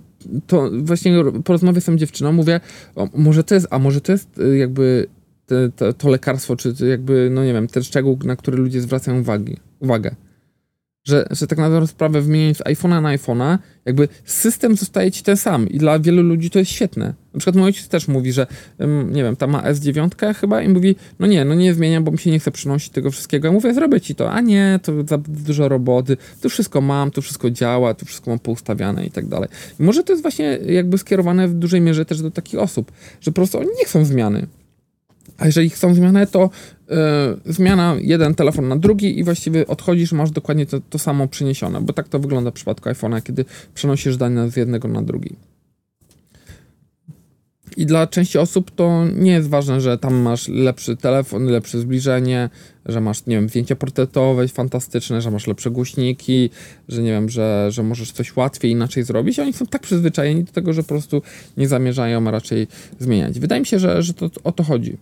to 0.46 0.70
właśnie 0.82 1.24
po 1.44 1.52
rozmowie 1.52 1.80
z 1.80 1.84
tą 1.84 1.96
dziewczyną 1.96 2.32
mówię, 2.32 2.60
o, 2.94 3.08
może 3.14 3.44
to 3.44 3.54
jest, 3.54 3.66
a 3.70 3.78
może 3.78 4.00
to 4.00 4.12
jest 4.12 4.38
y, 4.38 4.56
jakby 4.56 5.06
te, 5.46 5.92
to 5.92 6.08
lekarstwo, 6.08 6.56
czy 6.56 6.74
jakby, 6.88 7.28
no 7.32 7.44
nie 7.44 7.52
wiem, 7.52 7.68
ten 7.68 7.82
szczegół, 7.82 8.18
na 8.24 8.36
który 8.36 8.58
ludzie 8.58 8.80
zwracają 8.80 9.20
uwagi, 9.20 9.56
uwagę. 9.80 10.14
Że, 11.06 11.26
że 11.30 11.46
tak 11.46 11.58
naprawdę 11.58 11.86
sprawę 11.86 12.20
wymieniając 12.20 12.58
z 12.58 12.60
iPhone'a 12.60 13.02
na 13.02 13.16
iPhone'a, 13.16 13.58
jakby 13.84 14.08
system 14.24 14.76
zostaje 14.76 15.10
ci 15.10 15.22
ten 15.22 15.36
sam 15.36 15.68
i 15.68 15.78
dla 15.78 15.98
wielu 15.98 16.22
ludzi 16.22 16.50
to 16.50 16.58
jest 16.58 16.70
świetne. 16.70 17.14
Na 17.34 17.38
przykład 17.38 17.56
mój 17.56 17.64
ojciec 17.64 17.88
też 17.88 18.08
mówi, 18.08 18.32
że 18.32 18.46
nie 19.06 19.22
wiem, 19.22 19.36
tam 19.36 19.50
ma 19.50 19.62
S9 19.62 20.34
chyba 20.34 20.62
i 20.62 20.68
mówi, 20.68 20.96
no 21.18 21.26
nie, 21.26 21.44
no 21.44 21.54
nie 21.54 21.74
zmieniam, 21.74 22.04
bo 22.04 22.10
mi 22.10 22.18
się 22.18 22.30
nie 22.30 22.38
chce 22.38 22.50
przynosić 22.50 22.90
tego 22.92 23.10
wszystkiego. 23.10 23.48
Ja 23.48 23.52
mówię, 23.52 23.74
zrobię 23.74 24.00
ci 24.00 24.14
to, 24.14 24.32
a 24.32 24.40
nie, 24.40 24.80
to 24.82 24.92
za 25.08 25.18
dużo 25.18 25.68
roboty, 25.68 26.16
tu 26.40 26.48
wszystko 26.48 26.80
mam, 26.80 27.10
tu 27.10 27.22
wszystko 27.22 27.50
działa, 27.50 27.94
tu 27.94 28.06
wszystko 28.06 28.30
mam 28.30 28.38
poustawiane 28.38 29.06
i 29.06 29.10
tak 29.10 29.26
dalej. 29.26 29.48
I 29.80 29.82
może 29.82 30.02
to 30.02 30.12
jest 30.12 30.22
właśnie 30.22 30.58
jakby 30.66 30.98
skierowane 30.98 31.48
w 31.48 31.54
dużej 31.54 31.80
mierze 31.80 32.04
też 32.04 32.22
do 32.22 32.30
takich 32.30 32.60
osób, 32.60 32.92
że 33.20 33.30
po 33.30 33.34
prostu 33.34 33.58
oni 33.58 33.70
nie 33.78 33.84
chcą 33.84 34.04
zmiany. 34.04 34.46
A 35.38 35.46
jeżeli 35.46 35.70
chcą 35.70 35.94
zmianę, 35.94 36.26
to 36.26 36.50
yy, 36.88 36.96
zmiana 37.46 37.96
jeden 38.00 38.34
telefon 38.34 38.68
na 38.68 38.76
drugi 38.76 39.18
i 39.18 39.24
właściwie 39.24 39.66
odchodzisz, 39.66 40.12
masz 40.12 40.30
dokładnie 40.30 40.66
to, 40.66 40.80
to 40.80 40.98
samo 40.98 41.28
przyniesione, 41.28 41.80
bo 41.80 41.92
tak 41.92 42.08
to 42.08 42.18
wygląda 42.18 42.50
w 42.50 42.54
przypadku 42.54 42.88
iPhone'a, 42.88 43.22
kiedy 43.22 43.44
przenosisz 43.74 44.16
dane 44.16 44.50
z 44.50 44.56
jednego 44.56 44.88
na 44.88 45.02
drugi. 45.02 45.36
I 47.76 47.86
dla 47.86 48.06
części 48.06 48.38
osób 48.38 48.70
to 48.70 49.04
nie 49.16 49.32
jest 49.32 49.48
ważne, 49.48 49.80
że 49.80 49.98
tam 49.98 50.14
masz 50.14 50.48
lepszy 50.48 50.96
telefon, 50.96 51.44
lepsze 51.44 51.78
zbliżenie, 51.78 52.50
że 52.86 53.00
masz, 53.00 53.26
nie 53.26 53.36
wiem, 53.36 53.48
zdjęcia 53.48 53.76
portretowe 53.76 54.48
fantastyczne, 54.48 55.20
że 55.22 55.30
masz 55.30 55.46
lepsze 55.46 55.70
głośniki, 55.70 56.50
że 56.88 57.02
nie 57.02 57.10
wiem, 57.10 57.28
że, 57.28 57.66
że 57.70 57.82
możesz 57.82 58.12
coś 58.12 58.36
łatwiej, 58.36 58.70
inaczej 58.70 59.04
zrobić. 59.04 59.38
Oni 59.38 59.52
są 59.52 59.66
tak 59.66 59.82
przyzwyczajeni 59.82 60.44
do 60.44 60.52
tego, 60.52 60.72
że 60.72 60.82
po 60.82 60.88
prostu 60.88 61.22
nie 61.56 61.68
zamierzają 61.68 62.30
raczej 62.30 62.66
zmieniać. 62.98 63.40
Wydaje 63.40 63.60
mi 63.60 63.66
się, 63.66 63.78
że, 63.78 64.02
że 64.02 64.14
to 64.14 64.30
o 64.44 64.52
to 64.52 64.62
chodzi. 64.62 64.96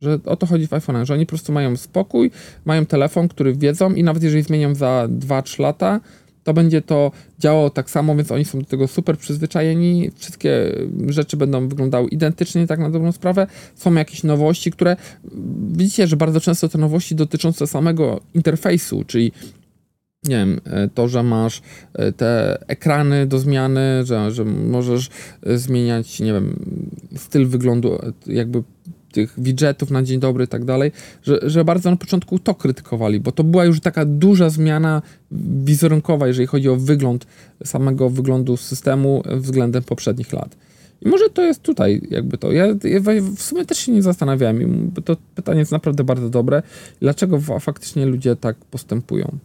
Że 0.00 0.18
o 0.24 0.36
to 0.36 0.46
chodzi 0.46 0.66
w 0.66 0.70
iPhone'ach, 0.70 1.04
że 1.04 1.14
oni 1.14 1.26
po 1.26 1.30
prostu 1.30 1.52
mają 1.52 1.76
spokój, 1.76 2.30
mają 2.64 2.86
telefon, 2.86 3.28
który 3.28 3.54
wiedzą 3.54 3.94
i 3.94 4.02
nawet 4.02 4.22
jeżeli 4.22 4.42
zmienią 4.42 4.74
za 4.74 5.08
2-3 5.08 5.60
lata, 5.60 6.00
to 6.44 6.54
będzie 6.54 6.82
to 6.82 7.12
działało 7.38 7.70
tak 7.70 7.90
samo, 7.90 8.16
więc 8.16 8.32
oni 8.32 8.44
są 8.44 8.58
do 8.58 8.64
tego 8.64 8.88
super 8.88 9.18
przyzwyczajeni. 9.18 10.10
Wszystkie 10.16 10.72
rzeczy 11.06 11.36
będą 11.36 11.68
wyglądały 11.68 12.08
identycznie, 12.08 12.66
tak 12.66 12.78
na 12.78 12.90
dobrą 12.90 13.12
sprawę. 13.12 13.46
Są 13.74 13.94
jakieś 13.94 14.22
nowości, 14.22 14.70
które 14.70 14.96
widzicie, 15.72 16.06
że 16.06 16.16
bardzo 16.16 16.40
często 16.40 16.68
te 16.68 16.78
nowości 16.78 17.14
dotyczące 17.14 17.66
samego 17.66 18.20
interfejsu, 18.34 19.04
czyli 19.06 19.32
nie 20.24 20.36
wiem, 20.36 20.60
to, 20.94 21.08
że 21.08 21.22
masz 21.22 21.62
e, 21.94 22.12
te 22.12 22.58
ekrany 22.68 23.26
do 23.26 23.38
zmiany, 23.38 24.04
że, 24.04 24.30
że 24.30 24.44
możesz 24.44 25.08
e, 25.42 25.58
zmieniać, 25.58 26.20
nie 26.20 26.32
wiem, 26.32 26.56
styl 27.16 27.46
wyglądu 27.46 27.94
e, 27.94 28.12
jakby 28.26 28.62
tych 29.12 29.34
widgetów 29.38 29.90
na 29.90 30.02
dzień 30.02 30.20
dobry 30.20 30.44
i 30.44 30.48
tak 30.48 30.64
dalej, 30.64 30.92
że, 31.22 31.40
że 31.42 31.64
bardzo 31.64 31.90
na 31.90 31.96
początku 31.96 32.38
to 32.38 32.54
krytykowali, 32.54 33.20
bo 33.20 33.32
to 33.32 33.44
była 33.44 33.64
już 33.64 33.80
taka 33.80 34.04
duża 34.04 34.50
zmiana 34.50 35.02
wizerunkowa, 35.64 36.26
jeżeli 36.26 36.46
chodzi 36.46 36.68
o 36.68 36.76
wygląd 36.76 37.26
samego 37.64 38.10
wyglądu 38.10 38.56
systemu 38.56 39.22
względem 39.26 39.82
poprzednich 39.82 40.32
lat. 40.32 40.56
I 41.02 41.08
może 41.08 41.30
to 41.30 41.42
jest 41.42 41.62
tutaj 41.62 42.00
jakby 42.10 42.38
to. 42.38 42.52
Ja, 42.52 42.66
w 43.36 43.42
sumie 43.42 43.64
też 43.64 43.78
się 43.78 43.92
nie 43.92 44.02
zastanawiałem, 44.02 44.90
to 45.04 45.16
pytanie 45.34 45.58
jest 45.58 45.72
naprawdę 45.72 46.04
bardzo 46.04 46.30
dobre. 46.30 46.62
Dlaczego 47.00 47.40
faktycznie 47.40 48.06
ludzie 48.06 48.36
tak 48.36 48.56
postępują? 48.56 49.38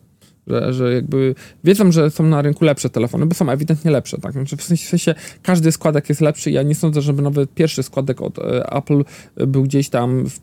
Że, 0.47 0.73
że 0.73 0.93
jakby 0.93 1.35
wiedzą, 1.63 1.91
że 1.91 2.11
są 2.11 2.23
na 2.23 2.41
rynku 2.41 2.65
lepsze 2.65 2.89
telefony, 2.89 3.25
bo 3.25 3.35
są 3.35 3.49
ewidentnie 3.49 3.91
lepsze, 3.91 4.17
tak? 4.17 4.33
Znaczy 4.33 4.57
w 4.57 4.63
sensie, 4.63 5.15
każdy 5.43 5.71
składek 5.71 6.09
jest 6.09 6.21
lepszy. 6.21 6.51
Ja 6.51 6.63
nie 6.63 6.75
sądzę, 6.75 7.01
żeby 7.01 7.21
nawet 7.21 7.53
pierwszy 7.53 7.83
składek 7.83 8.21
od 8.21 8.39
e, 8.39 8.73
Apple 8.73 9.03
był 9.35 9.63
gdzieś 9.63 9.89
tam 9.89 10.25
w, 10.25 10.39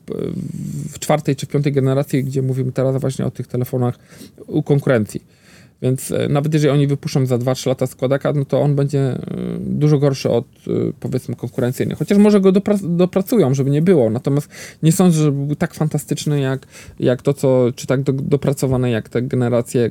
w 0.92 0.98
czwartej 0.98 1.36
czy 1.36 1.46
piątej 1.46 1.72
generacji, 1.72 2.24
gdzie 2.24 2.42
mówimy 2.42 2.72
teraz 2.72 3.00
właśnie 3.00 3.26
o 3.26 3.30
tych 3.30 3.46
telefonach 3.46 3.98
u 4.46 4.62
konkurencji 4.62 5.41
więc 5.82 6.10
e, 6.10 6.28
nawet 6.28 6.54
jeżeli 6.54 6.72
oni 6.72 6.86
wypuszczą 6.86 7.26
za 7.26 7.38
2-3 7.38 7.68
lata 7.68 7.86
składaka, 7.86 8.32
no 8.32 8.44
to 8.44 8.60
on 8.60 8.74
będzie 8.74 9.00
e, 9.00 9.18
dużo 9.60 9.98
gorszy 9.98 10.30
od 10.30 10.44
e, 10.44 10.70
powiedzmy 11.00 11.36
konkurencyjnych. 11.36 11.98
Chociaż 11.98 12.18
może 12.18 12.40
go 12.40 12.52
dopra- 12.52 12.96
dopracują, 12.96 13.54
żeby 13.54 13.70
nie 13.70 13.82
było. 13.82 14.10
Natomiast 14.10 14.48
nie 14.82 14.92
sądzę, 14.92 15.22
że 15.22 15.32
był 15.32 15.56
tak 15.56 15.74
fantastyczny 15.74 16.40
jak, 16.40 16.66
jak 17.00 17.22
to, 17.22 17.34
co, 17.34 17.66
czy 17.76 17.86
tak 17.86 18.02
do, 18.02 18.12
dopracowane 18.12 18.90
jak 18.90 19.08
te 19.08 19.22
generacje 19.22 19.90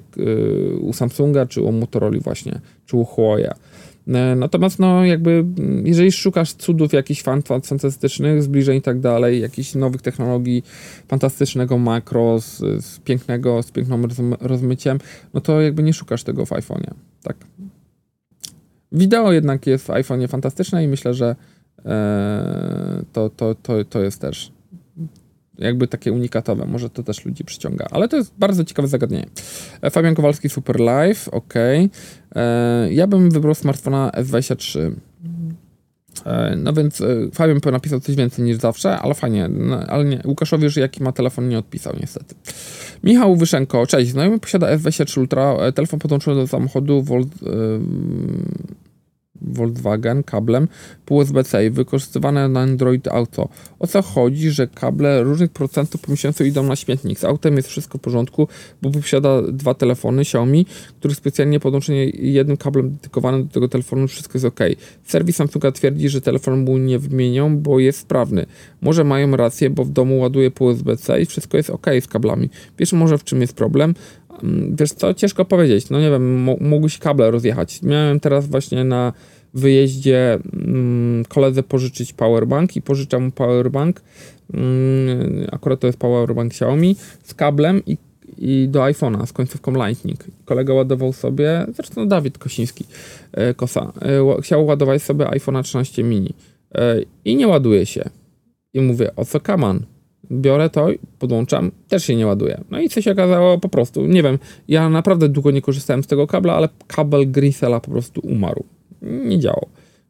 u 0.81 0.93
Samsunga, 0.93 1.45
czy 1.45 1.61
u 1.61 1.71
Motorola 1.71 2.19
właśnie, 2.19 2.59
czy 2.85 2.97
u 2.97 3.05
Huawei. 3.05 3.47
E, 4.07 4.35
natomiast 4.35 4.79
no 4.79 5.05
jakby, 5.05 5.31
mm, 5.31 5.87
jeżeli 5.87 6.11
szukasz 6.11 6.53
cudów 6.53 6.93
jakichś 6.93 7.23
fantastycznych, 7.63 8.43
zbliżeń 8.43 8.77
i 8.77 8.81
tak 8.81 8.99
dalej, 8.99 9.41
jakichś 9.41 9.75
nowych 9.75 10.01
technologii, 10.01 10.63
fantastycznego 11.07 11.77
makro, 11.77 12.39
z, 12.39 12.57
z 12.85 12.99
pięknego, 12.99 13.63
z 13.63 13.71
piękną 13.71 14.01
rozmyciem, 14.39 14.99
no 15.33 15.41
to 15.41 15.61
jakby 15.61 15.83
nie 15.83 15.93
szukasz 15.93 16.23
tego 16.23 16.45
w 16.45 16.49
iPhone'ie, 16.49 16.93
tak. 17.23 17.37
Wideo 18.91 19.31
jednak 19.31 19.67
jest 19.67 19.85
w 19.85 19.89
iPhone'ie 19.89 20.27
fantastyczne 20.27 20.83
i 20.83 20.87
myślę, 20.87 21.13
że 21.13 21.35
e, 21.85 23.03
to, 23.13 23.29
to, 23.29 23.55
to, 23.55 23.85
to 23.85 24.01
jest 24.01 24.21
też 24.21 24.51
jakby 25.61 25.87
takie 25.87 26.11
unikatowe, 26.11 26.65
może 26.65 26.89
to 26.89 27.03
też 27.03 27.25
ludzi 27.25 27.43
przyciąga, 27.43 27.87
ale 27.91 28.07
to 28.07 28.17
jest 28.17 28.33
bardzo 28.37 28.63
ciekawe 28.63 28.87
zagadnienie. 28.87 29.29
E, 29.81 29.89
Fabian 29.89 30.15
Kowalski 30.15 30.49
Super 30.49 30.79
Live, 30.79 31.29
ok. 31.29 31.53
E, 32.35 32.93
ja 32.93 33.07
bym 33.07 33.29
wybrał 33.29 33.55
smartfona 33.55 34.11
S23. 34.17 34.91
E, 36.25 36.55
no 36.57 36.73
więc 36.73 37.03
Fabian 37.33 37.59
napisał 37.71 37.99
coś 37.99 38.15
więcej 38.15 38.45
niż 38.45 38.57
zawsze, 38.57 38.99
ale 38.99 39.13
fajnie, 39.13 39.47
no, 39.49 39.79
ale 39.79 40.05
nie, 40.05 40.21
Łukaszowi 40.25 40.63
już 40.63 40.77
jaki 40.77 41.03
ma 41.03 41.11
telefon 41.11 41.49
nie 41.49 41.57
odpisał 41.57 41.93
niestety. 42.01 42.35
Michał 43.03 43.35
Wyszenko, 43.35 43.87
cześć, 43.87 44.11
znajomy 44.11 44.39
posiada 44.39 44.77
S23 44.77 45.19
Ultra, 45.19 45.71
telefon 45.75 45.99
podłączony 45.99 46.41
do 46.41 46.47
samochodu 46.47 47.01
Volt, 47.01 47.29
Volkswagen 49.41 50.23
kablem 50.23 50.67
USB-C 51.11 51.69
wykorzystywane 51.69 52.49
na 52.49 52.59
Android 52.59 53.07
Auto. 53.07 53.49
O 53.79 53.87
co 53.87 54.01
chodzi, 54.01 54.51
że 54.51 54.67
kable 54.67 55.23
różnych 55.23 55.51
procentów 55.51 56.01
po 56.01 56.11
miesiącu 56.11 56.45
idą 56.45 56.63
na 56.63 56.75
śmietnik. 56.75 57.19
Z 57.19 57.23
autem 57.23 57.57
jest 57.57 57.69
wszystko 57.69 57.97
w 57.97 58.01
porządku, 58.01 58.47
bo 58.81 58.91
posiada 58.91 59.41
dwa 59.41 59.73
telefony 59.73 60.21
Xiaomi, 60.21 60.65
których 60.99 61.17
specjalnie 61.17 61.59
podłączenie 61.59 62.05
jednym 62.09 62.57
kablem 62.57 62.91
dedykowanym 62.91 63.43
do 63.43 63.53
tego 63.53 63.67
telefonu 63.67 64.07
wszystko 64.07 64.31
jest 64.35 64.45
ok. 64.45 64.59
Serwis 65.03 65.35
Samsunga 65.35 65.71
twierdzi, 65.71 66.09
że 66.09 66.21
telefon 66.21 66.63
mu 66.63 66.77
nie 66.77 66.99
wymienią, 66.99 67.57
bo 67.57 67.79
jest 67.79 67.99
sprawny. 67.99 68.45
Może 68.81 69.03
mają 69.03 69.35
rację, 69.35 69.69
bo 69.69 69.85
w 69.85 69.89
domu 69.89 70.19
ładuje 70.19 70.51
po 70.51 70.65
USB-C 70.65 71.21
i 71.21 71.25
wszystko 71.25 71.57
jest 71.57 71.69
ok 71.69 71.87
z 72.01 72.07
kablami. 72.07 72.49
Wiesz 72.79 72.93
może 72.93 73.17
w 73.17 73.23
czym 73.23 73.41
jest 73.41 73.53
problem? 73.53 73.95
Mm, 74.43 74.75
wiesz 74.75 74.91
co, 74.91 75.13
ciężko 75.13 75.45
powiedzieć. 75.45 75.89
No 75.89 75.99
nie 75.99 76.09
wiem, 76.09 76.41
mógłbyś 76.43 76.97
kable 76.97 77.31
rozjechać. 77.31 77.81
Miałem 77.81 78.19
teraz 78.19 78.47
właśnie 78.47 78.83
na 78.83 79.13
wyjeździe 79.53 80.39
mm, 80.53 81.25
koledze 81.25 81.63
pożyczyć 81.63 82.13
powerbank 82.13 82.75
i 82.75 82.81
pożyczam 82.81 83.23
mu 83.23 83.31
powerbank. 83.31 84.01
Mm, 84.53 85.47
akurat 85.51 85.79
to 85.79 85.87
jest 85.87 85.99
powerbank 85.99 86.51
Xiaomi 86.51 86.95
z 87.23 87.33
kablem 87.33 87.81
i, 87.85 87.97
i 88.37 88.67
do 88.69 88.79
iPhone'a 88.79 89.25
z 89.25 89.33
końcówką 89.33 89.85
Lightning. 89.85 90.25
Kolega 90.45 90.73
ładował 90.73 91.13
sobie, 91.13 91.65
zresztą 91.75 92.07
Dawid 92.07 92.37
Kosiński, 92.37 92.85
e, 93.31 93.53
Kosa, 93.53 93.93
e, 94.01 94.41
chciał 94.41 94.65
ładować 94.65 95.01
sobie 95.01 95.25
iPhone'a 95.25 95.63
13 95.63 96.03
mini 96.03 96.33
e, 96.75 96.95
i 97.25 97.35
nie 97.35 97.47
ładuje 97.47 97.85
się. 97.85 98.09
I 98.73 98.81
mówię, 98.81 99.15
o 99.15 99.25
co 99.25 99.39
kaman? 99.39 99.85
Biorę 100.31 100.69
to, 100.69 100.87
podłączam, 101.19 101.71
też 101.87 102.05
się 102.05 102.15
nie 102.15 102.27
ładuje. 102.27 102.61
No 102.69 102.79
i 102.79 102.89
co 102.89 103.01
się 103.01 103.11
okazało 103.11 103.57
po 103.57 103.69
prostu, 103.69 104.07
nie 104.07 104.23
wiem, 104.23 104.39
ja 104.67 104.89
naprawdę 104.89 105.29
długo 105.29 105.51
nie 105.51 105.61
korzystałem 105.61 106.03
z 106.03 106.07
tego 106.07 106.27
kabla, 106.27 106.53
ale 106.53 106.69
kabel 106.87 107.31
Grisela 107.31 107.79
po 107.79 107.91
prostu 107.91 108.21
umarł. 108.23 108.63
Nie 109.01 109.39
działał. 109.39 109.67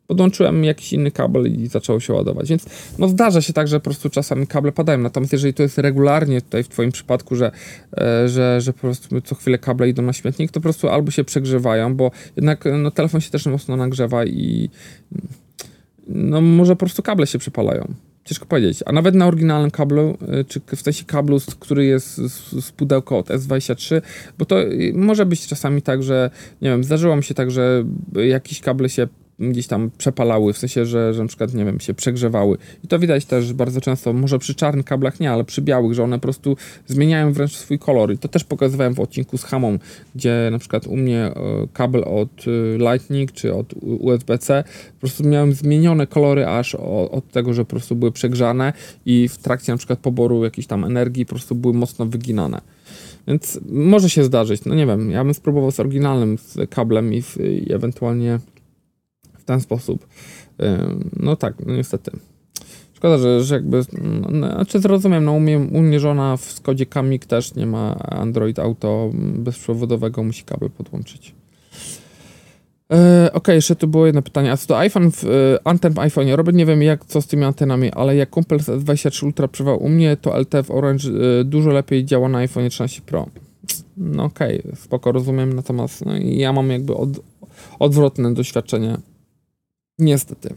Podłączyłem 0.07 0.63
jakiś 0.63 0.93
inny 0.93 1.11
kabel 1.11 1.53
i 1.53 1.67
zaczęło 1.67 1.99
się 1.99 2.13
ładować. 2.13 2.49
Więc 2.49 2.65
no 2.99 3.07
zdarza 3.07 3.41
się 3.41 3.53
tak, 3.53 3.67
że 3.67 3.79
po 3.79 3.83
prostu 3.83 4.09
czasami 4.09 4.47
kable 4.47 4.71
padają. 4.71 4.97
Natomiast 4.97 5.33
jeżeli 5.33 5.53
to 5.53 5.63
jest 5.63 5.77
regularnie 5.77 6.41
tutaj 6.41 6.63
w 6.63 6.67
Twoim 6.67 6.91
przypadku, 6.91 7.35
że, 7.35 7.51
e, 7.97 8.29
że, 8.29 8.61
że 8.61 8.73
po 8.73 8.79
prostu 8.79 9.21
co 9.21 9.35
chwilę 9.35 9.57
kable 9.57 9.89
idą 9.89 10.03
na 10.03 10.13
śmietnik, 10.13 10.51
to 10.51 10.59
po 10.59 10.63
prostu 10.63 10.89
albo 10.89 11.11
się 11.11 11.23
przegrzewają, 11.23 11.95
bo 11.95 12.11
jednak 12.35 12.63
no, 12.77 12.91
telefon 12.91 13.21
się 13.21 13.31
też 13.31 13.45
mocno 13.45 13.77
nagrzewa 13.77 14.25
i 14.25 14.69
no 16.07 16.41
może 16.41 16.75
po 16.75 16.79
prostu 16.79 17.03
kable 17.03 17.27
się 17.27 17.39
przypalają. 17.39 17.93
Ciężko 18.25 18.45
powiedzieć. 18.45 18.83
A 18.85 18.91
nawet 18.91 19.15
na 19.15 19.27
oryginalnym 19.27 19.71
kablu, 19.71 20.17
y, 20.39 20.45
czy 20.45 20.61
w 20.75 20.81
sensie 20.81 21.05
kablu, 21.05 21.37
który 21.59 21.85
jest 21.85 22.17
z, 22.17 22.65
z 22.65 22.71
pudełka 22.71 23.15
od 23.15 23.27
S23, 23.27 24.01
bo 24.37 24.45
to 24.45 24.63
y, 24.63 24.93
może 24.95 25.25
być 25.25 25.47
czasami 25.47 25.81
tak, 25.81 26.03
że 26.03 26.29
nie 26.61 26.69
wiem, 26.69 26.83
zdarzyło 26.83 27.15
mi 27.15 27.23
się 27.23 27.33
tak, 27.33 27.51
że 27.51 27.83
jakieś 28.13 28.61
kable 28.61 28.89
się 28.89 29.07
gdzieś 29.49 29.67
tam 29.67 29.91
przepalały, 29.97 30.53
w 30.53 30.57
sensie, 30.57 30.85
że, 30.85 31.13
że 31.13 31.21
na 31.21 31.27
przykład, 31.27 31.53
nie 31.53 31.65
wiem, 31.65 31.79
się 31.79 31.93
przegrzewały. 31.93 32.57
I 32.83 32.87
to 32.87 32.99
widać 32.99 33.25
też 33.25 33.53
bardzo 33.53 33.81
często, 33.81 34.13
może 34.13 34.39
przy 34.39 34.55
czarnych 34.55 34.85
kablach 34.85 35.19
nie, 35.19 35.31
ale 35.31 35.43
przy 35.43 35.61
białych, 35.61 35.93
że 35.93 36.03
one 36.03 36.17
po 36.17 36.21
prostu 36.21 36.57
zmieniają 36.87 37.33
wręcz 37.33 37.55
swój 37.55 37.79
kolor. 37.79 38.13
I 38.13 38.17
to 38.17 38.27
też 38.27 38.43
pokazywałem 38.43 38.93
w 38.93 38.99
odcinku 38.99 39.37
z 39.37 39.43
Hamą, 39.43 39.79
gdzie 40.15 40.49
na 40.51 40.59
przykład 40.59 40.87
u 40.87 40.97
mnie 40.97 41.19
e, 41.19 41.33
kabel 41.73 42.03
od 42.03 42.29
e, 42.47 42.77
Lightning 42.77 43.31
czy 43.31 43.53
od 43.53 43.73
USB-C 43.83 44.63
po 44.93 44.99
prostu 44.99 45.27
miałem 45.27 45.53
zmienione 45.53 46.07
kolory 46.07 46.47
aż 46.47 46.75
od 47.11 47.31
tego, 47.31 47.53
że 47.53 47.65
po 47.65 47.69
prostu 47.69 47.95
były 47.95 48.11
przegrzane 48.11 48.73
i 49.05 49.27
w 49.27 49.37
trakcie 49.37 49.71
na 49.71 49.77
przykład 49.77 49.99
poboru 49.99 50.43
jakiejś 50.43 50.67
tam 50.67 50.83
energii 50.83 51.25
po 51.25 51.35
prostu 51.35 51.55
były 51.55 51.73
mocno 51.73 52.05
wyginane. 52.05 52.61
Więc 53.27 53.59
może 53.69 54.09
się 54.09 54.23
zdarzyć, 54.23 54.65
no 54.65 54.75
nie 54.75 54.85
wiem, 54.85 55.11
ja 55.11 55.23
bym 55.23 55.33
spróbował 55.33 55.71
z 55.71 55.79
oryginalnym 55.79 56.37
z 56.37 56.69
kablem 56.69 57.13
i, 57.13 57.23
i 57.39 57.73
ewentualnie 57.73 58.39
w 58.39 58.60
ten 59.51 59.61
sposób. 59.61 60.07
No 61.19 61.35
tak, 61.35 61.53
no 61.65 61.75
niestety. 61.75 62.11
Szkoda, 63.01 63.17
że, 63.17 63.43
że 63.43 63.55
jakby, 63.55 63.81
no, 64.31 64.47
znaczy 64.47 64.79
zrozumiem, 64.79 65.25
no 65.25 65.31
u 65.31 65.39
mnie, 65.39 65.59
u 65.59 65.81
mnie 65.81 65.99
żona 65.99 66.37
w 66.37 66.41
Skodzie 66.43 66.85
Kamik 66.85 67.25
też 67.25 67.55
nie 67.55 67.65
ma 67.65 67.95
Android 67.95 68.59
Auto 68.59 69.09
bezprzewodowego, 69.13 70.23
musi 70.23 70.43
kabel 70.43 70.69
podłączyć. 70.69 71.35
E, 72.93 73.29
ok, 73.33 73.47
jeszcze 73.47 73.75
tu 73.75 73.87
było 73.87 74.05
jedno 74.05 74.21
pytanie. 74.21 74.51
A 74.51 74.57
co 74.57 74.67
do 74.67 74.77
iPhone, 74.77 75.11
w, 75.11 75.23
e, 75.23 75.27
antem 75.63 75.93
w 75.93 75.95
iPhone'ie, 75.95 76.35
Robert 76.35 76.57
nie 76.57 76.65
wiem 76.65 76.81
jak, 76.81 77.05
co 77.05 77.21
z 77.21 77.27
tymi 77.27 77.43
antenami, 77.43 77.91
ale 77.91 78.15
jak 78.15 78.29
kumpel 78.29 78.59
z 78.59 78.65
S23 78.65 79.25
Ultra 79.25 79.47
przewał 79.47 79.83
u 79.83 79.89
mnie, 79.89 80.17
to 80.17 80.39
LTE 80.39 80.63
w 80.63 80.71
Orange 80.71 81.09
e, 81.09 81.43
dużo 81.43 81.69
lepiej 81.69 82.05
działa 82.05 82.29
na 82.29 82.37
iPhone 82.37 82.69
13 82.69 83.01
Pro. 83.01 83.27
No 83.97 84.23
okej, 84.23 84.59
okay, 84.59 84.75
spoko, 84.75 85.11
rozumiem, 85.11 85.53
natomiast 85.53 86.05
no, 86.05 86.11
ja 86.17 86.53
mam 86.53 86.69
jakby 86.69 86.95
od, 86.95 87.09
odwrotne 87.79 88.33
doświadczenie 88.33 88.97
Niestety. 89.99 90.55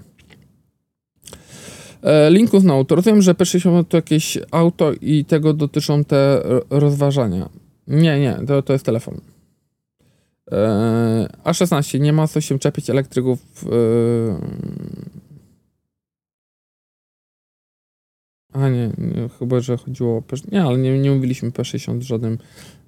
E, 2.02 2.30
Linkus 2.30 2.64
Note. 2.64 2.94
Rozumiem, 2.94 3.22
że 3.22 3.34
P60 3.34 3.84
to 3.84 3.96
jakieś 3.96 4.38
auto 4.50 4.92
i 5.00 5.24
tego 5.24 5.52
dotyczą 5.52 6.04
te 6.04 6.42
rozważania. 6.70 7.48
Nie, 7.86 8.20
nie, 8.20 8.38
to, 8.46 8.62
to 8.62 8.72
jest 8.72 8.84
telefon. 8.84 9.20
E, 10.52 11.28
A16. 11.44 12.00
Nie 12.00 12.12
ma 12.12 12.28
co 12.28 12.40
się 12.40 12.58
czepić 12.58 12.90
elektryków. 12.90 13.64
E, 13.64 13.74
a 18.52 18.68
nie, 18.68 18.90
nie, 18.98 19.28
chyba, 19.38 19.60
że 19.60 19.76
chodziło 19.76 20.16
o 20.16 20.22
P... 20.22 20.36
Nie, 20.52 20.62
ale 20.62 20.78
nie, 20.78 20.98
nie 20.98 21.10
mówiliśmy 21.10 21.50
P60 21.50 21.98
w 21.98 22.02
żadnym 22.02 22.38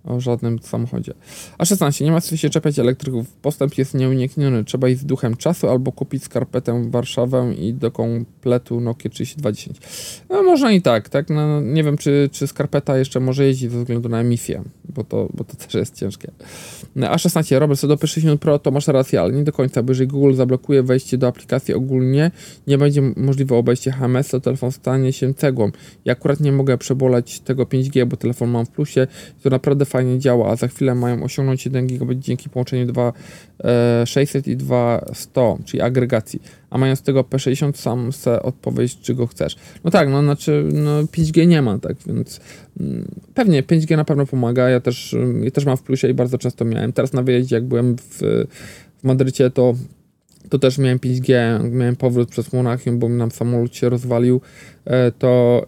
o 0.07 0.20
żadnym 0.20 0.59
samochodzie. 0.59 1.14
A 1.59 1.64
16. 1.64 2.04
Nie 2.04 2.12
ma 2.12 2.20
co 2.20 2.36
się 2.36 2.50
czepiać 2.50 2.78
elektryków. 2.78 3.32
Postęp 3.32 3.78
jest 3.78 3.94
nieunikniony. 3.94 4.64
Trzeba 4.64 4.88
iść 4.88 5.00
z 5.00 5.04
duchem 5.04 5.36
czasu 5.36 5.68
albo 5.68 5.92
kupić 5.92 6.24
skarpetę 6.24 6.82
w 6.82 6.90
Warszawę 6.90 7.54
i 7.59 7.74
do 7.74 7.90
kompletu 7.90 8.80
Nokia 8.80 9.11
3210. 9.11 9.76
No 10.30 10.42
można 10.42 10.72
i 10.72 10.82
tak, 10.82 11.09
tak? 11.09 11.30
No, 11.30 11.61
nie 11.61 11.84
wiem, 11.84 11.96
czy, 11.96 12.28
czy 12.32 12.46
skarpeta 12.46 12.98
jeszcze 12.98 13.20
może 13.20 13.46
jeździć 13.46 13.72
ze 13.72 13.78
względu 13.78 14.09
na 14.09 14.20
emisję, 14.20 14.62
bo 14.84 15.04
to, 15.04 15.28
bo 15.34 15.44
to 15.44 15.57
też 15.57 15.74
jest 15.74 15.94
ciężkie. 15.94 16.30
A 17.11 17.18
16. 17.18 17.59
Robert, 17.59 17.80
co 17.80 17.88
do 17.88 17.96
P60 17.96 18.36
Pro, 18.36 18.59
to 18.59 18.70
masz 18.70 18.88
rację, 18.88 19.20
ale 19.20 19.32
nie 19.32 19.44
do 19.44 19.52
końca, 19.52 19.82
bo 19.82 19.90
jeżeli 19.90 20.09
Google 20.09 20.34
zablokuje 20.34 20.82
wejście 20.82 21.18
do 21.18 21.28
aplikacji 21.28 21.74
ogólnie, 21.74 22.30
nie 22.66 22.78
będzie 22.78 23.02
możliwe 23.16 23.57
obejście 23.57 23.92
HMS, 23.92 24.28
to 24.28 24.40
telefon 24.40 24.72
stanie 24.72 25.12
się 25.12 25.34
cegłą. 25.34 25.70
Ja 26.04 26.12
akurat 26.12 26.40
nie 26.40 26.52
mogę 26.52 26.78
przebolać 26.78 27.40
tego 27.40 27.64
5G, 27.64 28.07
bo 28.07 28.16
telefon 28.16 28.50
mam 28.50 28.66
w 28.66 28.70
plusie, 28.70 29.07
to 29.42 29.50
naprawdę 29.50 29.84
fajnie 29.84 29.95
działa, 30.18 30.51
a 30.51 30.57
za 30.57 30.68
chwilę 30.68 30.94
mają 30.94 31.22
osiągnąć 31.22 31.64
1 31.64 31.86
gigabit 31.86 32.18
dzięki 32.18 32.51
połączeniu 32.51 32.86
2600 32.86 34.49
e, 34.49 34.51
i 34.51 34.57
2100, 34.57 35.59
czyli 35.64 35.80
agregacji. 35.80 36.42
A 36.70 36.78
mając 36.78 37.03
tego 37.03 37.22
P60 37.22 37.72
sam 37.76 38.12
se 38.12 38.42
odpowiedź, 38.42 39.01
czy 39.01 39.14
go 39.14 39.26
chcesz. 39.26 39.57
No 39.84 39.90
tak, 39.90 40.09
no 40.09 40.22
znaczy 40.22 40.68
no 40.72 41.03
5G 41.03 41.47
nie 41.47 41.62
ma, 41.62 41.78
tak, 41.78 41.97
więc 42.07 42.40
mm, 42.80 43.09
pewnie 43.34 43.62
5G 43.62 43.97
na 43.97 44.05
pewno 44.05 44.26
pomaga. 44.26 44.68
Ja 44.68 44.80
też, 44.80 45.16
ja 45.42 45.51
też 45.51 45.64
mam 45.64 45.76
w 45.76 45.82
plusie 45.82 46.09
i 46.09 46.14
bardzo 46.14 46.38
często 46.38 46.64
miałem. 46.64 46.92
Teraz 46.92 47.12
na 47.12 47.22
wyjeździe, 47.22 47.57
jak 47.57 47.64
byłem 47.64 47.97
w, 47.97 48.18
w 48.99 49.05
Madrycie, 49.05 49.51
to 49.51 49.74
to 50.49 50.59
też 50.59 50.78
miałem 50.78 50.99
5G, 50.99 51.34
miałem 51.70 51.97
powrót 51.97 52.28
przez 52.28 52.53
Monachium, 52.53 52.99
bo 52.99 53.09
nam 53.09 53.30
samolot 53.30 53.76
się 53.76 53.88
rozwalił, 53.88 54.40
to, 55.18 55.66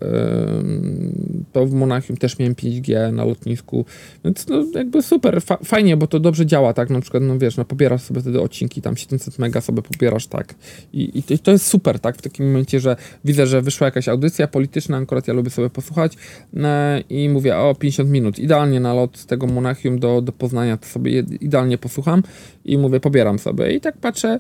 to 1.53 1.67
w 1.67 1.73
Monachium 1.73 2.17
też 2.17 2.39
miałem 2.39 2.55
5G 2.55 3.13
na 3.13 3.25
lotnisku, 3.25 3.85
więc 4.25 4.49
no 4.49 4.65
jakby 4.75 5.03
super, 5.03 5.43
fa 5.43 5.59
fajnie, 5.65 5.97
bo 5.97 6.07
to 6.07 6.21
dobrze 6.21 6.47
działa, 6.47 6.73
tak, 6.73 6.91
na 6.91 7.01
przykład, 7.01 7.23
no 7.23 7.39
wiesz, 7.39 7.57
no 7.57 7.65
pobierasz 7.65 8.03
sobie 8.03 8.21
wtedy 8.21 8.41
odcinki, 8.41 8.83
tam 8.83 8.97
700 8.97 9.39
mega 9.39 9.61
sobie 9.61 9.83
pobierasz, 9.83 10.27
tak, 10.27 10.55
i, 10.93 11.23
i 11.31 11.39
to 11.39 11.51
jest 11.51 11.67
super, 11.67 12.01
tak, 12.01 12.17
w 12.17 12.23
takim 12.23 12.47
momencie, 12.47 12.81
że 12.81 12.97
widzę, 13.25 13.47
że 13.47 13.63
wyszła 13.63 13.85
jakaś 13.85 14.09
audycja 14.09 14.49
polityczna, 14.49 14.97
akurat 14.97 15.29
ja 15.29 15.35
lubię 15.35 15.51
sobie 15.51 15.71
posłuchać 15.71 16.13
e, 16.57 17.01
i 17.01 17.29
mówię, 17.29 17.57
o 17.57 17.75
50 17.75 18.11
minut, 18.11 18.39
idealnie 18.39 18.81
na 18.81 18.95
lot 18.95 19.19
z 19.19 19.27
tego 19.27 19.47
Monachium 19.47 19.99
do, 19.99 20.23
do 20.23 20.33
Poznania, 20.33 20.77
to 20.77 20.87
sobie 20.87 21.19
idealnie 21.41 21.79
posłucham 21.79 22.23
i 22.65 22.79
mówię, 22.79 23.01
pobieram 23.01 23.39
sobie. 23.39 23.73
I 23.73 23.81
tak 23.81 23.99
patrzę, 23.99 24.39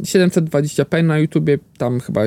720p 0.00 1.04
na 1.04 1.18
YouTubie, 1.18 1.58
tam 1.78 2.00
chyba 2.00 2.22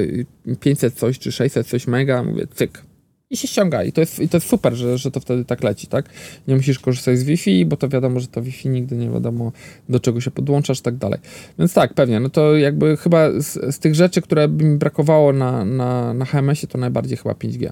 500 0.59 0.93
coś 0.93 1.19
czy 1.19 1.31
600 1.31 1.67
coś 1.67 1.87
mega, 1.87 2.23
mówię 2.23 2.47
cyk, 2.55 2.83
i 3.29 3.37
się 3.37 3.47
ściąga. 3.47 3.83
I 3.83 3.91
to 3.91 4.01
jest, 4.01 4.19
i 4.19 4.29
to 4.29 4.37
jest 4.37 4.47
super, 4.47 4.73
że, 4.73 4.97
że 4.97 5.11
to 5.11 5.19
wtedy 5.19 5.45
tak 5.45 5.63
leci, 5.63 5.87
tak? 5.87 6.09
Nie 6.47 6.55
musisz 6.55 6.79
korzystać 6.79 7.19
z 7.19 7.23
Wi-Fi, 7.23 7.65
bo 7.65 7.77
to 7.77 7.89
wiadomo, 7.89 8.19
że 8.19 8.27
to 8.27 8.41
Wi-Fi 8.41 8.69
nigdy 8.69 8.95
nie 8.95 9.09
wiadomo, 9.09 9.51
do 9.89 9.99
czego 9.99 10.21
się 10.21 10.31
podłączasz, 10.31 10.81
tak 10.81 10.95
dalej. 10.95 11.19
Więc 11.59 11.73
tak, 11.73 11.93
pewnie. 11.93 12.19
No 12.19 12.29
to 12.29 12.57
jakby 12.57 12.97
chyba 12.97 13.41
z, 13.41 13.75
z 13.75 13.79
tych 13.79 13.95
rzeczy, 13.95 14.21
które 14.21 14.47
by 14.47 14.63
mi 14.63 14.77
brakowało 14.77 15.33
na, 15.33 15.65
na, 15.65 16.13
na 16.13 16.25
HMS-ie, 16.25 16.67
to 16.67 16.77
najbardziej 16.77 17.17
chyba 17.17 17.33
5G. 17.33 17.71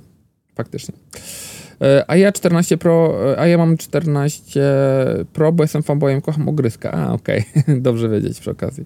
Faktycznie. 0.55 0.95
E, 1.81 2.03
a 2.07 2.15
ja 2.15 2.31
14 2.31 2.77
Pro, 2.77 3.15
e, 3.33 3.39
a 3.39 3.47
ja 3.47 3.57
mam 3.57 3.77
14 3.77 4.59
Pro, 5.33 5.51
bo 5.51 5.63
jestem 5.63 5.83
fanboyem, 5.83 6.21
kocham 6.21 6.49
ogryska. 6.49 6.91
A, 6.91 7.13
okej, 7.13 7.43
okay. 7.55 7.81
dobrze 7.87 8.09
wiedzieć 8.09 8.39
przy 8.39 8.51
okazji. 8.51 8.85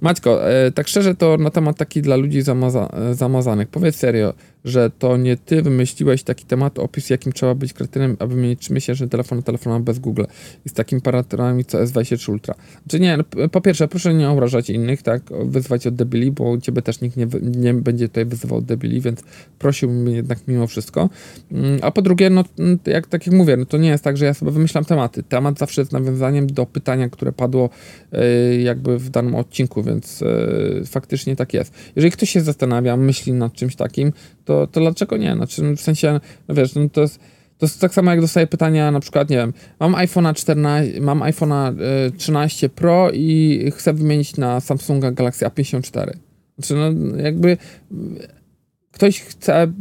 Maćko, 0.00 0.50
e, 0.50 0.72
tak 0.72 0.88
szczerze 0.88 1.14
to 1.14 1.36
na 1.36 1.50
temat 1.50 1.76
taki 1.76 2.02
dla 2.02 2.16
ludzi 2.16 2.42
zamaza 2.42 2.88
zamazanych. 3.12 3.68
Powiedz 3.68 3.96
serio, 3.96 4.32
że 4.64 4.90
to 4.98 5.16
nie 5.16 5.36
ty 5.36 5.62
wymyśliłeś 5.62 6.22
taki 6.22 6.44
temat, 6.44 6.78
opis 6.78 7.10
jakim 7.10 7.32
trzeba 7.32 7.54
być 7.54 7.72
kretynem, 7.72 8.16
aby 8.18 8.34
mieć 8.34 8.70
3-miesięczny 8.70 9.08
telefon 9.08 9.42
telefonem 9.42 9.84
bez 9.84 9.98
Google 9.98 10.24
i 10.66 10.68
z 10.68 10.72
takimi 10.72 11.00
parametrami 11.02 11.64
co 11.64 11.78
S23 11.78 12.30
Ultra. 12.30 12.54
Czy 12.88 13.00
nie, 13.00 13.16
no, 13.16 13.48
po 13.48 13.60
pierwsze, 13.60 13.88
proszę 13.88 14.14
nie 14.14 14.30
obrażać 14.30 14.70
innych, 14.70 15.02
tak, 15.02 15.22
wyzwać 15.44 15.86
od 15.86 15.94
debili, 15.94 16.32
bo 16.32 16.58
ciebie 16.58 16.82
też 16.82 17.00
nikt 17.00 17.16
nie, 17.16 17.26
nie 17.42 17.74
będzie 17.74 18.08
tutaj 18.08 18.24
wyzywał 18.24 18.58
od 18.58 18.64
debili, 18.64 19.00
więc 19.00 19.22
prosiłbym 19.58 20.08
jednak 20.08 20.38
mimo 20.48 20.66
wszystko. 20.66 21.08
Mm, 21.52 21.78
a 21.82 21.90
po 21.90 22.02
drugie, 22.02 22.30
no 22.30 22.44
jak, 22.86 23.06
tak 23.06 23.26
jak 23.26 23.36
mówię, 23.36 23.56
no 23.56 23.66
to 23.66 23.78
nie 23.78 23.88
jest 23.88 24.04
tak, 24.04 24.16
że 24.16 24.24
ja 24.24 24.34
sobie 24.34 24.50
wymyślam 24.52 24.84
tematy. 24.84 25.22
Temat 25.22 25.58
zawsze 25.58 25.80
jest 25.80 25.92
nawiązaniem 25.92 26.46
do 26.46 26.66
pytania, 26.66 27.08
które 27.08 27.32
padło 27.32 27.70
yy, 28.12 28.62
jakby 28.62 28.98
w 28.98 29.10
danym 29.10 29.34
odcinku, 29.34 29.82
więc 29.82 30.20
yy, 30.20 30.82
faktycznie 30.86 31.36
tak 31.36 31.54
jest. 31.54 31.74
Jeżeli 31.96 32.12
ktoś 32.12 32.30
się 32.30 32.40
zastanawia, 32.40 32.96
myśli 32.96 33.32
nad 33.32 33.52
czymś 33.52 33.76
takim, 33.76 34.12
to, 34.46 34.66
to 34.66 34.80
dlaczego 34.80 35.16
nie? 35.16 35.34
Znaczy, 35.34 35.76
w 35.76 35.80
sensie, 35.80 36.20
no 36.48 36.54
wiesz, 36.54 36.74
no 36.74 36.88
to 36.88 37.00
jest, 37.00 37.18
to 37.58 37.66
jest 37.66 37.80
tak 37.80 37.94
samo 37.94 38.10
jak 38.10 38.20
dostaję 38.20 38.46
pytania, 38.46 38.90
na 38.90 39.00
przykład, 39.00 39.30
nie 39.30 39.36
wiem, 39.36 39.52
mam 39.80 39.92
iPhone'a 39.92 40.34
14, 40.34 41.00
mam 41.00 41.20
iPhone'a 41.20 41.74
13 42.16 42.68
Pro 42.68 43.10
i 43.12 43.72
chcę 43.76 43.92
wymienić 43.92 44.36
na 44.36 44.60
Samsunga 44.60 45.12
Galaxy 45.12 45.44
A54. 45.44 46.10
Znaczy, 46.58 46.74
no 46.74 47.16
jakby 47.16 47.56
ktoś 48.96 49.20
chce 49.20 49.72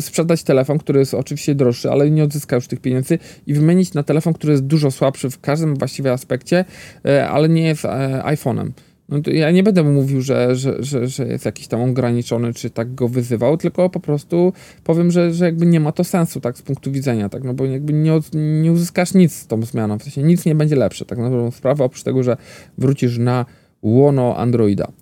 sprzedać 0.00 0.42
telefon, 0.42 0.78
który 0.78 1.00
jest 1.00 1.14
oczywiście 1.14 1.54
droższy, 1.54 1.90
ale 1.90 2.10
nie 2.10 2.24
odzyska 2.24 2.56
już 2.56 2.66
tych 2.66 2.80
pieniędzy 2.80 3.18
i 3.46 3.54
wymienić 3.54 3.94
na 3.94 4.02
telefon, 4.02 4.32
który 4.32 4.52
jest 4.52 4.66
dużo 4.66 4.90
słabszy 4.90 5.30
w 5.30 5.40
każdym 5.40 5.76
właściwie 5.76 6.12
aspekcie, 6.12 6.64
e, 7.04 7.28
ale 7.28 7.48
nie 7.48 7.62
jest 7.62 7.84
e, 7.84 7.88
iPhone'em. 8.24 8.70
No 9.10 9.18
ja 9.32 9.50
nie 9.50 9.62
będę 9.62 9.82
mówił, 9.82 10.20
że, 10.20 10.56
że, 10.56 10.76
że, 10.78 11.08
że 11.08 11.26
jest 11.26 11.44
jakiś 11.44 11.68
tam 11.68 11.80
ograniczony, 11.80 12.54
czy 12.54 12.70
tak 12.70 12.94
go 12.94 13.08
wyzywał, 13.08 13.56
tylko 13.56 13.90
po 13.90 14.00
prostu 14.00 14.52
powiem, 14.84 15.10
że, 15.10 15.34
że 15.34 15.44
jakby 15.44 15.66
nie 15.66 15.80
ma 15.80 15.92
to 15.92 16.04
sensu, 16.04 16.40
tak, 16.40 16.58
z 16.58 16.62
punktu 16.62 16.92
widzenia, 16.92 17.28
tak, 17.28 17.44
no 17.44 17.54
bo 17.54 17.64
jakby 17.64 17.92
nie, 17.92 18.20
nie 18.34 18.72
uzyskasz 18.72 19.14
nic 19.14 19.32
z 19.32 19.46
tą 19.46 19.62
zmianą, 19.62 19.98
w 19.98 20.02
sensie 20.02 20.22
nic 20.22 20.44
nie 20.44 20.54
będzie 20.54 20.76
lepsze, 20.76 21.04
tak 21.04 21.18
na 21.18 21.30
dobrą 21.30 21.50
sprawę, 21.50 21.84
oprócz 21.84 22.02
tego, 22.02 22.22
że 22.22 22.36
wrócisz 22.78 23.18
na 23.18 23.46
łono 23.82 24.36
Androida. 24.36 24.92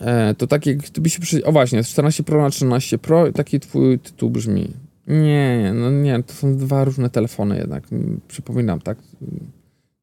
E, 0.00 0.34
to 0.34 0.46
takie, 0.46 0.74
gdyby 0.74 1.10
się 1.10 1.20
przy... 1.20 1.44
O 1.44 1.52
właśnie, 1.52 1.84
z 1.84 1.88
14 1.88 2.22
Pro 2.22 2.42
na 2.42 2.50
13 2.50 2.98
Pro, 2.98 3.32
taki 3.32 3.60
twój 3.60 3.98
tytuł 3.98 4.30
brzmi. 4.30 4.72
Nie, 5.06 5.58
nie, 5.58 5.72
no 5.74 5.90
nie, 5.90 6.22
to 6.22 6.32
są 6.32 6.56
dwa 6.56 6.84
różne 6.84 7.10
telefony 7.10 7.58
jednak, 7.58 7.84
przypominam, 8.28 8.80
tak? 8.80 8.98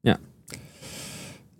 Nie. 0.04 0.16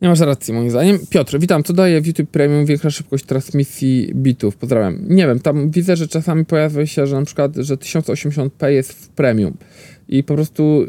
Nie 0.02 0.08
masz 0.08 0.20
racji, 0.20 0.54
moim 0.54 0.70
zdaniem. 0.70 0.98
Piotr, 1.10 1.38
witam. 1.38 1.62
Co 1.62 1.72
daje 1.72 2.00
w 2.00 2.06
YouTube 2.06 2.30
Premium 2.30 2.66
większa 2.66 2.90
szybkość 2.90 3.24
transmisji 3.24 4.10
bitów? 4.14 4.56
Pozdrawiam. 4.56 4.98
Nie 5.08 5.26
wiem, 5.26 5.40
tam 5.40 5.70
widzę, 5.70 5.96
że 5.96 6.08
czasami 6.08 6.44
pojawia 6.44 6.86
się, 6.86 7.06
że 7.06 7.16
na 7.16 7.24
przykład, 7.24 7.56
że 7.56 7.76
1080p 7.76 8.66
jest 8.66 8.92
w 8.92 9.08
Premium 9.08 9.54
i 10.08 10.24
po 10.24 10.34
prostu 10.34 10.86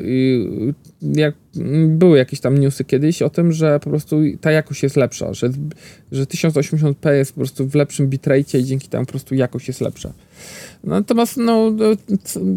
jak 1.01 1.35
były 1.87 2.17
jakieś 2.17 2.39
tam 2.39 2.57
newsy 2.57 2.83
kiedyś 2.83 3.21
o 3.21 3.29
tym, 3.29 3.51
że 3.51 3.79
po 3.79 3.89
prostu 3.89 4.21
ta 4.41 4.51
jakość 4.51 4.83
jest 4.83 4.97
lepsza, 4.97 5.33
że, 5.33 5.49
że 6.11 6.23
1080p 6.23 7.11
jest 7.11 7.31
po 7.31 7.37
prostu 7.37 7.67
w 7.67 7.75
lepszym 7.75 8.07
bitrate 8.07 8.59
i 8.59 8.63
dzięki 8.63 8.87
temu 8.87 9.05
po 9.05 9.11
prostu 9.11 9.35
jakość 9.35 9.67
jest 9.67 9.81
lepsza. 9.81 10.13
Natomiast 10.83 11.37
no, 11.37 11.71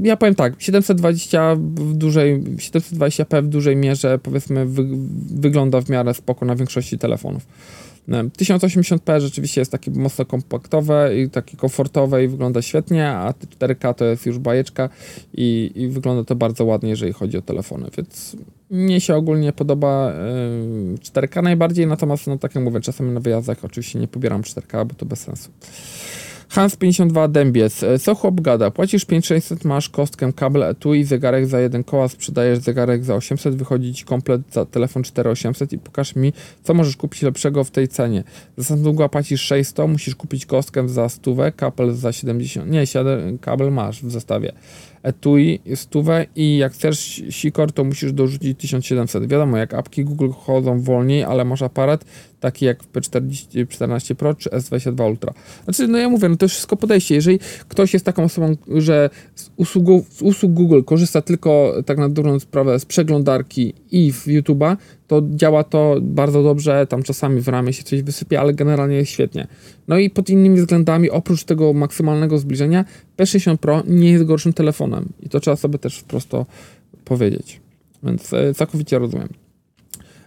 ja 0.02 0.16
powiem 0.16 0.34
tak, 0.34 0.54
720 0.58 1.56
w 1.56 1.94
dużej, 1.94 2.42
720p 2.42 3.42
w 3.42 3.48
dużej 3.48 3.76
mierze 3.76 4.18
powiedzmy 4.18 4.66
wy, 4.66 4.84
wygląda 5.34 5.80
w 5.80 5.88
miarę 5.88 6.14
spoko 6.14 6.46
na 6.46 6.56
większości 6.56 6.98
telefonów. 6.98 7.46
1080p 8.08 9.20
rzeczywiście 9.20 9.60
jest 9.60 9.72
takie 9.72 9.90
mocno 9.90 10.24
kompaktowe 10.24 11.20
i 11.20 11.30
takie 11.30 11.56
komfortowe 11.56 12.24
i 12.24 12.28
wygląda 12.28 12.62
świetnie, 12.62 13.08
a 13.08 13.32
4K 13.32 13.94
to 13.94 14.04
jest 14.04 14.26
już 14.26 14.38
bajeczka 14.38 14.88
i, 15.34 15.72
i 15.74 15.88
wygląda 15.88 16.24
to 16.24 16.34
bardzo 16.36 16.64
ładnie, 16.64 16.90
jeżeli 16.90 17.12
chodzi 17.12 17.38
o 17.38 17.42
telefony, 17.42 17.88
więc 17.96 18.36
mnie 18.70 19.00
się 19.00 19.14
ogólnie 19.14 19.52
podoba 19.52 20.12
4K 21.00 21.42
najbardziej, 21.42 21.86
natomiast 21.86 22.26
no 22.26 22.38
tak 22.38 22.54
jak 22.54 22.64
mówię, 22.64 22.80
czasami 22.80 23.12
na 23.12 23.20
wyjazdach 23.20 23.64
oczywiście 23.64 23.98
nie 23.98 24.08
pobieram 24.08 24.42
4K, 24.42 24.86
bo 24.86 24.94
to 24.94 25.06
bez 25.06 25.20
sensu. 25.20 25.50
Hans52 26.54 27.30
Dębiec. 27.30 27.82
E, 27.82 27.98
co 27.98 28.14
chłop 28.14 28.40
gada? 28.40 28.70
Płacisz 28.70 29.04
5600, 29.04 29.64
masz 29.64 29.88
kostkę 29.88 30.32
kabel 30.32 30.74
i 30.94 31.04
zegarek 31.04 31.46
za 31.46 31.60
jeden 31.60 31.84
koła, 31.84 32.08
sprzedajesz 32.08 32.58
zegarek 32.58 33.04
za 33.04 33.14
800, 33.14 33.54
wychodzi 33.56 33.94
ci 33.94 34.04
komplet 34.04 34.42
za 34.50 34.64
telefon 34.66 35.02
4800 35.02 35.72
i 35.72 35.78
pokaż 35.78 36.16
mi, 36.16 36.32
co 36.62 36.74
możesz 36.74 36.96
kupić 36.96 37.22
lepszego 37.22 37.64
w 37.64 37.70
tej 37.70 37.88
cenie. 37.88 38.24
Za 38.56 38.64
Samsunga 38.64 39.08
płacisz 39.08 39.40
600, 39.40 39.88
musisz 39.88 40.14
kupić 40.14 40.46
kostkę 40.46 40.88
za 40.88 41.08
stówę, 41.08 41.52
kabel 41.52 41.94
za 41.94 42.12
70. 42.12 42.70
Nie, 42.70 42.84
kabel 43.40 43.72
masz 43.72 44.02
w 44.02 44.10
zestawie 44.10 44.52
etui, 45.02 45.60
stówę 45.74 46.26
i 46.36 46.56
jak 46.56 46.72
chcesz 46.72 47.22
sikor, 47.30 47.72
to 47.72 47.84
musisz 47.84 48.12
dorzucić 48.12 48.60
1700. 48.60 49.26
Wiadomo, 49.26 49.56
jak 49.56 49.74
apki 49.74 50.04
Google 50.04 50.30
chodzą 50.30 50.80
wolniej, 50.80 51.24
ale 51.24 51.44
masz 51.44 51.62
aparat 51.62 52.04
taki 52.40 52.64
jak 52.64 52.84
P40, 52.92 53.68
14 53.68 54.14
Pro 54.14 54.34
czy 54.34 54.50
S22 54.50 55.10
Ultra. 55.10 55.32
Znaczy, 55.64 55.88
no 55.88 55.98
ja 55.98 56.08
mówię, 56.08 56.28
no 56.28 56.36
to 56.36 56.44
jest 56.44 56.54
wszystko 56.54 56.76
podejście. 56.76 57.14
Jeżeli 57.14 57.38
ktoś 57.68 57.92
jest 57.92 58.04
taką 58.04 58.24
osobą, 58.24 58.56
że 58.68 59.10
z 59.34 59.50
usług, 59.56 60.04
z 60.10 60.22
usług 60.22 60.52
Google 60.52 60.82
korzysta 60.82 61.22
tylko 61.22 61.74
tak 61.86 61.98
na 61.98 62.08
dobrą 62.08 62.40
sprawę 62.40 62.78
z 62.78 62.84
przeglądarki 62.84 63.74
i 63.90 64.12
w 64.12 64.26
YouTube'a, 64.26 64.76
to 65.12 65.22
działa 65.30 65.64
to 65.64 65.96
bardzo 66.02 66.42
dobrze, 66.42 66.86
tam 66.86 67.02
czasami 67.02 67.40
w 67.40 67.48
ramie 67.48 67.72
się 67.72 67.82
coś 67.82 68.02
wysypie, 68.02 68.40
ale 68.40 68.54
generalnie 68.54 68.96
jest 68.96 69.10
świetnie. 69.10 69.46
No 69.88 69.98
i 69.98 70.10
pod 70.10 70.30
innymi 70.30 70.56
względami, 70.56 71.10
oprócz 71.10 71.44
tego 71.44 71.72
maksymalnego 71.72 72.38
zbliżenia, 72.38 72.84
P60 73.16 73.56
Pro 73.56 73.82
nie 73.86 74.10
jest 74.10 74.24
gorszym 74.24 74.52
telefonem 74.52 75.08
i 75.22 75.28
to 75.28 75.40
trzeba 75.40 75.56
sobie 75.56 75.78
też 75.78 76.02
prosto 76.02 76.46
powiedzieć. 77.04 77.60
Więc 78.02 78.32
e, 78.32 78.54
całkowicie 78.54 78.98
rozumiem. 78.98 79.28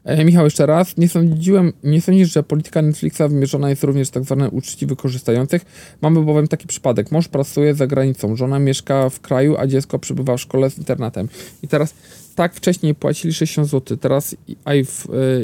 E, 0.06 0.26
Michał, 0.26 0.44
jeszcze 0.44 0.66
raz. 0.66 0.98
Nie 0.98 1.10
sądziłem, 1.10 1.74
nie 1.84 2.02
sądzisz, 2.02 2.34
że 2.34 2.44
polityka 2.44 2.82
Netflixa 2.82 3.22
wymierzona 3.30 3.70
jest 3.70 3.84
również 3.84 4.10
tak 4.10 4.24
zwane 4.24 4.50
uczciwych 4.50 4.98
korzystających? 4.98 5.66
Mamy 6.02 6.22
bowiem 6.22 6.48
taki 6.48 6.68
przypadek. 6.68 7.12
Mąż 7.12 7.28
pracuje 7.28 7.76
za 7.76 7.88
granicą, 7.88 8.36
żona 8.36 8.60
mieszka 8.60 9.10
w 9.10 9.20
kraju, 9.20 9.56
a 9.58 9.68
dziecko 9.68 10.00
przebywa 10.00 10.38
w 10.38 10.42
szkole 10.42 10.70
z 10.70 10.78
internetem. 10.78 11.28
I 11.64 11.68
teraz 11.68 11.94
tak 12.36 12.54
wcześniej 12.54 12.96
płacili 12.96 13.34
60 13.34 13.68
zł, 13.68 13.98
teraz 13.98 14.36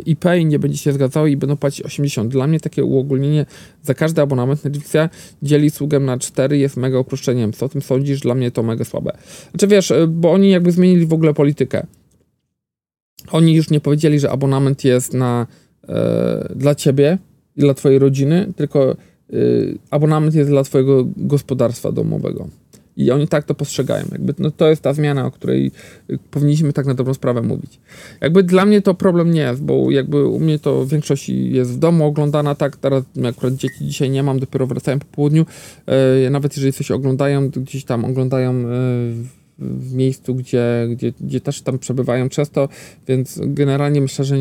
ePay 0.07 0.45
nie 0.45 0.59
będzie 0.59 0.77
się 0.77 0.93
zgadzało 0.93 1.27
i 1.27 1.37
będą 1.37 1.57
płacić 1.57 1.81
80. 1.81 2.31
Dla 2.31 2.47
mnie 2.47 2.59
takie 2.59 2.83
uogólnienie 2.83 3.45
za 3.83 3.93
każdy 3.93 4.21
abonament 4.21 4.63
Netflixa 4.63 5.09
dzieli 5.43 5.69
sługę 5.69 5.99
na 5.99 6.17
4 6.17 6.57
jest 6.57 6.77
mega 6.77 6.99
uproszczeniem. 6.99 7.53
Co 7.53 7.65
o 7.65 7.69
tym 7.69 7.81
sądzisz? 7.81 8.19
Dla 8.19 8.35
mnie 8.35 8.51
to 8.51 8.63
mega 8.63 8.85
słabe. 8.85 9.17
Znaczy 9.51 9.67
wiesz, 9.67 9.91
e, 9.91 10.07
bo 10.07 10.31
oni 10.31 10.49
jakby 10.49 10.71
zmienili 10.71 11.05
w 11.05 11.13
ogóle 11.13 11.33
politykę. 11.33 11.85
Oni 13.31 13.55
już 13.55 13.69
nie 13.69 13.79
powiedzieli, 13.79 14.19
że 14.19 14.31
abonament 14.31 14.83
jest 14.83 15.13
na, 15.13 15.47
e, 15.89 16.53
dla 16.55 16.75
ciebie 16.75 17.17
i 17.55 17.61
dla 17.61 17.73
twojej 17.73 17.99
rodziny, 17.99 18.53
tylko 18.55 18.91
e, 18.91 18.95
abonament 19.89 20.35
jest 20.35 20.49
dla 20.49 20.63
twojego 20.63 21.07
gospodarstwa 21.17 21.91
domowego. 21.91 22.47
I 22.97 23.11
oni 23.11 23.27
tak 23.27 23.43
to 23.43 23.55
postrzegają. 23.55 24.05
Jakby, 24.11 24.33
no, 24.39 24.51
to 24.51 24.69
jest 24.69 24.81
ta 24.81 24.93
zmiana, 24.93 25.25
o 25.25 25.31
której 25.31 25.71
powinniśmy 26.31 26.73
tak 26.73 26.85
na 26.85 26.93
dobrą 26.93 27.13
sprawę 27.13 27.41
mówić. 27.41 27.79
Jakby 28.21 28.43
dla 28.43 28.65
mnie 28.65 28.81
to 28.81 28.93
problem 28.93 29.31
nie 29.31 29.41
jest, 29.41 29.63
bo 29.63 29.91
jakby 29.91 30.25
u 30.25 30.39
mnie 30.39 30.59
to 30.59 30.85
w 30.85 30.89
większości 30.89 31.51
jest 31.51 31.71
w 31.71 31.77
domu 31.77 32.05
oglądana, 32.05 32.55
tak, 32.55 32.77
teraz 32.77 33.03
akurat 33.29 33.53
dzieci 33.53 33.85
dzisiaj 33.85 34.09
nie 34.09 34.23
mam, 34.23 34.39
dopiero 34.39 34.67
wracają 34.67 34.99
po 34.99 35.05
południu, 35.05 35.45
e, 36.25 36.29
nawet 36.29 36.55
jeżeli 36.55 36.73
coś 36.73 36.91
oglądają, 36.91 37.49
gdzieś 37.49 37.85
tam 37.85 38.05
oglądają 38.05 38.51
e, 38.51 39.40
w 39.61 39.93
miejscu, 39.93 40.35
gdzie, 40.35 40.87
gdzie, 40.89 41.13
gdzie 41.19 41.41
też 41.41 41.61
tam 41.61 41.79
przebywają 41.79 42.29
często, 42.29 42.69
więc 43.07 43.39
generalnie 43.43 44.01
myślę, 44.01 44.25
że 44.25 44.35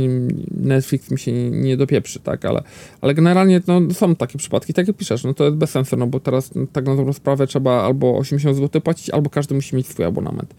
Netflix 0.51 1.11
mi 1.11 1.19
się 1.19 1.33
nie, 1.33 1.51
nie 1.51 1.77
dopieprzy, 1.77 2.21
tak, 2.21 2.45
ale, 2.45 2.63
ale 3.01 3.15
generalnie 3.15 3.61
no, 3.67 3.81
są 3.95 4.17
takie 4.17 4.39
przypadki, 4.39 4.75
tak 4.75 4.89
jak 4.89 4.97
piszesz, 4.97 5.25
no 5.25 5.35
to 5.35 5.45
jest 5.45 5.57
bez 5.57 5.71
sensu, 5.71 5.97
no 5.97 6.07
bo 6.07 6.21
teraz 6.21 6.51
tak 6.73 6.87
na 6.87 6.97
dobrą 6.97 7.13
sprawę 7.13 7.47
trzeba 7.47 7.83
albo 7.83 8.19
80 8.19 8.57
zł 8.57 8.81
płacić, 8.81 9.11
albo 9.11 9.31
każdy 9.31 9.55
musi 9.55 9.77
mieć 9.77 9.87
swój 9.87 10.05
abonament. 10.05 10.55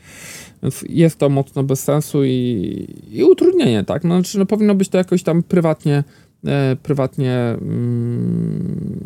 Więc 0.63 0.85
jest 0.89 1.17
to 1.17 1.29
mocno 1.29 1.63
bez 1.63 1.83
sensu 1.83 2.23
i, 2.25 2.87
i 3.11 3.23
utrudnienie, 3.23 3.83
tak, 3.83 4.03
no, 4.03 4.15
znaczy, 4.15 4.39
no 4.39 4.45
powinno 4.45 4.75
być 4.75 4.89
to 4.89 4.97
jakoś 4.97 5.23
tam 5.23 5.43
prywatnie, 5.43 6.03
e, 6.45 6.75
prywatnie 6.83 7.33
mm, 7.61 8.99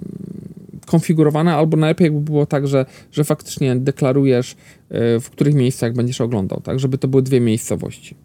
konfigurowane, 0.85 1.55
albo 1.55 1.77
najlepiej 1.77 2.05
jakby 2.05 2.21
było 2.21 2.45
tak, 2.45 2.67
że, 2.67 2.85
że 3.11 3.23
faktycznie 3.23 3.75
deklarujesz, 3.75 4.51
y, 4.51 4.55
w 5.19 5.29
których 5.29 5.55
miejscach 5.55 5.93
będziesz 5.93 6.21
oglądał, 6.21 6.61
tak, 6.61 6.79
żeby 6.79 6.97
to 6.97 7.07
były 7.07 7.23
dwie 7.23 7.41
miejscowości. 7.41 8.15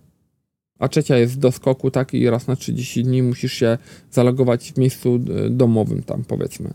A 0.79 0.89
trzecia 0.89 1.17
jest 1.17 1.39
do 1.39 1.53
skoku, 1.53 1.91
tak, 1.91 2.15
i 2.15 2.31
raz 2.31 2.47
na 2.47 2.57
30 2.57 3.05
dni 3.05 3.23
musisz 3.23 3.53
się 3.53 3.79
zalogować 4.11 4.73
w 4.73 4.79
miejscu 4.79 5.21
y, 5.47 5.51
domowym 5.51 6.03
tam, 6.03 6.25
powiedzmy. 6.25 6.71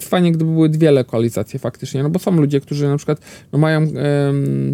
Fajnie, 0.00 0.32
gdyby 0.32 0.52
były 0.52 0.68
dwie 0.68 0.90
lokalizacje 0.90 1.58
faktycznie, 1.58 2.02
no 2.02 2.10
bo 2.10 2.18
są 2.18 2.30
ludzie, 2.30 2.60
którzy 2.60 2.88
na 2.88 2.96
przykład 2.96 3.20
no 3.52 3.58
mają 3.58 3.86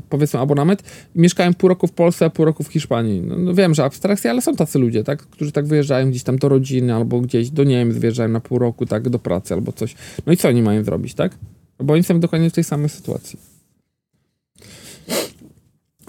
powiedzmy 0.09 0.41
abonament 0.41 0.83
i 1.15 1.21
mieszkają 1.21 1.55
pół 1.55 1.69
roku 1.69 1.87
w 1.87 1.93
Polsce, 1.93 2.25
a 2.25 2.31
pół 2.31 2.45
roku 2.45 2.63
w 2.63 2.69
Hiszpanii. 2.69 3.21
No, 3.21 3.39
no, 3.39 3.55
wiem, 3.55 3.75
że 3.75 3.85
abstrakcja, 3.85 4.31
ale 4.31 4.43
są 4.43 4.57
tacy 4.57 4.79
ludzie, 4.79 5.05
tak, 5.05 5.23
którzy 5.23 5.53
tak 5.53 5.67
wyjeżdżają 5.67 6.11
gdzieś 6.11 6.23
tam 6.23 6.39
do 6.39 6.49
rodziny 6.49 6.95
albo 6.95 7.21
gdzieś 7.21 7.51
do 7.51 7.65
Niemiec 7.65 7.97
wyjeżdżają 7.97 8.29
na 8.29 8.41
pół 8.41 8.59
roku, 8.59 8.87
tak, 8.87 9.09
do 9.09 9.19
pracy 9.19 9.55
albo 9.55 9.73
coś. 9.73 9.95
No 10.27 10.33
i 10.33 10.37
co 10.37 10.49
oni 10.49 10.63
mają 10.63 10.85
zrobić, 10.85 11.15
tak? 11.15 11.39
Bo 11.79 11.95
oni 11.95 12.03
są 12.03 12.21
dokładnie 12.21 12.51
w 12.51 12.53
tej 12.53 12.65
samej 12.65 12.89
sytuacji. 12.89 13.56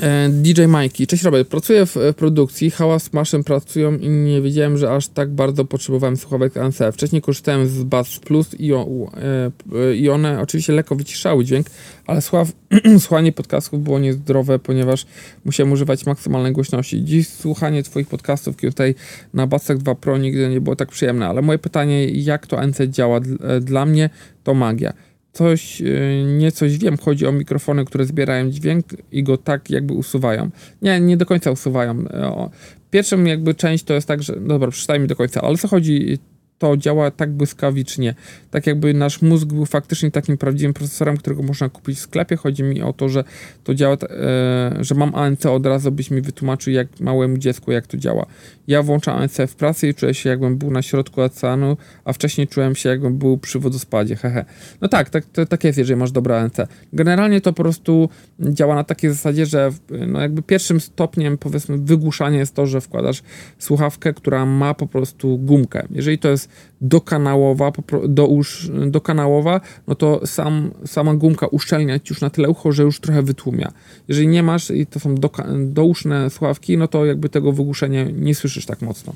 E, 0.02 0.30
DJ 0.30 0.62
Mikey. 0.68 1.08
Cześć 1.08 1.24
Robert, 1.24 1.50
pracuję 1.50 1.86
w 1.86 1.96
produkcji, 2.18 2.72
hałas 2.72 3.14
maszyn 3.14 3.44
pracują 3.44 3.98
i 3.98 4.10
nie 4.10 4.42
wiedziałem, 4.42 4.78
że 4.78 4.92
aż 4.92 5.08
tak 5.08 5.30
bardzo 5.30 5.66
potrzebowałem 5.66 6.18
słuchawek 6.18 6.58
ANC. 6.58 6.80
Wcześniej 6.94 7.22
korzystałem 7.22 7.68
z 7.68 7.84
Bass 7.84 8.20
Plus 8.20 8.60
i, 8.60 8.74
e, 8.74 9.96
i 9.96 10.10
one 10.10 10.42
oczywiście 10.42 10.74
lekko 10.74 10.96
wyciszały 10.96 11.46
dźwięk, 11.46 11.68
ale 12.08 12.22
słuchaw, 12.22 12.52
słuchanie 13.00 13.32
podcastów 13.32 13.84
było 13.84 14.00
niezdrowe, 14.00 14.60
ponieważ 14.60 15.06
musiałem 15.46 15.72
używać 15.72 16.06
maksymalnej 16.06 16.54
głośności. 16.54 17.04
Dziś 17.04 17.28
słuchanie 17.28 17.84
twoich 17.84 18.08
podcastów 18.08 18.58
tutaj 18.58 18.96
na 19.34 19.48
Bassach 19.48 19.78
2 19.78 19.96
Pro 19.96 20.18
nigdy 20.18 20.50
nie 20.50 20.62
było 20.62 20.76
tak 20.76 20.90
przyjemne, 20.90 21.28
ale 21.28 21.42
moje 21.42 21.60
pytanie, 21.60 22.06
jak 22.06 22.48
to 22.48 22.60
ANC 22.60 22.78
działa? 22.90 23.20
Dla 23.62 23.86
mnie 23.86 24.10
to 24.44 24.54
magia 24.54 24.94
coś, 25.38 25.82
y, 25.82 26.24
nie 26.38 26.52
coś 26.52 26.78
wiem, 26.78 26.98
chodzi 26.98 27.28
o 27.28 27.32
mikrofony, 27.32 27.86
które 27.86 28.06
zbierają 28.06 28.50
dźwięk 28.50 28.86
i 29.12 29.24
go 29.24 29.38
tak 29.38 29.70
jakby 29.70 29.94
usuwają. 29.94 30.50
Nie, 30.82 31.00
nie 31.00 31.18
do 31.18 31.26
końca 31.26 31.52
usuwają. 31.52 31.92
E, 32.10 32.50
pierwszą 32.92 33.24
jakby 33.24 33.54
część 33.54 33.84
to 33.84 33.94
jest 33.94 34.08
tak, 34.08 34.24
że, 34.24 34.36
dobra, 34.40 34.72
przeczytaj 34.72 35.00
mi 35.00 35.08
do 35.08 35.16
końca, 35.16 35.42
ale 35.42 35.58
co 35.58 35.68
chodzi 35.68 36.18
to 36.58 36.78
działa 36.78 37.12
tak 37.12 37.32
błyskawicznie. 37.32 38.16
Tak 38.52 38.68
jakby 38.68 38.94
nasz 38.94 39.22
mózg 39.22 39.48
był 39.48 39.66
faktycznie 39.66 40.12
takim 40.12 40.38
prawdziwym 40.38 40.74
procesorem, 40.74 41.18
którego 41.18 41.44
można 41.44 41.70
kupić 41.70 41.98
w 41.98 42.02
sklepie. 42.02 42.36
Chodzi 42.36 42.64
mi 42.64 42.82
o 42.82 42.94
to, 42.94 43.10
że 43.10 43.24
to 43.64 43.76
działa, 43.76 43.96
e, 43.96 44.78
że 44.80 44.96
mam 44.96 45.16
ANC 45.16 45.46
od 45.46 45.66
razu, 45.66 45.92
byś 45.92 46.12
mi 46.12 46.22
wytłumaczył 46.22 46.74
jak 46.74 47.00
małemu 47.00 47.38
dziecku, 47.38 47.72
jak 47.72 47.88
to 47.88 47.98
działa. 47.98 48.26
Ja 48.68 48.84
włączam 48.84 49.18
ANC 49.18 49.38
w 49.48 49.56
pracy 49.56 49.88
i 49.88 49.94
czuję 49.94 50.14
się 50.14 50.30
jakbym 50.30 50.58
był 50.58 50.72
na 50.72 50.82
środku 50.82 51.22
oceanu, 51.22 51.78
a 52.06 52.14
wcześniej 52.14 52.48
czułem 52.48 52.76
się 52.76 52.90
jakbym 52.90 53.18
był 53.18 53.38
przy 53.38 53.60
wodospadzie, 53.60 54.16
hehe. 54.16 54.46
No 54.82 54.88
tak, 54.88 55.10
tak, 55.10 55.26
to, 55.26 55.46
tak 55.46 55.64
jest, 55.64 55.78
jeżeli 55.78 56.00
masz 56.00 56.12
dobre 56.12 56.40
ANC. 56.40 56.58
Generalnie 56.94 57.42
to 57.42 57.54
po 57.54 57.64
prostu 57.64 58.10
działa 58.40 58.76
na 58.76 58.84
takiej 58.84 59.10
zasadzie, 59.10 59.46
że 59.46 59.72
no 60.08 60.22
jakby 60.22 60.42
pierwszym 60.42 60.80
stopniem 60.80 61.38
powiedzmy 61.38 61.78
wygłuszania 61.78 62.40
jest 62.40 62.56
to, 62.56 62.68
że 62.68 62.82
wkładasz 62.82 63.24
słuchawkę, 63.60 64.14
która 64.14 64.46
ma 64.46 64.74
po 64.74 64.88
prostu 64.88 65.38
gumkę. 65.38 65.88
Jeżeli 65.92 66.18
to 66.20 66.30
jest 66.30 66.47
dokanałowa, 66.82 67.72
dousz, 68.08 68.70
dokanałowa, 68.88 69.62
no 69.88 69.96
to 69.96 70.28
sam, 70.28 70.72
sama 70.86 71.14
gumka 71.14 71.48
uszczelnia 71.48 72.00
ci 72.00 72.14
już 72.14 72.22
na 72.22 72.30
tyle 72.30 72.50
ucho, 72.50 72.72
że 72.72 72.84
już 72.84 73.00
trochę 73.00 73.24
wytłumia. 73.24 73.72
Jeżeli 74.08 74.28
nie 74.28 74.44
masz 74.44 74.72
i 74.72 74.86
to 74.86 75.00
są 75.00 75.16
doka, 75.16 75.48
douszne 75.58 76.30
słuchawki, 76.30 76.78
no 76.78 76.88
to 76.88 77.06
jakby 77.06 77.30
tego 77.30 77.52
wygłuszenia 77.52 78.04
nie 78.04 78.36
słyszysz 78.36 78.66
tak 78.66 78.82
mocno. 78.82 79.14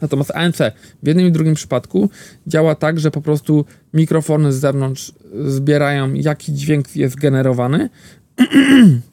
Natomiast 0.00 0.30
ANC 0.30 0.58
w 1.02 1.06
jednym 1.06 1.26
i 1.26 1.32
drugim 1.32 1.54
przypadku 1.54 2.10
działa 2.46 2.74
tak, 2.74 3.00
że 3.00 3.10
po 3.10 3.20
prostu 3.20 3.64
mikrofony 3.94 4.52
z 4.52 4.56
zewnątrz 4.56 5.12
zbierają, 5.44 6.14
jaki 6.14 6.52
dźwięk 6.52 6.96
jest 6.96 7.16
generowany 7.16 7.90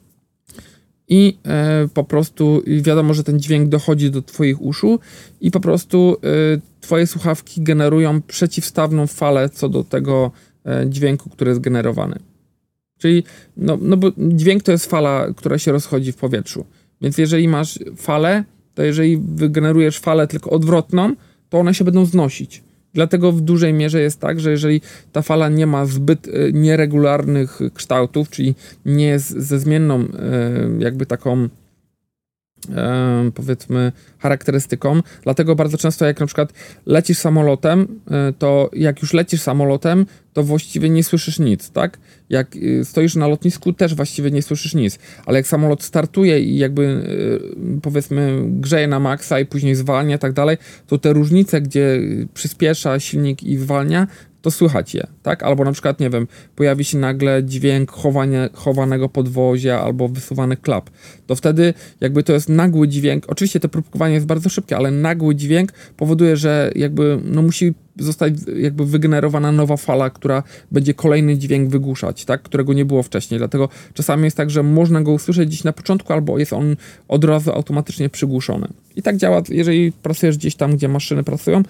i 1.08 1.38
e, 1.46 1.88
po 1.94 2.04
prostu 2.04 2.62
wiadomo, 2.66 3.14
że 3.14 3.24
ten 3.24 3.40
dźwięk 3.40 3.68
dochodzi 3.68 4.10
do 4.10 4.22
Twoich 4.22 4.62
uszu 4.62 4.98
i 5.40 5.50
po 5.50 5.60
prostu 5.60 6.16
e, 6.56 6.60
Twoje 6.80 7.06
słuchawki 7.06 7.62
generują 7.62 8.22
przeciwstawną 8.22 9.06
falę 9.06 9.48
co 9.48 9.68
do 9.68 9.84
tego 9.84 10.30
e, 10.64 10.86
dźwięku, 10.88 11.30
który 11.30 11.50
jest 11.50 11.60
generowany. 11.60 12.18
Czyli, 12.98 13.24
no, 13.56 13.78
no 13.80 13.96
bo 13.96 14.12
dźwięk 14.18 14.62
to 14.62 14.72
jest 14.72 14.86
fala, 14.86 15.26
która 15.36 15.58
się 15.58 15.72
rozchodzi 15.72 16.12
w 16.12 16.16
powietrzu. 16.16 16.64
Więc 17.00 17.18
jeżeli 17.18 17.48
masz 17.48 17.78
falę, 17.96 18.44
to 18.74 18.82
jeżeli 18.82 19.16
wygenerujesz 19.16 19.98
falę 19.98 20.26
tylko 20.26 20.50
odwrotną, 20.50 21.14
to 21.48 21.58
one 21.58 21.74
się 21.74 21.84
będą 21.84 22.04
znosić. 22.04 22.62
Dlatego 22.98 23.32
w 23.32 23.40
dużej 23.40 23.74
mierze 23.74 24.00
jest 24.00 24.20
tak, 24.20 24.40
że 24.40 24.50
jeżeli 24.50 24.80
ta 25.12 25.22
fala 25.22 25.48
nie 25.48 25.66
ma 25.66 25.86
zbyt 25.86 26.28
e, 26.28 26.30
nieregularnych 26.52 27.60
kształtów, 27.74 28.30
czyli 28.30 28.54
nie 28.86 29.06
jest 29.06 29.30
ze 29.30 29.58
zmienną 29.58 30.00
e, 30.00 30.04
jakby 30.78 31.06
taką 31.06 31.48
powiedzmy 33.34 33.92
charakterystyką. 34.18 35.02
Dlatego 35.22 35.54
bardzo 35.54 35.78
często 35.78 36.06
jak 36.06 36.20
na 36.20 36.26
przykład 36.26 36.52
lecisz 36.86 37.18
samolotem, 37.18 38.00
e, 38.10 38.32
to 38.38 38.70
jak 38.72 39.02
już 39.02 39.12
lecisz 39.12 39.40
samolotem, 39.40 40.06
to 40.38 40.42
właściwie 40.42 40.90
nie 40.90 41.04
słyszysz 41.04 41.38
nic, 41.38 41.70
tak? 41.70 41.98
Jak 42.28 42.56
y, 42.56 42.84
stoisz 42.84 43.14
na 43.14 43.26
lotnisku, 43.28 43.72
też 43.72 43.94
właściwie 43.94 44.30
nie 44.30 44.42
słyszysz 44.42 44.74
nic. 44.74 44.98
Ale 45.26 45.38
jak 45.38 45.46
samolot 45.46 45.82
startuje 45.82 46.40
i 46.40 46.58
jakby 46.58 46.82
y, 46.82 47.80
powiedzmy 47.82 48.42
grzeje 48.46 48.88
na 48.88 49.00
maksa 49.00 49.40
i 49.40 49.46
później 49.46 49.74
zwalnia 49.74 50.16
i 50.16 50.18
tak 50.18 50.32
dalej, 50.32 50.56
to 50.86 50.98
te 50.98 51.12
różnice, 51.12 51.60
gdzie 51.60 52.00
przyspiesza 52.34 53.00
silnik 53.00 53.42
i 53.42 53.56
zwalnia, 53.56 54.06
to 54.48 54.52
słychać 54.52 54.94
je, 54.94 55.06
tak? 55.22 55.42
Albo 55.42 55.64
na 55.64 55.72
przykład, 55.72 56.00
nie 56.00 56.10
wiem, 56.10 56.26
pojawi 56.56 56.84
się 56.84 56.98
nagle 56.98 57.44
dźwięk 57.44 57.90
chowanie, 57.90 58.48
chowanego 58.52 59.08
podwozia 59.08 59.80
albo 59.80 60.08
wysuwanych 60.08 60.60
klap. 60.60 60.90
To 61.26 61.36
wtedy 61.36 61.74
jakby 62.00 62.22
to 62.22 62.32
jest 62.32 62.48
nagły 62.48 62.88
dźwięk. 62.88 63.24
Oczywiście 63.28 63.60
to 63.60 63.68
próbkowanie 63.68 64.14
jest 64.14 64.26
bardzo 64.26 64.48
szybkie, 64.48 64.76
ale 64.76 64.90
nagły 64.90 65.34
dźwięk 65.34 65.72
powoduje, 65.96 66.36
że 66.36 66.70
jakby 66.74 67.18
no 67.24 67.42
musi 67.42 67.74
zostać 67.98 68.32
jakby 68.56 68.86
wygenerowana 68.86 69.52
nowa 69.52 69.76
fala, 69.76 70.10
która 70.10 70.42
będzie 70.70 70.94
kolejny 70.94 71.38
dźwięk 71.38 71.70
wygłuszać, 71.70 72.24
tak? 72.24 72.42
Którego 72.42 72.72
nie 72.72 72.84
było 72.84 73.02
wcześniej. 73.02 73.38
Dlatego 73.38 73.68
czasami 73.94 74.24
jest 74.24 74.36
tak, 74.36 74.50
że 74.50 74.62
można 74.62 75.02
go 75.02 75.12
usłyszeć 75.12 75.48
gdzieś 75.48 75.64
na 75.64 75.72
początku, 75.72 76.12
albo 76.12 76.38
jest 76.38 76.52
on 76.52 76.76
od 77.08 77.24
razu 77.24 77.52
automatycznie 77.52 78.08
przygłuszony. 78.08 78.68
I 78.96 79.02
tak 79.02 79.16
działa, 79.16 79.42
jeżeli 79.48 79.92
pracujesz 79.92 80.36
gdzieś 80.36 80.54
tam, 80.54 80.76
gdzie 80.76 80.88
maszyny 80.88 81.24
pracują, 81.24 81.62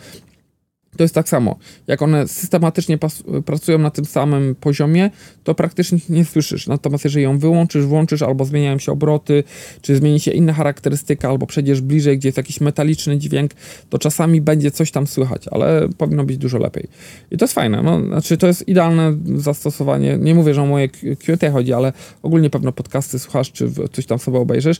to 0.96 1.04
jest 1.04 1.14
tak 1.14 1.28
samo. 1.28 1.56
Jak 1.86 2.02
one 2.02 2.28
systematycznie 2.28 2.98
pracują 3.44 3.78
na 3.78 3.90
tym 3.90 4.04
samym 4.04 4.54
poziomie, 4.54 5.10
to 5.44 5.54
praktycznie 5.54 5.98
nie 6.08 6.24
słyszysz. 6.24 6.66
Natomiast 6.66 7.04
jeżeli 7.04 7.24
ją 7.24 7.38
wyłączysz, 7.38 7.84
włączysz, 7.84 8.22
albo 8.22 8.44
zmieniają 8.44 8.78
się 8.78 8.92
obroty, 8.92 9.44
czy 9.82 9.96
zmieni 9.96 10.20
się 10.20 10.30
inna 10.30 10.52
charakterystyka, 10.52 11.28
albo 11.28 11.46
przejdziesz 11.46 11.80
bliżej, 11.80 12.18
gdzie 12.18 12.28
jest 12.28 12.36
jakiś 12.36 12.60
metaliczny 12.60 13.18
dźwięk, 13.18 13.50
to 13.88 13.98
czasami 13.98 14.40
będzie 14.40 14.70
coś 14.70 14.90
tam 14.90 15.06
słychać, 15.06 15.48
ale 15.48 15.88
powinno 15.98 16.24
być 16.24 16.38
dużo 16.38 16.58
lepiej. 16.58 16.88
I 17.30 17.36
to 17.36 17.44
jest 17.44 17.54
fajne. 17.54 17.82
No, 17.82 18.00
znaczy, 18.04 18.36
to 18.36 18.46
jest 18.46 18.68
idealne 18.68 19.16
zastosowanie. 19.36 20.18
Nie 20.20 20.34
mówię, 20.34 20.54
że 20.54 20.62
o 20.62 20.66
moje 20.66 20.88
QT 20.88 21.52
chodzi, 21.52 21.72
ale 21.72 21.92
ogólnie 22.22 22.50
pewno 22.50 22.72
podcasty 22.72 23.18
słuchasz, 23.18 23.52
czy 23.52 23.70
coś 23.92 24.06
tam 24.06 24.18
sobie 24.18 24.38
obejrzysz, 24.38 24.78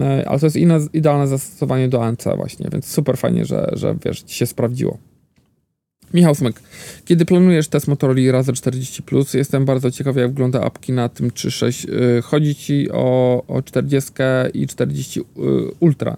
e, 0.00 0.28
ale 0.28 0.40
to 0.40 0.46
jest 0.46 0.56
inne, 0.56 0.80
idealne 0.92 1.28
zastosowanie 1.28 1.88
do 1.88 2.04
ANC 2.04 2.24
właśnie, 2.36 2.68
więc 2.72 2.86
super 2.86 3.18
fajnie, 3.18 3.44
że, 3.44 3.70
że 3.72 3.96
wiesz, 4.04 4.22
ci 4.22 4.36
się 4.36 4.46
sprawdziło. 4.46 5.11
Michał 6.14 6.34
Smek, 6.34 6.60
kiedy 7.04 7.24
planujesz 7.24 7.68
test 7.68 7.88
Motorola 7.88 8.32
Razer 8.32 8.54
40 8.54 9.02
Plus? 9.02 9.34
Jestem 9.34 9.64
bardzo 9.64 9.90
ciekawy, 9.90 10.20
jak 10.20 10.30
wygląda 10.30 10.60
apki 10.60 10.92
na 10.92 11.08
tym 11.08 11.30
3.6. 11.30 12.18
Y, 12.18 12.22
chodzi 12.22 12.54
ci 12.54 12.90
o, 12.90 13.42
o 13.48 13.62
40 13.62 14.12
i 14.54 14.66
40 14.66 15.20
y, 15.20 15.24
Ultra 15.80 16.16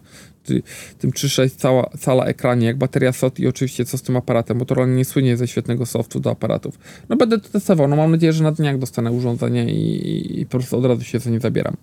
tym 0.98 1.10
3.6 1.10 1.50
cała, 1.56 1.90
cała 1.98 2.24
ekranie, 2.24 2.66
jak 2.66 2.78
bateria 2.78 3.12
SOT 3.12 3.40
i 3.40 3.48
oczywiście 3.48 3.84
co 3.84 3.98
z 3.98 4.02
tym 4.02 4.16
aparatem. 4.16 4.56
Motorola 4.56 4.92
nie 4.92 5.04
słynie 5.04 5.36
ze 5.36 5.48
świetnego 5.48 5.86
softu 5.86 6.20
do 6.20 6.30
aparatów. 6.30 6.78
No 7.08 7.16
będę 7.16 7.40
to 7.40 7.48
testował, 7.48 7.88
no 7.88 7.96
mam 7.96 8.10
nadzieję, 8.10 8.32
że 8.32 8.44
na 8.44 8.52
dniach 8.52 8.78
dostanę 8.78 9.12
urządzenie 9.12 9.64
i, 9.72 10.40
i 10.40 10.46
po 10.46 10.58
prostu 10.58 10.78
od 10.78 10.84
razu 10.84 11.04
się 11.04 11.18
za 11.18 11.30
nie 11.30 11.40
zabieram. 11.40 11.76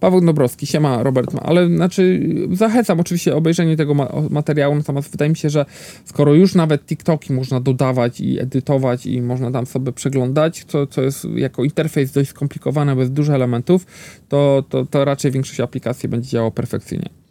Paweł 0.00 0.20
Dobrowski, 0.20 0.66
siema 0.66 1.02
Robert, 1.02 1.30
ale 1.42 1.66
znaczy 1.66 2.20
zachęcam 2.52 3.00
oczywiście 3.00 3.36
obejrzenie 3.36 3.76
tego 3.76 3.94
ma 3.94 4.12
materiału, 4.30 4.74
natomiast 4.74 5.10
wydaje 5.10 5.28
mi 5.28 5.36
się, 5.36 5.50
że 5.50 5.66
skoro 6.04 6.34
już 6.34 6.54
nawet 6.54 6.86
TikToki 6.86 7.32
można 7.32 7.60
dodawać 7.60 8.20
i 8.20 8.40
edytować 8.40 9.06
i 9.06 9.22
można 9.22 9.50
tam 9.50 9.66
sobie 9.66 9.92
przeglądać, 9.92 10.64
co, 10.64 10.86
co 10.86 11.02
jest 11.02 11.26
jako 11.34 11.64
interfejs 11.64 12.12
dość 12.12 12.30
skomplikowane, 12.30 12.96
bez 12.96 13.10
dużo 13.10 13.34
elementów, 13.34 13.86
to, 14.28 14.64
to, 14.68 14.86
to 14.86 15.04
raczej 15.04 15.30
większość 15.30 15.60
aplikacji 15.60 16.08
będzie 16.08 16.28
działało 16.28 16.50
perfekcyjnie. 16.50 17.21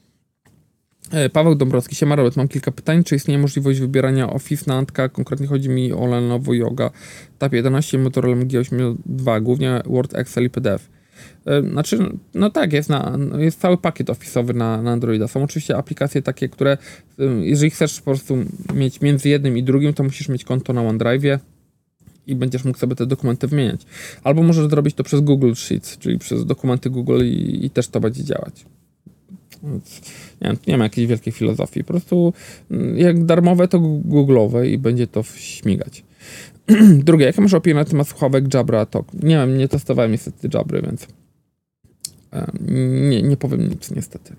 E, 1.12 1.30
Paweł 1.30 1.56
Dąbrowski, 1.56 1.96
siema 1.96 2.16
Robert, 2.16 2.38
mam 2.38 2.48
kilka 2.48 2.72
pytań. 2.72 3.04
Czy 3.04 3.16
istnieje 3.16 3.40
możliwość 3.40 3.80
wybierania 3.80 4.30
Office 4.30 4.64
na 4.68 4.78
Antka? 4.78 5.10
Konkretnie 5.10 5.48
chodzi 5.48 5.70
mi 5.70 5.94
o 5.94 6.06
Lenovo 6.06 6.54
Yoga 6.54 6.92
Tab 7.40 7.54
11 7.54 7.98
Motorola 7.98 8.36
G8 8.36 8.96
2, 9.06 9.40
głównie 9.40 9.82
Word, 9.86 10.16
Excel 10.16 10.44
i 10.44 10.50
PDF. 10.50 10.90
E, 11.46 11.62
znaczy, 11.62 11.98
no 12.34 12.50
tak, 12.50 12.74
jest, 12.74 12.90
na, 12.90 13.18
jest 13.38 13.62
cały 13.62 13.78
pakiet 13.78 14.08
Office'owy 14.08 14.56
na, 14.56 14.82
na 14.82 14.92
Androida. 14.92 15.28
Są 15.28 15.44
oczywiście 15.44 15.78
aplikacje 15.78 16.22
takie, 16.22 16.50
które, 16.50 16.78
jeżeli 17.42 17.72
chcesz 17.72 18.00
po 18.00 18.06
prostu 18.06 18.38
mieć 18.74 19.02
między 19.02 19.30
jednym 19.30 19.58
i 19.58 19.64
drugim, 19.64 19.94
to 19.94 20.04
musisz 20.04 20.30
mieć 20.30 20.44
konto 20.44 20.74
na 20.74 20.82
OneDrive'ie 20.82 21.40
i 22.28 22.36
będziesz 22.36 22.66
mógł 22.66 22.78
sobie 22.78 22.96
te 22.96 23.06
dokumenty 23.06 23.48
wymieniać. 23.48 23.82
Albo 24.24 24.44
możesz 24.44 24.70
zrobić 24.70 24.96
to 24.96 25.04
przez 25.04 25.22
Google 25.22 25.54
Sheets, 25.54 25.98
czyli 25.98 26.20
przez 26.20 26.46
dokumenty 26.46 26.90
Google 26.90 27.22
i, 27.26 27.66
i 27.66 27.70
też 27.70 27.88
to 27.88 28.00
będzie 28.00 28.24
działać. 28.24 28.66
Więc 29.64 30.02
nie, 30.42 30.48
wiem, 30.48 30.58
nie 30.68 30.78
ma 30.78 30.84
jakiejś 30.84 31.08
wielkiej 31.08 31.34
filozofii. 31.34 31.84
Po 31.84 31.94
prostu 31.94 32.34
mm, 32.72 32.98
jak 32.98 33.26
darmowe, 33.26 33.68
to 33.68 33.80
googlowe 34.06 34.70
i 34.70 34.78
będzie 34.78 35.08
to 35.08 35.24
śmigać. 35.24 36.04
Drugie, 37.06 37.26
jakie 37.26 37.42
masz 37.42 37.54
opinie 37.54 37.76
na 37.76 37.86
temat 37.86 38.08
słuchawek 38.08 38.54
Jabra 38.54 38.86
Talk? 38.86 39.14
Nie 39.14 39.36
wiem, 39.36 39.58
nie 39.58 39.68
testowałem 39.68 40.12
niestety 40.12 40.50
Jabry, 40.54 40.82
więc 40.82 41.08
nie, 43.10 43.22
nie 43.22 43.38
powiem 43.38 43.70
nic 43.70 43.92
niestety. 43.92 44.36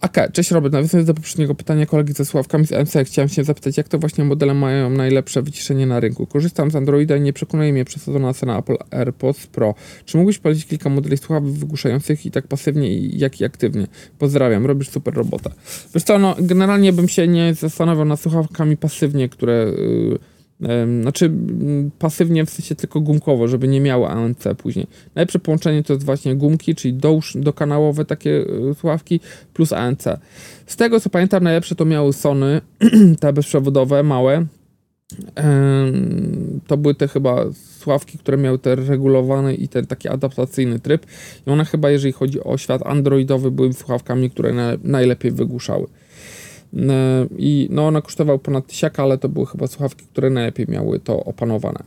AK, 0.00 0.32
cześć 0.32 0.50
Robert, 0.50 0.72
nawiązując 0.72 1.06
do 1.06 1.14
poprzedniego 1.14 1.54
pytania 1.54 1.86
kolegi 1.86 2.12
ze 2.12 2.24
sławkami 2.24 2.66
z 2.66 2.72
MC, 2.72 3.04
chciałem 3.04 3.28
się 3.28 3.44
zapytać, 3.44 3.76
jak 3.76 3.88
to 3.88 3.98
właśnie 3.98 4.24
modele 4.24 4.54
mają 4.54 4.90
najlepsze 4.90 5.42
wyciszenie 5.42 5.86
na 5.86 6.00
rynku. 6.00 6.26
Korzystam 6.26 6.70
z 6.70 6.76
Androida 6.76 7.16
i 7.16 7.20
nie 7.20 7.32
przekonuje 7.32 7.72
mnie 7.72 7.84
przesadzona 7.84 8.34
cena 8.34 8.58
Apple 8.58 8.76
AirPods 8.90 9.46
Pro. 9.46 9.74
Czy 10.04 10.16
mógłbyś 10.16 10.38
polecić 10.38 10.66
kilka 10.66 10.90
modeli 10.90 11.16
słuchawek 11.16 11.52
wygłuszających 11.52 12.26
i 12.26 12.30
tak 12.30 12.46
pasywnie, 12.46 12.98
jak 12.98 13.40
i 13.40 13.44
aktywnie? 13.44 13.86
Pozdrawiam, 14.18 14.66
robisz 14.66 14.90
super 14.90 15.14
robotę. 15.14 15.50
Wiesz 15.94 16.04
co, 16.04 16.18
no, 16.18 16.36
generalnie 16.40 16.92
bym 16.92 17.08
się 17.08 17.28
nie 17.28 17.54
zastanawiał 17.54 18.04
nad 18.04 18.20
słuchawkami 18.20 18.76
pasywnie, 18.76 19.28
które... 19.28 19.72
Yy, 19.78 20.18
znaczy 21.02 21.32
pasywnie 21.98 22.46
w 22.46 22.50
sensie 22.50 22.74
tylko 22.74 23.00
gumkowo, 23.00 23.48
żeby 23.48 23.68
nie 23.68 23.80
miało 23.80 24.10
ANC 24.10 24.44
później. 24.58 24.86
Najlepsze 25.14 25.38
połączenie 25.38 25.82
to 25.82 25.92
jest 25.92 26.06
właśnie 26.06 26.36
gumki, 26.36 26.74
czyli 26.74 26.98
dokanałowe 27.34 28.04
takie 28.04 28.44
e, 28.70 28.74
słuchawki 28.74 29.20
plus 29.54 29.72
ANC. 29.72 30.04
Z 30.66 30.76
tego 30.76 31.00
co 31.00 31.10
pamiętam 31.10 31.44
najlepsze 31.44 31.74
to 31.74 31.84
miały 31.84 32.12
Sony, 32.12 32.60
te 33.20 33.32
bezprzewodowe, 33.32 34.02
małe. 34.02 34.46
To 36.66 36.76
były 36.76 36.94
te 36.94 37.08
chyba 37.08 37.44
słuchawki, 37.52 38.18
które 38.18 38.36
miały 38.36 38.58
ten 38.58 38.86
regulowany 38.88 39.54
i 39.54 39.68
ten 39.68 39.86
taki 39.86 40.08
adaptacyjny 40.08 40.80
tryb. 40.80 41.06
I 41.46 41.50
one 41.50 41.64
chyba, 41.64 41.90
jeżeli 41.90 42.12
chodzi 42.12 42.44
o 42.44 42.58
świat 42.58 42.86
androidowy, 42.86 43.50
były 43.50 43.72
słuchawkami, 43.72 44.30
które 44.30 44.78
najlepiej 44.84 45.32
wygłuszały. 45.32 45.86
E, 46.76 47.26
I 47.38 47.68
no, 47.70 47.86
one 47.86 48.02
kosztowały 48.02 48.38
ponad 48.38 48.66
tysiaka, 48.66 49.02
ale 49.02 49.18
to 49.18 49.28
były 49.28 49.46
chyba 49.46 49.66
słuchawki, 49.66 50.06
które 50.06 50.30
najlepiej 50.30 50.66
miały 50.68 51.00
to 51.00 51.24
opanowane. 51.24 51.80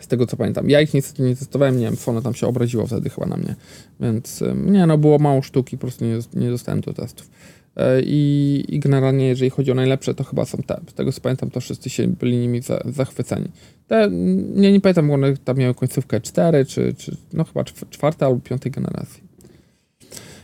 Z 0.00 0.06
tego 0.06 0.26
co 0.26 0.36
pamiętam. 0.36 0.70
Ja 0.70 0.80
ich 0.80 0.94
niestety 0.94 1.22
nie 1.22 1.36
testowałem, 1.36 1.78
nie 1.78 1.84
wiem, 1.84 1.96
Sony 1.96 2.22
tam 2.22 2.34
się 2.34 2.46
obraziło 2.46 2.86
wtedy 2.86 3.10
chyba 3.10 3.26
na 3.26 3.36
mnie. 3.36 3.54
Więc 4.00 4.44
nie, 4.66 4.86
no 4.86 4.98
było 4.98 5.18
mało 5.18 5.42
sztuki, 5.42 5.76
po 5.76 5.80
prostu 5.80 6.04
nie, 6.04 6.18
nie 6.34 6.50
dostałem 6.50 6.80
do 6.80 6.92
testów. 6.92 7.30
E, 7.76 8.02
I, 8.02 8.64
I, 8.68 8.80
generalnie, 8.80 9.26
jeżeli 9.26 9.50
chodzi 9.50 9.72
o 9.72 9.74
najlepsze, 9.74 10.14
to 10.14 10.24
chyba 10.24 10.44
są 10.44 10.58
te. 10.58 10.80
Z 10.90 10.94
tego 10.94 11.12
co 11.12 11.20
pamiętam, 11.20 11.50
to 11.50 11.60
wszyscy 11.60 11.90
się 11.90 12.06
byli 12.06 12.36
nimi 12.36 12.62
za, 12.62 12.82
zachwyceni. 12.86 13.48
Te, 13.86 14.08
nie, 14.54 14.72
nie 14.72 14.80
pamiętam, 14.80 15.10
one 15.10 15.36
tam 15.36 15.56
miały 15.56 15.74
końcówkę 15.74 16.20
4, 16.20 16.64
czy, 16.64 16.94
czy 16.94 17.16
no 17.32 17.44
chyba 17.44 17.64
czwartej 17.64 18.28
albo 18.28 18.40
piątej 18.40 18.72
generacji. 18.72 19.31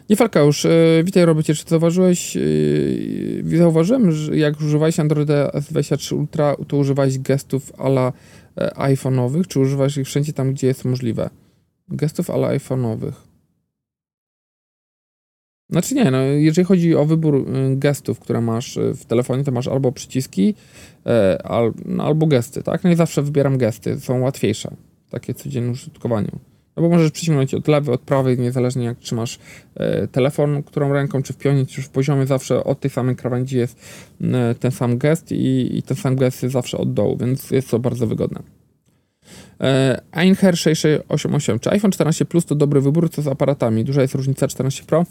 Nie 0.09 0.17
falka 0.17 0.41
już. 0.41 0.65
E, 0.65 0.71
witaj 1.05 1.25
Robercie, 1.25 1.55
czy 1.55 1.65
zauważyłeś, 1.69 2.37
e, 2.37 3.59
zauważyłem, 3.59 4.13
że 4.13 4.37
jak 4.37 4.61
używałeś 4.61 5.01
Androida 5.01 5.49
S23 5.49 6.17
Ultra, 6.17 6.57
to 6.69 6.77
używałeś 6.77 7.19
gestów 7.19 7.73
ala 7.79 8.13
e, 8.57 8.71
iPhone'owych, 8.71 9.47
czy 9.47 9.61
używasz 9.61 9.97
ich 9.97 10.07
wszędzie 10.07 10.33
tam, 10.33 10.53
gdzie 10.53 10.67
jest 10.67 10.85
możliwe? 10.85 11.31
Gestów 11.89 12.31
ala 12.31 12.49
iPhone'owych. 12.49 13.13
Znaczy 15.71 15.95
nie, 15.95 16.11
no 16.11 16.23
jeżeli 16.23 16.67
chodzi 16.67 16.95
o 16.95 17.05
wybór 17.05 17.47
gestów, 17.77 18.21
które 18.21 18.41
masz 18.41 18.79
w 18.95 19.05
telefonie, 19.05 19.45
to 19.45 19.53
masz 19.53 19.69
albo 19.69 19.93
przyciski, 19.93 20.55
al, 21.45 21.73
no, 21.85 22.05
albo 22.05 22.27
gesty, 22.27 22.63
tak? 22.63 22.85
No 22.85 22.91
i 22.91 22.97
zawsze 22.97 23.23
wybieram 23.23 23.59
gesty, 23.59 24.01
są 24.01 24.21
łatwiejsze, 24.21 24.77
takie 25.11 25.35
codzienne 25.35 25.71
użytkowaniu. 25.71 26.39
No 26.79 26.83
bo 26.83 26.89
możesz 26.89 27.11
przyciągnąć 27.11 27.55
od 27.55 27.69
lewej, 27.69 27.95
od 27.95 28.01
prawej, 28.01 28.39
niezależnie 28.39 28.85
jak 28.85 28.99
trzymasz 28.99 29.39
e, 29.75 30.09
telefon, 30.09 30.63
którą 30.63 30.93
ręką, 30.93 31.23
czy 31.23 31.33
w 31.33 31.37
pionie, 31.37 31.67
czy 31.67 31.83
w 31.83 31.89
poziomie, 31.89 32.27
zawsze 32.27 32.65
od 32.65 32.81
tej 32.81 32.91
samej 32.91 33.17
krawędzi 33.17 33.57
jest 33.57 33.81
e, 34.21 34.55
ten 34.55 34.71
sam 34.71 34.99
gest 34.99 35.33
i, 35.33 35.79
i 35.79 35.83
ten 35.83 35.97
sam 35.97 36.17
gest 36.17 36.43
jest 36.43 36.53
zawsze 36.53 36.79
od 36.79 36.93
dołu, 36.93 37.17
więc 37.17 37.51
jest 37.51 37.71
to 37.71 37.79
bardzo 37.79 38.07
wygodne. 38.07 38.43
E, 39.61 40.01
Einher 40.13 40.59
688. 40.59 41.59
Czy 41.59 41.71
iPhone 41.71 41.91
14 41.91 42.25
Plus 42.25 42.47
to 42.47 42.55
dobry 42.55 42.81
wybór? 42.81 43.11
Co 43.11 43.23
z 43.23 43.29
aparatami? 43.29 43.85
Duża 43.85 44.03
jest 44.03 44.15
różnica 44.15 44.49
14 44.49 44.85
Pro? 44.85 45.05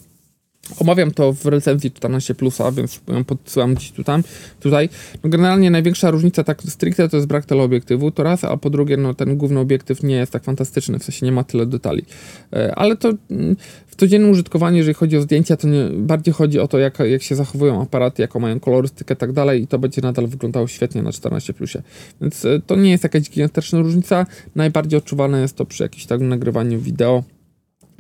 Omawiam 0.80 1.12
to 1.12 1.34
w 1.34 1.46
recenzji 1.46 1.92
14, 1.92 2.36
więc 2.76 3.02
ją 3.08 3.24
podsyłam 3.24 3.76
gdzieś 3.76 3.92
tutaj. 3.92 4.24
tutaj. 4.60 4.90
No 5.24 5.30
generalnie 5.30 5.72
największa 5.72 6.12
różnica 6.12 6.44
tak 6.44 6.62
stricte 6.62 7.10
to 7.10 7.18
jest 7.18 7.28
brak 7.28 7.46
teleobiektywu, 7.46 8.12
to 8.12 8.24
raz, 8.24 8.44
a 8.44 8.58
po 8.58 8.70
drugie, 8.70 8.98
no 8.98 9.14
ten 9.14 9.38
główny 9.38 9.60
obiektyw 9.60 10.04
nie 10.04 10.16
jest 10.16 10.32
tak 10.32 10.44
fantastyczny, 10.44 11.00
w 11.00 11.04
sensie 11.04 11.26
nie 11.26 11.32
ma 11.32 11.44
tyle 11.44 11.66
detali. 11.66 12.06
E, 12.54 12.76
ale 12.76 12.96
to 12.96 13.14
mm, 13.32 13.56
w 13.88 13.96
codziennym 13.96 14.30
użytkowaniu, 14.30 14.78
jeżeli 14.78 14.94
chodzi 14.94 15.18
o 15.18 15.22
zdjęcia, 15.22 15.58
to 15.58 15.68
nie, 15.68 15.90
bardziej 15.94 16.34
chodzi 16.34 16.60
o 16.60 16.68
to, 16.68 16.80
jak, 16.80 17.00
jak 17.00 17.24
się 17.24 17.36
zachowują 17.36 17.82
aparaty, 17.82 18.22
jaką 18.22 18.40
mają 18.40 18.60
kolorystykę 18.60 19.14
i 19.14 19.18
tak 19.18 19.32
dalej, 19.32 19.62
i 19.62 19.68
to 19.68 19.80
będzie 19.80 20.02
nadal 20.02 20.28
wyglądało 20.28 20.68
świetnie 20.68 21.02
na 21.02 21.12
14 21.12 21.54
plusie. 21.54 21.82
Więc 22.22 22.46
e, 22.46 22.62
to 22.66 22.76
nie 22.76 22.92
jest 22.92 23.04
jakaś 23.04 23.30
gigantyczna 23.30 23.80
różnica. 23.80 24.26
Najbardziej 24.56 24.98
odczuwane 24.98 25.42
jest 25.42 25.56
to 25.56 25.66
przy 25.66 25.84
jakimś 25.84 26.06
takim 26.06 26.30
nagrywaniu 26.30 26.80
wideo 26.80 27.24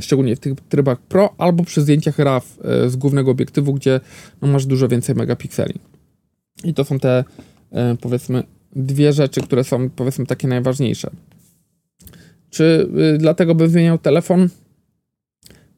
szczególnie 0.01 0.35
w 0.35 0.39
tych 0.39 0.53
trybach 0.69 0.99
Pro, 1.01 1.33
albo 1.37 1.63
przy 1.63 1.81
zdjęciach 1.81 2.19
RAW 2.19 2.57
e, 2.63 2.89
z 2.89 2.95
głównego 2.95 3.31
obiektywu, 3.31 3.73
gdzie 3.73 3.99
no, 4.41 4.47
masz 4.47 4.65
dużo 4.65 4.87
więcej 4.87 5.15
megapikseli. 5.15 5.73
I 6.63 6.73
to 6.73 6.83
są 6.83 6.99
te, 6.99 7.23
e, 7.71 7.95
powiedzmy, 8.01 8.43
dwie 8.75 9.13
rzeczy, 9.13 9.41
które 9.41 9.63
są, 9.63 9.89
powiedzmy, 9.89 10.25
takie 10.25 10.47
najważniejsze. 10.47 11.09
Czy 12.49 12.89
y, 13.15 13.17
dlatego 13.17 13.55
bym 13.55 13.69
wymieniał 13.69 13.97
telefon? 13.97 14.49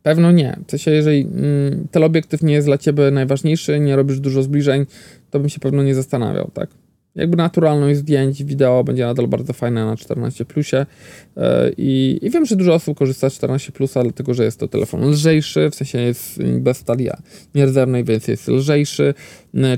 Pewno 0.03 0.31
nie. 0.31 0.59
W 0.67 0.71
sensie, 0.71 0.91
jeżeli 0.91 1.21
mm, 1.21 1.87
teleobiektyw 1.91 2.43
nie 2.43 2.53
jest 2.53 2.67
dla 2.67 2.77
ciebie 2.77 3.11
najważniejszy, 3.11 3.79
nie 3.79 3.95
robisz 3.95 4.19
dużo 4.19 4.43
zbliżeń, 4.43 4.85
to 5.29 5.39
bym 5.39 5.49
się 5.49 5.59
pewno 5.59 5.83
nie 5.83 5.95
zastanawiał, 5.95 6.51
tak? 6.53 6.69
Jakby 7.15 7.37
naturalność 7.37 7.99
zdjęć, 7.99 8.43
wideo 8.43 8.83
będzie 8.83 9.05
nadal 9.05 9.27
bardzo 9.27 9.53
fajna 9.53 9.85
na 9.85 9.97
14 9.97 10.45
plusie 10.45 10.85
e, 11.37 11.71
I, 11.77 12.19
i 12.21 12.29
wiem, 12.29 12.45
że 12.45 12.55
dużo 12.55 12.73
osób 12.73 12.97
korzysta 12.97 13.29
z 13.29 13.33
14 13.33 13.71
plusa, 13.71 14.03
dlatego 14.03 14.33
że 14.33 14.43
jest 14.43 14.59
to 14.59 14.67
telefon 14.67 15.09
lżejszy, 15.09 15.69
w 15.69 15.75
sensie 15.75 16.01
jest 16.01 16.43
bez 16.43 16.77
stali 16.77 17.07
nierdzewnej, 17.55 18.03
więc 18.03 18.27
jest 18.27 18.47
lżejszy. 18.47 19.13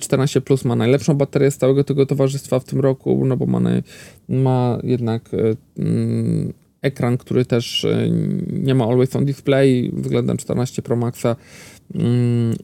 14 0.02 0.40
e, 0.40 0.42
plus 0.42 0.66
ma 0.66 0.76
najlepszą 0.76 1.14
baterię 1.14 1.52
z 1.52 1.58
całego 1.58 1.84
tego 1.84 2.06
towarzystwa 2.06 2.60
w 2.60 2.64
tym 2.64 2.80
roku, 2.80 3.26
no 3.26 3.38
bo 3.38 3.46
ma, 3.46 3.60
ma 4.30 4.80
jednak 4.84 5.34
e, 5.34 5.38
mm, 5.78 6.54
ekran, 6.82 7.18
który 7.18 7.46
też 7.46 7.88
nie 8.52 8.76
ma 8.76 8.86
always 8.86 9.16
on 9.16 9.26
display 9.26 9.92
względem 9.94 10.38
14 10.38 10.82
Pro 10.82 10.96
Maxa 10.96 11.36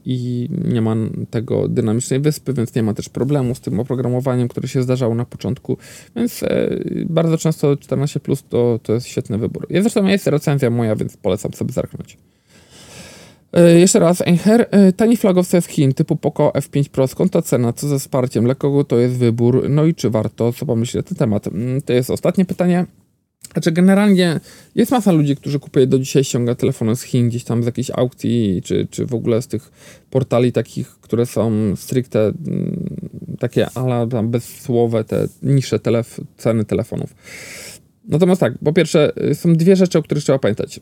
i 0.04 0.48
nie 0.64 0.80
ma 0.80 0.96
tego 1.30 1.68
dynamicznej 1.68 2.20
wyspy, 2.20 2.52
więc 2.52 2.74
nie 2.74 2.82
ma 2.82 2.94
też 2.94 3.08
problemu 3.08 3.54
z 3.54 3.60
tym 3.60 3.80
oprogramowaniem, 3.80 4.48
które 4.48 4.68
się 4.68 4.82
zdarzało 4.82 5.14
na 5.14 5.24
początku, 5.24 5.76
więc 6.16 6.42
e, 6.42 6.68
bardzo 7.06 7.38
często 7.38 7.76
14 7.76 8.20
Plus 8.20 8.44
to, 8.48 8.80
to 8.82 8.92
jest 8.92 9.06
świetny 9.06 9.38
wybór. 9.38 9.66
Jest 9.70 9.84
zresztą 9.84 10.06
jest 10.06 10.26
recenzja 10.26 10.70
moja, 10.70 10.96
więc 10.96 11.16
polecam 11.16 11.52
sobie 11.52 11.72
zerknąć. 11.72 12.18
E, 13.52 13.78
jeszcze 13.78 13.98
raz, 13.98 14.20
Einher, 14.20 14.66
e, 14.70 14.92
tani 14.92 15.16
flagowce 15.16 15.62
z 15.62 15.66
Chin 15.66 15.94
typu 15.94 16.16
Poco 16.16 16.52
F5 16.54 16.88
Pro, 16.88 17.08
skąd 17.08 17.32
ta 17.32 17.42
cena, 17.42 17.72
co 17.72 17.88
ze 17.88 17.98
wsparciem, 17.98 18.44
dla 18.44 18.54
kogo 18.54 18.84
to 18.84 18.98
jest 18.98 19.16
wybór, 19.16 19.70
no 19.70 19.84
i 19.84 19.94
czy 19.94 20.10
warto, 20.10 20.52
co 20.52 20.66
pomyśleć 20.66 21.04
na 21.04 21.08
ten 21.08 21.18
temat. 21.18 21.46
Mm, 21.46 21.82
to 21.82 21.92
jest 21.92 22.10
ostatnie 22.10 22.44
pytanie. 22.44 22.86
Znaczy, 23.52 23.72
generalnie 23.72 24.40
jest 24.74 24.90
masa 24.90 25.12
ludzi, 25.12 25.36
którzy 25.36 25.58
kupuje 25.58 25.86
do 25.86 25.98
dzisiaj 25.98 26.24
ściąga 26.24 26.54
telefony 26.54 26.96
z 26.96 27.02
Chin, 27.02 27.28
gdzieś 27.28 27.44
tam 27.44 27.62
z 27.62 27.66
jakiejś 27.66 27.90
aukcji, 27.90 28.62
czy, 28.64 28.86
czy 28.90 29.06
w 29.06 29.14
ogóle 29.14 29.42
z 29.42 29.46
tych 29.46 29.70
portali 30.10 30.52
takich, 30.52 30.88
które 31.00 31.26
są 31.26 31.76
stricte 31.76 32.20
mm, 32.20 32.98
takie 33.38 33.70
ala 33.74 34.06
tam 34.06 34.28
bezsłowe, 34.28 35.04
te 35.04 35.28
niższe 35.42 35.78
telef 35.78 36.20
ceny 36.36 36.64
telefonów. 36.64 37.14
Natomiast 38.08 38.40
tak, 38.40 38.58
po 38.64 38.72
pierwsze, 38.72 39.12
są 39.34 39.54
dwie 39.54 39.76
rzeczy, 39.76 39.98
o 39.98 40.02
których 40.02 40.24
trzeba 40.24 40.38
pamiętać. 40.38 40.80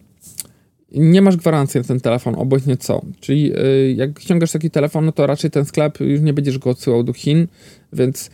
Nie 0.92 1.22
masz 1.22 1.36
gwarancji 1.36 1.80
na 1.80 1.84
ten 1.84 2.00
telefon, 2.00 2.34
obojętnie 2.34 2.76
co. 2.76 3.02
Czyli 3.20 3.42
yy, 3.42 3.94
jak 3.96 4.20
ściągasz 4.20 4.52
taki 4.52 4.70
telefon, 4.70 5.04
no 5.04 5.12
to 5.12 5.26
raczej 5.26 5.50
ten 5.50 5.64
sklep 5.64 6.00
już 6.00 6.20
nie 6.20 6.32
będziesz 6.32 6.58
go 6.58 6.70
odsyłał 6.70 7.02
do 7.02 7.12
Chin, 7.12 7.46
więc 7.92 8.30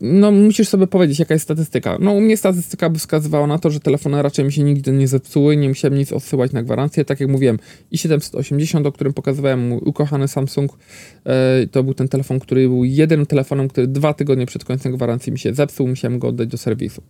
no, 0.00 0.30
musisz 0.30 0.68
sobie 0.68 0.86
powiedzieć, 0.86 1.18
jaka 1.18 1.34
jest 1.34 1.44
statystyka. 1.44 1.98
No, 2.00 2.12
u 2.12 2.20
mnie 2.20 2.36
statystyka 2.36 2.90
by 2.90 2.98
wskazywała 2.98 3.46
na 3.46 3.58
to, 3.58 3.70
że 3.70 3.80
telefony 3.80 4.22
raczej 4.22 4.44
mi 4.44 4.52
się 4.52 4.62
nigdy 4.62 4.92
nie 4.92 5.08
zepsuły, 5.08 5.56
nie 5.56 5.68
musiałem 5.68 5.98
nic 5.98 6.12
odsyłać 6.12 6.52
na 6.52 6.62
gwarancję. 6.62 7.04
Tak 7.04 7.20
jak 7.20 7.28
mówiłem, 7.28 7.58
i780, 7.92 8.86
o 8.86 8.92
którym 8.92 9.12
pokazywałem 9.12 9.68
mój 9.68 9.78
ukochany 9.78 10.28
Samsung, 10.28 10.78
e, 11.24 11.66
to 11.66 11.82
był 11.82 11.94
ten 11.94 12.08
telefon, 12.08 12.40
który 12.40 12.68
był 12.68 12.84
jedynym 12.84 13.26
telefonem, 13.26 13.68
który 13.68 13.86
dwa 13.86 14.14
tygodnie 14.14 14.46
przed 14.46 14.64
końcem 14.64 14.92
gwarancji 14.92 15.32
mi 15.32 15.38
się 15.38 15.54
zepsuł, 15.54 15.88
musiałem 15.88 16.18
go 16.18 16.28
oddać 16.28 16.48
do 16.48 16.58
serwisu. 16.58 17.02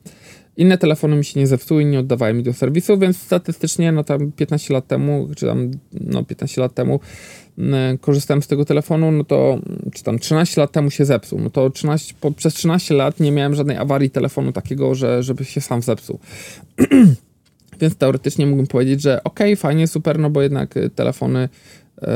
Inne 0.56 0.78
telefony 0.78 1.16
mi 1.16 1.24
się 1.24 1.40
nie 1.40 1.46
zepsuły 1.46 1.84
nie 1.84 2.00
oddawały 2.00 2.34
mi 2.34 2.42
do 2.42 2.52
serwisu, 2.52 2.98
więc 2.98 3.16
statystycznie, 3.16 3.92
no 3.92 4.04
tam 4.04 4.32
15 4.32 4.74
lat 4.74 4.86
temu, 4.86 5.28
czy 5.36 5.46
tam, 5.46 5.70
no 5.92 6.24
15 6.24 6.60
lat 6.60 6.74
temu, 6.74 7.00
korzystałem 8.00 8.42
z 8.42 8.46
tego 8.46 8.64
telefonu, 8.64 9.12
no 9.12 9.24
to 9.24 9.58
czy 9.94 10.02
tam 10.02 10.18
13 10.18 10.60
lat 10.60 10.72
temu 10.72 10.90
się 10.90 11.04
zepsuł. 11.04 11.40
No 11.40 11.50
to 11.50 11.70
13, 11.70 12.14
po, 12.20 12.30
przez 12.30 12.54
13 12.54 12.94
lat 12.94 13.20
nie 13.20 13.32
miałem 13.32 13.54
żadnej 13.54 13.76
awarii 13.76 14.10
telefonu 14.10 14.52
takiego, 14.52 14.94
że, 14.94 15.22
żeby 15.22 15.44
się 15.44 15.60
sam 15.60 15.82
zepsuł. 15.82 16.18
Więc 17.80 17.96
teoretycznie 17.96 18.46
mógłbym 18.46 18.66
powiedzieć, 18.66 19.02
że 19.02 19.24
ok, 19.24 19.40
fajnie, 19.56 19.86
super, 19.86 20.18
no 20.18 20.30
bo 20.30 20.42
jednak 20.42 20.74
telefony 20.94 21.48
e, 22.02 22.08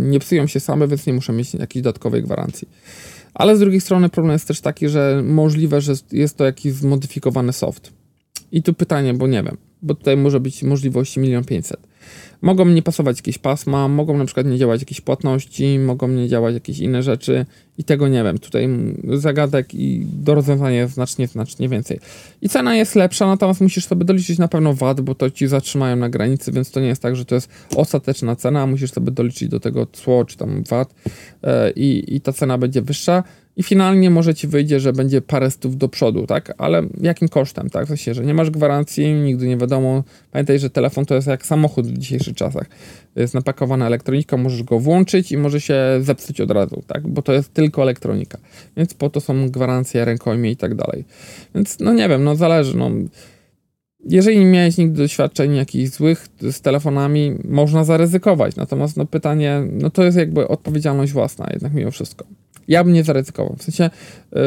nie 0.00 0.20
psują 0.20 0.46
się 0.46 0.60
same, 0.60 0.88
więc 0.88 1.06
nie 1.06 1.12
muszę 1.12 1.32
mieć 1.32 1.54
jakiejś 1.54 1.82
dodatkowej 1.82 2.22
gwarancji. 2.22 2.68
Ale 3.34 3.56
z 3.56 3.60
drugiej 3.60 3.80
strony 3.80 4.08
problem 4.08 4.32
jest 4.32 4.48
też 4.48 4.60
taki, 4.60 4.88
że 4.88 5.22
możliwe, 5.24 5.80
że 5.80 5.92
jest 6.12 6.36
to 6.36 6.44
jakiś 6.44 6.72
zmodyfikowany 6.72 7.52
soft. 7.52 7.92
I 8.52 8.62
tu 8.62 8.74
pytanie, 8.74 9.14
bo 9.14 9.26
nie 9.26 9.42
wiem, 9.42 9.56
bo 9.82 9.94
tutaj 9.94 10.16
może 10.16 10.40
być 10.40 10.62
możliwości 10.62 11.20
milion 11.20 11.44
pięćset. 11.44 11.89
Mogą 12.42 12.64
nie 12.64 12.82
pasować 12.82 13.18
jakieś 13.18 13.38
pasma, 13.38 13.88
mogą 13.88 14.18
na 14.18 14.24
przykład 14.24 14.46
nie 14.46 14.58
działać 14.58 14.80
jakieś 14.80 15.00
płatności, 15.00 15.78
mogą 15.78 16.08
nie 16.08 16.28
działać 16.28 16.54
jakieś 16.54 16.78
inne 16.78 17.02
rzeczy 17.02 17.46
i 17.78 17.84
tego 17.84 18.08
nie 18.08 18.24
wiem. 18.24 18.38
Tutaj 18.38 18.68
zagadek 19.14 19.74
i 19.74 20.06
do 20.12 20.34
rozwiązania 20.34 20.76
jest 20.76 20.94
znacznie, 20.94 21.26
znacznie 21.26 21.68
więcej. 21.68 22.00
I 22.42 22.48
cena 22.48 22.76
jest 22.76 22.94
lepsza, 22.94 23.26
natomiast 23.26 23.60
musisz 23.60 23.86
sobie 23.86 24.04
doliczyć 24.04 24.38
na 24.38 24.48
pewno 24.48 24.74
VAT, 24.74 25.00
bo 25.00 25.14
to 25.14 25.30
ci 25.30 25.46
zatrzymają 25.46 25.96
na 25.96 26.08
granicy, 26.08 26.52
więc 26.52 26.70
to 26.70 26.80
nie 26.80 26.88
jest 26.88 27.02
tak, 27.02 27.16
że 27.16 27.24
to 27.24 27.34
jest 27.34 27.48
ostateczna 27.76 28.36
cena, 28.36 28.66
musisz 28.66 28.92
sobie 28.92 29.10
doliczyć 29.10 29.48
do 29.48 29.60
tego 29.60 29.86
cło 29.86 30.24
czy 30.24 30.36
tam 30.36 30.62
VAT 30.62 30.94
yy, 31.42 31.70
i 32.06 32.20
ta 32.20 32.32
cena 32.32 32.58
będzie 32.58 32.82
wyższa 32.82 33.22
i 33.60 33.62
finalnie 33.62 34.10
może 34.10 34.34
ci 34.34 34.48
wyjdzie, 34.48 34.80
że 34.80 34.92
będzie 34.92 35.20
parę 35.20 35.50
stów 35.50 35.76
do 35.76 35.88
przodu, 35.88 36.26
tak? 36.26 36.54
Ale 36.58 36.82
jakim 37.00 37.28
kosztem, 37.28 37.70
tak? 37.70 37.84
W 37.84 37.88
sensie, 37.88 38.14
że 38.14 38.24
nie 38.24 38.34
masz 38.34 38.50
gwarancji, 38.50 39.12
nigdy 39.12 39.46
nie 39.46 39.56
wiadomo. 39.56 40.04
Pamiętaj, 40.30 40.58
że 40.58 40.70
telefon 40.70 41.04
to 41.04 41.14
jest 41.14 41.26
jak 41.26 41.46
samochód 41.46 41.86
w 41.86 41.98
dzisiejszych 41.98 42.34
czasach. 42.34 42.66
Jest 43.16 43.34
napakowana 43.34 43.86
elektronika, 43.86 44.36
możesz 44.36 44.62
go 44.62 44.78
włączyć 44.78 45.32
i 45.32 45.36
może 45.36 45.60
się 45.60 45.76
zepsuć 46.00 46.40
od 46.40 46.50
razu, 46.50 46.82
tak? 46.86 47.08
Bo 47.08 47.22
to 47.22 47.32
jest 47.32 47.54
tylko 47.54 47.82
elektronika. 47.82 48.38
Więc 48.76 48.94
po 48.94 49.10
to 49.10 49.20
są 49.20 49.50
gwarancje 49.50 50.04
rękojmie 50.04 50.50
i 50.50 50.56
tak 50.56 50.74
dalej. 50.74 51.04
Więc 51.54 51.80
no 51.80 51.92
nie 51.92 52.08
wiem, 52.08 52.24
no 52.24 52.36
zależy, 52.36 52.76
no. 52.76 52.90
Jeżeli 54.04 54.38
nie 54.38 54.46
miałeś 54.46 54.76
nigdy 54.76 55.02
doświadczeń 55.02 55.56
jakichś 55.56 55.90
złych 55.90 56.26
z 56.50 56.60
telefonami, 56.60 57.38
można 57.44 57.84
zaryzykować. 57.84 58.56
Natomiast 58.56 58.96
no 58.96 59.06
pytanie, 59.06 59.62
no 59.72 59.90
to 59.90 60.04
jest 60.04 60.18
jakby 60.18 60.48
odpowiedzialność 60.48 61.12
własna 61.12 61.48
jednak 61.52 61.74
mimo 61.74 61.90
wszystko 61.90 62.26
ja 62.68 62.84
bym 62.84 62.92
nie 62.92 63.04
zaryzykował. 63.04 63.56
W 63.58 63.62
sensie 63.62 63.90
yy, 64.32 64.40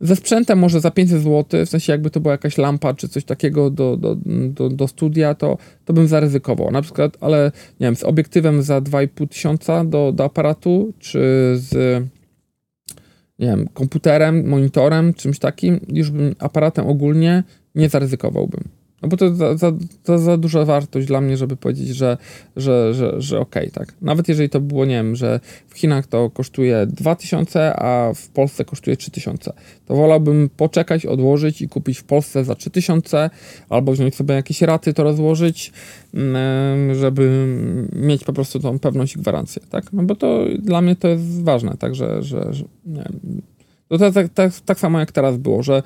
ze 0.00 0.16
sprzętem 0.16 0.58
może 0.58 0.80
za 0.80 0.90
500 0.90 1.22
zł, 1.22 1.66
w 1.66 1.68
sensie 1.68 1.92
jakby 1.92 2.10
to 2.10 2.20
była 2.20 2.32
jakaś 2.32 2.58
lampa 2.58 2.94
czy 2.94 3.08
coś 3.08 3.24
takiego 3.24 3.70
do, 3.70 3.96
do, 3.96 4.16
do, 4.48 4.68
do 4.68 4.88
studia, 4.88 5.34
to, 5.34 5.58
to 5.84 5.92
bym 5.92 6.08
zaryzykował. 6.08 6.70
Na 6.70 6.82
przykład, 6.82 7.16
ale 7.20 7.52
nie 7.80 7.86
wiem, 7.86 7.96
z 7.96 8.04
obiektywem 8.04 8.62
za 8.62 8.78
2,5 8.80 9.28
tysiąca 9.28 9.84
do, 9.84 10.12
do 10.12 10.24
aparatu, 10.24 10.92
czy 10.98 11.52
z 11.54 12.02
nie 13.38 13.46
wiem, 13.46 13.68
komputerem, 13.74 14.48
monitorem, 14.48 15.14
czymś 15.14 15.38
takim, 15.38 15.80
już 15.88 16.10
bym 16.10 16.34
aparatem 16.38 16.86
ogólnie 16.86 17.42
nie 17.74 17.88
zaryzykowałbym. 17.88 18.79
No 19.02 19.08
bo 19.08 19.16
to 19.16 19.34
za, 19.34 19.56
za, 19.56 19.72
za, 20.04 20.18
za, 20.18 20.36
duża 20.36 20.64
wartość 20.64 21.06
dla 21.06 21.20
mnie, 21.20 21.36
żeby 21.36 21.56
powiedzieć, 21.56 21.88
że, 21.88 22.16
że, 22.56 22.94
że, 22.94 23.20
że 23.20 23.40
okej, 23.40 23.62
okay, 23.62 23.86
tak. 23.86 23.94
Nawet 24.02 24.28
jeżeli 24.28 24.48
to 24.48 24.60
było, 24.60 24.84
nie 24.84 24.94
wiem, 24.94 25.16
że 25.16 25.40
w 25.68 25.74
Chinach 25.78 26.06
to 26.06 26.30
kosztuje 26.30 26.86
2000, 26.86 27.76
a 27.76 28.12
w 28.14 28.28
Polsce 28.28 28.64
kosztuje 28.64 28.96
3000, 28.96 29.52
to 29.86 29.96
wolałbym 29.96 30.50
poczekać, 30.56 31.06
odłożyć 31.06 31.62
i 31.62 31.68
kupić 31.68 31.98
w 31.98 32.04
Polsce 32.04 32.44
za 32.44 32.54
3000, 32.54 33.30
albo 33.68 33.92
wziąć 33.92 34.14
sobie 34.14 34.34
jakieś 34.34 34.62
raty, 34.62 34.94
to 34.94 35.02
rozłożyć, 35.02 35.72
mm, 36.14 36.94
żeby 36.94 37.46
mieć 37.92 38.24
po 38.24 38.32
prostu 38.32 38.60
tą 38.60 38.78
pewność 38.78 39.16
i 39.16 39.18
gwarancję, 39.18 39.62
tak. 39.70 39.92
No 39.92 40.02
bo 40.02 40.14
to 40.14 40.44
dla 40.58 40.80
mnie 40.80 40.96
to 40.96 41.08
jest 41.08 41.42
ważne, 41.42 41.76
tak, 41.78 41.94
że, 41.94 42.22
że, 42.22 42.46
że 42.50 42.64
nie 42.86 43.04
wiem, 43.04 43.42
to 43.88 44.12
tak, 44.12 44.28
tak, 44.34 44.52
tak 44.64 44.80
samo 44.80 45.00
jak 45.00 45.12
teraz 45.12 45.36
było, 45.36 45.62
że 45.62 45.82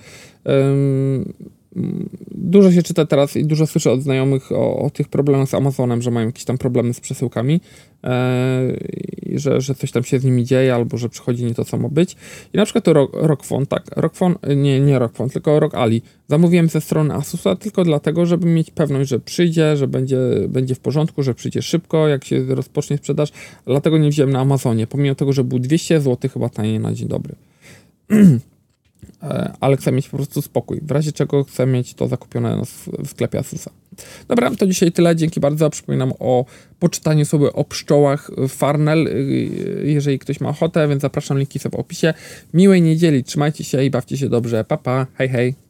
Dużo 2.31 2.73
się 2.73 2.83
czyta 2.83 3.07
teraz 3.07 3.37
i 3.37 3.45
dużo 3.45 3.67
słyszę 3.67 3.93
od 3.93 4.03
znajomych 4.03 4.53
o, 4.53 4.79
o 4.79 4.91
tych 4.91 5.09
problemach 5.09 5.49
z 5.49 5.55
Amazonem, 5.55 6.03
że 6.03 6.11
mają 6.11 6.27
jakieś 6.27 6.45
tam 6.45 6.59
problemy 6.59 6.95
z 6.95 7.01
przesyłkami, 7.01 7.61
e, 8.05 8.77
że, 9.35 9.61
że 9.61 9.75
coś 9.75 9.91
tam 9.93 10.05
się 10.05 10.19
z 10.19 10.25
nimi 10.25 10.45
dzieje, 10.45 10.75
albo 10.75 10.99
że 10.99 11.09
przychodzi 11.09 11.45
nie 11.45 11.55
to, 11.55 11.65
co 11.65 11.77
ma 11.77 11.89
być. 11.89 12.17
I 12.53 12.57
na 12.57 12.65
przykład 12.65 12.85
to 12.85 13.09
Rockfon, 13.13 13.67
tak, 13.67 13.85
Rockfon, 13.97 14.35
nie, 14.57 14.81
nie 14.81 14.99
Rockfon, 14.99 15.31
tylko 15.31 15.61
Rock 15.61 15.75
Ali. 15.75 16.03
Zamówiłem 16.29 16.69
ze 16.69 16.81
strony 16.81 17.15
Asusa 17.15 17.57
tylko 17.57 17.85
dlatego, 17.85 18.27
żeby 18.27 18.47
mieć 18.47 18.71
pewność, 18.71 19.11
że 19.11 19.21
przyjdzie, 19.21 19.77
że 19.77 19.89
będzie, 19.89 20.19
będzie 20.49 20.75
w 20.75 20.81
porządku, 20.81 21.23
że 21.23 21.35
przyjdzie 21.35 21.63
szybko, 21.63 22.09
jak 22.09 22.25
się 22.25 22.45
rozpocznie 22.45 22.97
sprzedaż. 22.97 23.33
Dlatego 23.67 23.99
nie 23.99 24.11
wziąłem 24.11 24.33
na 24.33 24.41
Amazonie, 24.41 24.87
pomimo 24.87 25.15
tego, 25.15 25.33
że 25.33 25.45
był 25.45 25.59
200 25.59 26.01
zł 26.01 26.31
chyba 26.31 26.49
taniej 26.49 26.81
na 26.81 26.93
dzień 26.93 27.09
dobry. 27.09 27.35
E, 29.23 29.53
ale 29.61 29.77
chcę 29.77 29.93
mieć 29.93 30.09
po 30.09 30.17
prostu 30.17 30.43
spokój. 30.43 30.81
W 30.83 30.91
razie 30.91 31.13
czego 31.13 31.45
chcę 31.45 31.67
mieć 31.67 31.95
to 31.95 32.09
zakupione 32.09 32.63
w 33.05 33.11
sklepie 33.11 33.39
Asusa. 33.39 33.71
Dobra, 34.29 34.51
to 34.51 34.67
dzisiaj 34.67 34.93
tyle. 34.93 35.17
Dzięki 35.17 35.41
bardzo. 35.41 35.71
Przypominam 35.71 36.13
o 36.19 36.45
poczytaniu 36.79 37.25
sobie 37.25 37.53
o 37.53 37.65
pszczołach 37.65 38.31
Farnell, 38.49 39.07
y, 39.07 39.83
jeżeli 39.85 40.19
ktoś 40.19 40.41
ma 40.41 40.49
ochotę, 40.49 40.89
więc 40.89 41.03
zapraszam, 41.03 41.39
linki 41.39 41.59
są 41.59 41.71
w 41.71 41.75
opisie. 41.75 42.15
Miłej 42.55 42.83
niedzieli, 42.83 43.25
trzymajcie 43.25 43.65
się 43.65 43.85
i 43.85 43.91
bawcie 43.91 44.17
się 44.17 44.29
dobrze. 44.29 44.65
Pa, 44.65 44.77
pa, 44.77 45.07
hej, 45.15 45.29
hej. 45.29 45.64